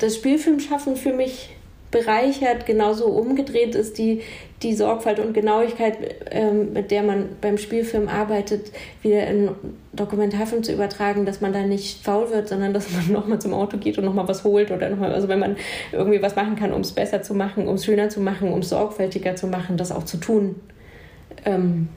das 0.00 0.16
Spielfilmschaffen 0.16 0.96
für 0.96 1.12
mich 1.12 1.53
bereichert. 1.94 2.66
Genauso 2.66 3.06
umgedreht 3.06 3.74
ist 3.76 3.96
die, 3.98 4.20
die 4.62 4.74
Sorgfalt 4.74 5.20
und 5.20 5.32
Genauigkeit, 5.32 5.96
ähm, 6.30 6.72
mit 6.72 6.90
der 6.90 7.04
man 7.04 7.28
beim 7.40 7.56
Spielfilm 7.56 8.08
arbeitet, 8.08 8.72
wieder 9.00 9.26
in 9.28 9.50
Dokumentarfilm 9.92 10.64
zu 10.64 10.72
übertragen, 10.72 11.24
dass 11.24 11.40
man 11.40 11.52
da 11.52 11.62
nicht 11.62 12.04
faul 12.04 12.30
wird, 12.30 12.48
sondern 12.48 12.74
dass 12.74 12.90
man 12.90 13.12
nochmal 13.12 13.40
zum 13.40 13.54
Auto 13.54 13.78
geht 13.78 13.96
und 13.96 14.04
nochmal 14.04 14.26
was 14.26 14.42
holt 14.42 14.72
oder 14.72 14.90
nochmal, 14.90 15.14
also 15.14 15.28
wenn 15.28 15.38
man 15.38 15.56
irgendwie 15.92 16.20
was 16.20 16.34
machen 16.34 16.56
kann, 16.56 16.72
um 16.72 16.80
es 16.80 16.92
besser 16.92 17.22
zu 17.22 17.32
machen, 17.32 17.68
um 17.68 17.76
es 17.76 17.84
schöner 17.84 18.08
zu 18.08 18.20
machen, 18.20 18.52
um 18.52 18.58
es 18.58 18.70
sorgfältiger 18.70 19.36
zu 19.36 19.46
machen, 19.46 19.76
das 19.76 19.92
auch 19.92 20.04
zu 20.04 20.16
tun, 20.16 20.56
ähm, 21.44 21.88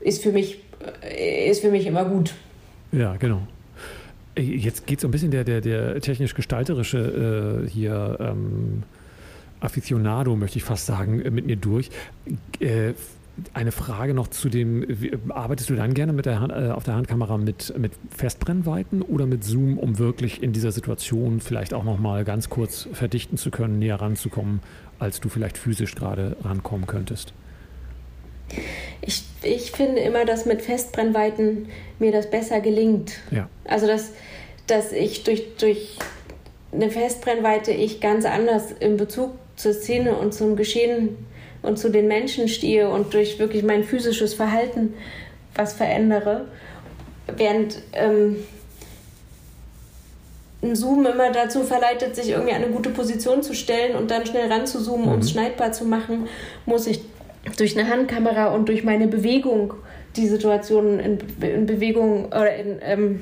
ist 0.00 0.22
für 0.22 0.30
mich 0.30 0.62
äh, 1.02 1.50
ist 1.50 1.62
für 1.62 1.70
mich 1.70 1.86
immer 1.86 2.04
gut. 2.04 2.34
Ja, 2.92 3.16
genau. 3.16 3.42
Jetzt 4.38 4.86
geht 4.86 5.00
so 5.00 5.08
ein 5.08 5.10
bisschen 5.10 5.30
der, 5.30 5.44
der, 5.44 5.60
der 5.60 6.00
technisch-gestalterische 6.00 7.64
äh, 7.66 7.68
hier 7.68 8.16
ähm, 8.20 8.84
Aficionado, 9.60 10.36
möchte 10.36 10.58
ich 10.58 10.64
fast 10.64 10.86
sagen, 10.86 11.16
mit 11.16 11.46
mir 11.46 11.56
durch. 11.56 11.90
Äh, 12.60 12.94
eine 13.54 13.72
Frage 13.72 14.14
noch 14.14 14.28
zu 14.28 14.48
dem, 14.48 14.84
arbeitest 15.28 15.70
du 15.70 15.76
dann 15.76 15.94
gerne 15.94 16.12
mit 16.12 16.26
der 16.26 16.40
Hand, 16.40 16.52
äh, 16.52 16.70
auf 16.70 16.84
der 16.84 16.94
Handkamera 16.94 17.38
mit, 17.38 17.76
mit 17.78 17.92
Festbrennweiten 18.10 19.02
oder 19.02 19.26
mit 19.26 19.44
Zoom, 19.44 19.78
um 19.78 19.98
wirklich 19.98 20.42
in 20.42 20.52
dieser 20.52 20.72
Situation 20.72 21.40
vielleicht 21.40 21.74
auch 21.74 21.84
nochmal 21.84 22.24
ganz 22.24 22.48
kurz 22.48 22.88
verdichten 22.92 23.36
zu 23.36 23.50
können, 23.50 23.78
näher 23.78 24.00
ranzukommen, 24.00 24.60
als 24.98 25.20
du 25.20 25.28
vielleicht 25.28 25.58
physisch 25.58 25.94
gerade 25.94 26.36
rankommen 26.42 26.86
könntest? 26.86 27.32
Ich, 29.00 29.22
ich 29.42 29.72
finde 29.72 30.00
immer, 30.00 30.24
dass 30.24 30.46
mit 30.46 30.62
Festbrennweiten 30.62 31.68
mir 31.98 32.12
das 32.12 32.30
besser 32.30 32.60
gelingt. 32.60 33.12
Ja. 33.30 33.48
Also, 33.64 33.86
dass, 33.86 34.10
dass 34.66 34.92
ich 34.92 35.24
durch, 35.24 35.56
durch 35.58 35.96
eine 36.72 36.90
Festbrennweite 36.90 37.72
ich 37.72 38.00
ganz 38.00 38.24
anders 38.24 38.72
in 38.80 38.96
Bezug 38.96 39.30
zur 39.56 39.72
Szene 39.72 40.16
und 40.16 40.34
zum 40.34 40.56
Geschehen 40.56 41.16
und 41.62 41.78
zu 41.78 41.90
den 41.90 42.06
Menschen 42.06 42.48
stehe 42.48 42.88
und 42.88 43.14
durch 43.14 43.38
wirklich 43.38 43.62
mein 43.62 43.84
physisches 43.84 44.34
Verhalten 44.34 44.94
was 45.54 45.72
verändere. 45.72 46.46
Während 47.36 47.82
ähm, 47.92 48.36
ein 50.62 50.76
Zoom 50.76 51.06
immer 51.06 51.30
dazu 51.30 51.64
verleitet, 51.64 52.16
sich 52.16 52.30
irgendwie 52.30 52.52
eine 52.52 52.68
gute 52.68 52.90
Position 52.90 53.42
zu 53.42 53.54
stellen 53.54 53.96
und 53.96 54.10
dann 54.10 54.26
schnell 54.26 54.50
ranzuzoomen, 54.50 55.06
mhm. 55.06 55.12
um 55.12 55.18
es 55.20 55.30
schneidbar 55.30 55.72
zu 55.72 55.84
machen, 55.84 56.28
muss 56.66 56.86
ich 56.86 57.00
durch 57.56 57.78
eine 57.78 57.88
Handkamera 57.88 58.54
und 58.54 58.68
durch 58.68 58.84
meine 58.84 59.06
Bewegung 59.06 59.74
die 60.16 60.26
Situation 60.26 60.98
in, 60.98 61.18
in 61.40 61.66
Bewegung 61.66 62.26
oder 62.26 62.54
in, 62.54 62.78
ähm, 62.82 63.20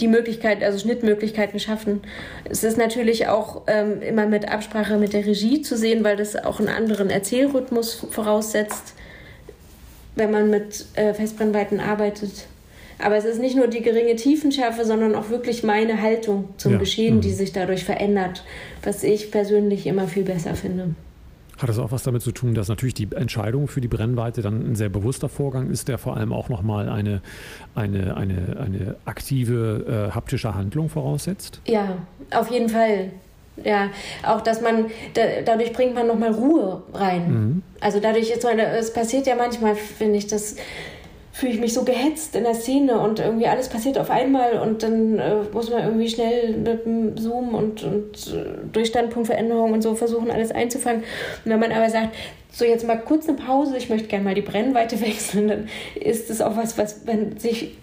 die 0.00 0.08
Möglichkeit, 0.08 0.62
also 0.62 0.78
Schnittmöglichkeiten 0.78 1.60
schaffen. 1.60 2.00
Es 2.48 2.64
ist 2.64 2.78
natürlich 2.78 3.28
auch 3.28 3.62
ähm, 3.66 4.02
immer 4.02 4.26
mit 4.26 4.50
Absprache 4.50 4.96
mit 4.96 5.12
der 5.12 5.26
Regie 5.26 5.62
zu 5.62 5.76
sehen, 5.76 6.04
weil 6.04 6.16
das 6.16 6.36
auch 6.36 6.58
einen 6.58 6.68
anderen 6.68 7.10
Erzählrhythmus 7.10 8.06
voraussetzt, 8.10 8.94
wenn 10.16 10.30
man 10.30 10.50
mit 10.50 10.86
äh, 10.94 11.14
Festbrennweiten 11.14 11.80
arbeitet. 11.80 12.46
Aber 12.98 13.16
es 13.16 13.24
ist 13.24 13.40
nicht 13.40 13.56
nur 13.56 13.66
die 13.66 13.80
geringe 13.80 14.16
Tiefenschärfe, 14.16 14.84
sondern 14.84 15.14
auch 15.14 15.30
wirklich 15.30 15.62
meine 15.62 16.02
Haltung 16.02 16.50
zum 16.58 16.72
ja. 16.72 16.78
Geschehen, 16.78 17.16
mhm. 17.16 17.20
die 17.22 17.32
sich 17.32 17.52
dadurch 17.52 17.84
verändert, 17.84 18.44
was 18.82 19.02
ich 19.02 19.30
persönlich 19.30 19.86
immer 19.86 20.06
viel 20.06 20.24
besser 20.24 20.54
finde. 20.54 20.94
Hat 21.60 21.68
das 21.68 21.78
auch 21.78 21.92
was 21.92 22.02
damit 22.02 22.22
zu 22.22 22.32
tun, 22.32 22.54
dass 22.54 22.68
natürlich 22.68 22.94
die 22.94 23.08
Entscheidung 23.14 23.68
für 23.68 23.82
die 23.82 23.88
Brennweite 23.88 24.40
dann 24.40 24.72
ein 24.72 24.76
sehr 24.76 24.88
bewusster 24.88 25.28
Vorgang 25.28 25.70
ist, 25.70 25.88
der 25.88 25.98
vor 25.98 26.16
allem 26.16 26.32
auch 26.32 26.48
nochmal 26.48 26.88
eine, 26.88 27.20
eine, 27.74 28.16
eine, 28.16 28.56
eine 28.58 28.96
aktive 29.04 30.08
äh, 30.10 30.14
haptische 30.14 30.54
Handlung 30.54 30.88
voraussetzt? 30.88 31.60
Ja, 31.66 31.98
auf 32.30 32.50
jeden 32.50 32.70
Fall. 32.70 33.10
Ja, 33.62 33.90
auch 34.22 34.40
dass 34.40 34.62
man, 34.62 34.86
da, 35.12 35.22
dadurch 35.44 35.74
bringt 35.74 35.94
man 35.94 36.06
nochmal 36.06 36.32
Ruhe 36.32 36.82
rein. 36.94 37.30
Mhm. 37.30 37.62
Also 37.80 38.00
dadurch, 38.00 38.30
ist, 38.30 38.42
es 38.42 38.92
passiert 38.94 39.26
ja 39.26 39.34
manchmal, 39.34 39.74
finde 39.74 40.16
ich, 40.16 40.26
dass 40.28 40.56
fühle 41.32 41.52
ich 41.52 41.60
mich 41.60 41.74
so 41.74 41.84
gehetzt 41.84 42.34
in 42.34 42.44
der 42.44 42.54
Szene 42.54 42.98
und 42.98 43.20
irgendwie 43.20 43.46
alles 43.46 43.68
passiert 43.68 43.98
auf 43.98 44.10
einmal 44.10 44.58
und 44.58 44.82
dann 44.82 45.18
äh, 45.18 45.36
muss 45.52 45.70
man 45.70 45.84
irgendwie 45.84 46.08
schnell 46.08 46.56
mit 46.56 46.84
dem 46.84 47.16
Zoom 47.16 47.54
und, 47.54 47.84
und 47.84 48.34
äh, 48.34 48.68
durch 48.72 48.88
Standpunktveränderungen 48.88 49.74
und 49.74 49.82
so 49.82 49.94
versuchen, 49.94 50.30
alles 50.30 50.50
einzufangen. 50.50 51.02
Und 51.44 51.50
wenn 51.52 51.60
man 51.60 51.72
aber 51.72 51.88
sagt, 51.88 52.16
so 52.50 52.64
jetzt 52.64 52.86
mal 52.86 52.96
kurz 52.96 53.28
eine 53.28 53.38
Pause, 53.38 53.76
ich 53.76 53.88
möchte 53.88 54.08
gerne 54.08 54.24
mal 54.24 54.34
die 54.34 54.42
Brennweite 54.42 55.00
wechseln, 55.06 55.48
dann 55.48 55.68
ist 55.94 56.30
das 56.30 56.40
auch 56.40 56.56
was, 56.56 56.76
was 56.76 57.04
man 57.04 57.38
sich 57.38 57.76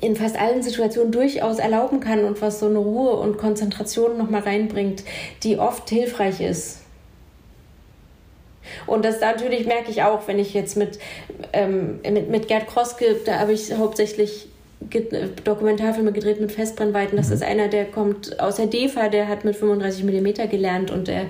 in 0.00 0.16
fast 0.16 0.38
allen 0.38 0.62
Situationen 0.62 1.12
durchaus 1.12 1.58
erlauben 1.58 2.00
kann 2.00 2.24
und 2.24 2.40
was 2.42 2.58
so 2.58 2.66
eine 2.66 2.78
Ruhe 2.78 3.16
und 3.16 3.38
Konzentration 3.38 4.18
nochmal 4.18 4.42
reinbringt, 4.42 5.04
die 5.42 5.58
oft 5.58 5.88
hilfreich 5.88 6.40
ist. 6.40 6.80
Und 8.86 9.04
das 9.04 9.20
natürlich 9.20 9.66
merke 9.66 9.90
ich 9.90 10.02
auch, 10.02 10.26
wenn 10.28 10.38
ich 10.38 10.54
jetzt 10.54 10.76
mit, 10.76 10.98
ähm, 11.52 12.00
mit, 12.02 12.30
mit 12.30 12.48
Gerd 12.48 12.66
Kroske, 12.66 13.16
da 13.24 13.38
habe 13.38 13.52
ich 13.52 13.72
hauptsächlich 13.74 14.48
Dokumentarfilme 15.44 16.12
gedreht 16.12 16.40
mit 16.40 16.52
Festbrennweiten. 16.52 17.16
Das 17.16 17.28
mhm. 17.28 17.34
ist 17.34 17.42
einer, 17.42 17.68
der 17.68 17.86
kommt 17.86 18.38
aus 18.38 18.56
der 18.56 18.66
DEFA, 18.66 19.08
der 19.08 19.26
hat 19.26 19.44
mit 19.44 19.56
35 19.56 20.04
mm 20.04 20.48
gelernt 20.50 20.90
und 20.90 21.08
der 21.08 21.26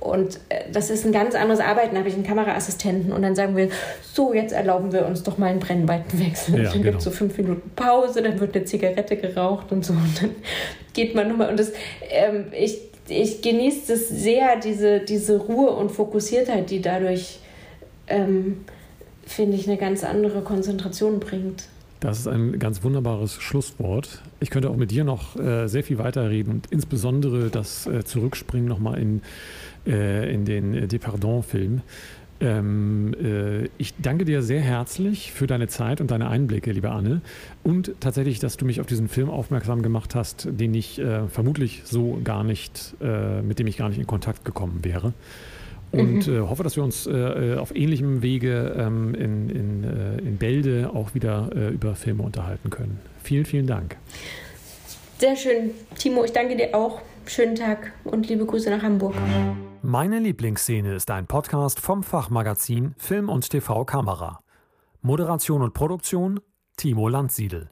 und 0.00 0.38
äh, 0.50 0.70
das 0.72 0.90
ist 0.90 1.04
ein 1.04 1.12
ganz 1.12 1.34
anderes 1.34 1.60
Arbeiten. 1.60 1.94
Da 1.94 1.98
habe 1.98 2.08
ich 2.08 2.14
einen 2.14 2.24
Kameraassistenten 2.24 3.12
und 3.12 3.22
dann 3.22 3.34
sagen 3.34 3.56
wir, 3.56 3.70
so, 4.02 4.32
jetzt 4.32 4.52
erlauben 4.52 4.92
wir 4.92 5.06
uns 5.06 5.22
doch 5.22 5.38
mal 5.38 5.46
einen 5.46 5.60
Brennweitenwechsel. 5.60 6.56
Ja, 6.56 6.62
dann 6.64 6.72
genau. 6.72 6.84
gibt 6.84 6.98
es 6.98 7.04
so 7.04 7.10
fünf 7.10 7.36
Minuten 7.36 7.70
Pause, 7.74 8.22
dann 8.22 8.38
wird 8.38 8.54
eine 8.54 8.64
Zigarette 8.64 9.16
geraucht 9.16 9.72
und 9.72 9.84
so. 9.84 9.92
Und 9.92 10.22
dann 10.22 10.30
geht 10.92 11.14
man 11.14 11.28
nochmal. 11.28 11.50
Und 11.50 11.58
das, 11.58 11.72
ähm, 12.10 12.46
ich, 12.52 12.78
ich 13.08 13.42
genieße 13.42 13.92
es 13.92 14.08
sehr, 14.08 14.58
diese, 14.60 15.00
diese 15.00 15.38
Ruhe 15.38 15.70
und 15.70 15.90
Fokussiertheit, 15.90 16.70
die 16.70 16.80
dadurch, 16.80 17.38
ähm, 18.06 18.64
finde 19.24 19.56
ich, 19.56 19.68
eine 19.68 19.76
ganz 19.76 20.04
andere 20.04 20.42
Konzentration 20.42 21.20
bringt. 21.20 21.68
Das 22.00 22.18
ist 22.18 22.28
ein 22.28 22.58
ganz 22.58 22.84
wunderbares 22.84 23.34
Schlusswort. 23.34 24.22
Ich 24.38 24.50
könnte 24.50 24.68
auch 24.68 24.76
mit 24.76 24.90
dir 24.90 25.04
noch 25.04 25.36
äh, 25.36 25.66
sehr 25.66 25.82
viel 25.82 25.98
weiterreden 25.98 26.52
und 26.52 26.66
insbesondere 26.70 27.48
das 27.48 27.86
äh, 27.86 28.04
Zurückspringen 28.04 28.68
nochmal 28.68 28.98
in, 28.98 29.22
äh, 29.86 30.32
in 30.32 30.44
den 30.44 30.88
Depardon-Film. 30.88 31.80
Ähm, 32.40 33.14
äh, 33.14 33.68
ich 33.78 33.94
danke 33.98 34.24
dir 34.24 34.42
sehr 34.42 34.60
herzlich 34.60 35.32
für 35.32 35.46
deine 35.46 35.68
Zeit 35.68 36.00
und 36.00 36.10
deine 36.10 36.28
Einblicke, 36.28 36.72
liebe 36.72 36.90
Anne. 36.90 37.22
Und 37.62 37.92
tatsächlich, 38.00 38.38
dass 38.38 38.56
du 38.56 38.66
mich 38.66 38.80
auf 38.80 38.86
diesen 38.86 39.08
Film 39.08 39.30
aufmerksam 39.30 39.82
gemacht 39.82 40.14
hast, 40.14 40.48
den 40.50 40.74
ich 40.74 40.98
äh, 40.98 41.28
vermutlich 41.28 41.82
so 41.84 42.20
gar 42.22 42.44
nicht, 42.44 42.94
äh, 43.00 43.40
mit 43.42 43.58
dem 43.58 43.66
ich 43.66 43.78
gar 43.78 43.88
nicht 43.88 43.98
in 43.98 44.06
Kontakt 44.06 44.44
gekommen 44.44 44.80
wäre. 44.82 45.14
Und 45.92 46.26
mhm. 46.26 46.36
Äh, 46.36 46.40
hoffe, 46.40 46.62
dass 46.62 46.76
wir 46.76 46.84
uns 46.84 47.06
äh, 47.06 47.56
auf 47.58 47.74
ähnlichem 47.74 48.20
Wege 48.22 48.74
ähm, 48.76 49.14
in, 49.14 49.48
in, 49.48 49.84
äh, 49.84 50.18
in 50.18 50.36
Bälde 50.36 50.90
auch 50.92 51.14
wieder 51.14 51.50
über 51.70 51.94
Filme 51.94 52.22
unterhalten 52.22 52.70
können. 52.70 52.98
Vielen, 53.22 53.44
vielen 53.44 53.66
Dank. 53.66 53.96
Sehr 55.18 55.36
schön. 55.36 55.70
Timo, 55.96 56.24
ich 56.24 56.32
danke 56.32 56.56
dir 56.56 56.74
auch. 56.74 57.00
Schönen 57.28 57.56
Tag 57.56 57.92
und 58.04 58.28
liebe 58.28 58.46
Grüße 58.46 58.70
nach 58.70 58.82
Hamburg. 58.82 59.14
Meine 59.82 60.20
Lieblingsszene 60.20 60.94
ist 60.94 61.10
ein 61.10 61.26
Podcast 61.26 61.80
vom 61.80 62.02
Fachmagazin 62.02 62.94
Film 62.98 63.28
und 63.28 63.50
TV 63.50 63.84
Kamera. 63.84 64.40
Moderation 65.02 65.62
und 65.62 65.74
Produktion 65.74 66.40
Timo 66.76 67.08
Landsiedel. 67.08 67.70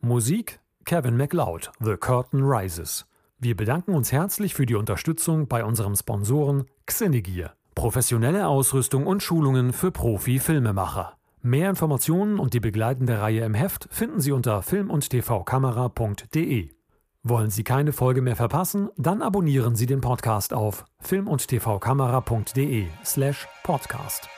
Musik 0.00 0.60
Kevin 0.84 1.16
MacLeod, 1.16 1.70
The 1.80 1.96
Curtain 1.96 2.42
Rises. 2.42 3.06
Wir 3.38 3.56
bedanken 3.56 3.94
uns 3.94 4.12
herzlich 4.12 4.54
für 4.54 4.66
die 4.66 4.74
Unterstützung 4.74 5.46
bei 5.46 5.64
unserem 5.64 5.94
Sponsoren 5.94 6.66
Xenegear. 6.86 7.54
Professionelle 7.74 8.48
Ausrüstung 8.48 9.06
und 9.06 9.22
Schulungen 9.22 9.72
für 9.72 9.92
Profi-Filmemacher. 9.92 11.16
Mehr 11.42 11.70
Informationen 11.70 12.38
und 12.38 12.54
die 12.54 12.60
begleitende 12.60 13.20
Reihe 13.20 13.44
im 13.44 13.54
Heft 13.54 13.86
finden 13.90 14.20
Sie 14.20 14.32
unter 14.32 14.62
film- 14.62 14.90
und 14.90 15.08
tvkamera.de. 15.10 16.75
Wollen 17.28 17.50
Sie 17.50 17.64
keine 17.64 17.92
Folge 17.92 18.22
mehr 18.22 18.36
verpassen? 18.36 18.88
Dann 18.96 19.20
abonnieren 19.20 19.74
Sie 19.74 19.86
den 19.86 20.00
Podcast 20.00 20.54
auf 20.54 20.84
film- 21.00 21.26
und 21.26 21.48
tvkamera.de 21.48 22.86
slash 23.04 23.48
podcast. 23.64 24.28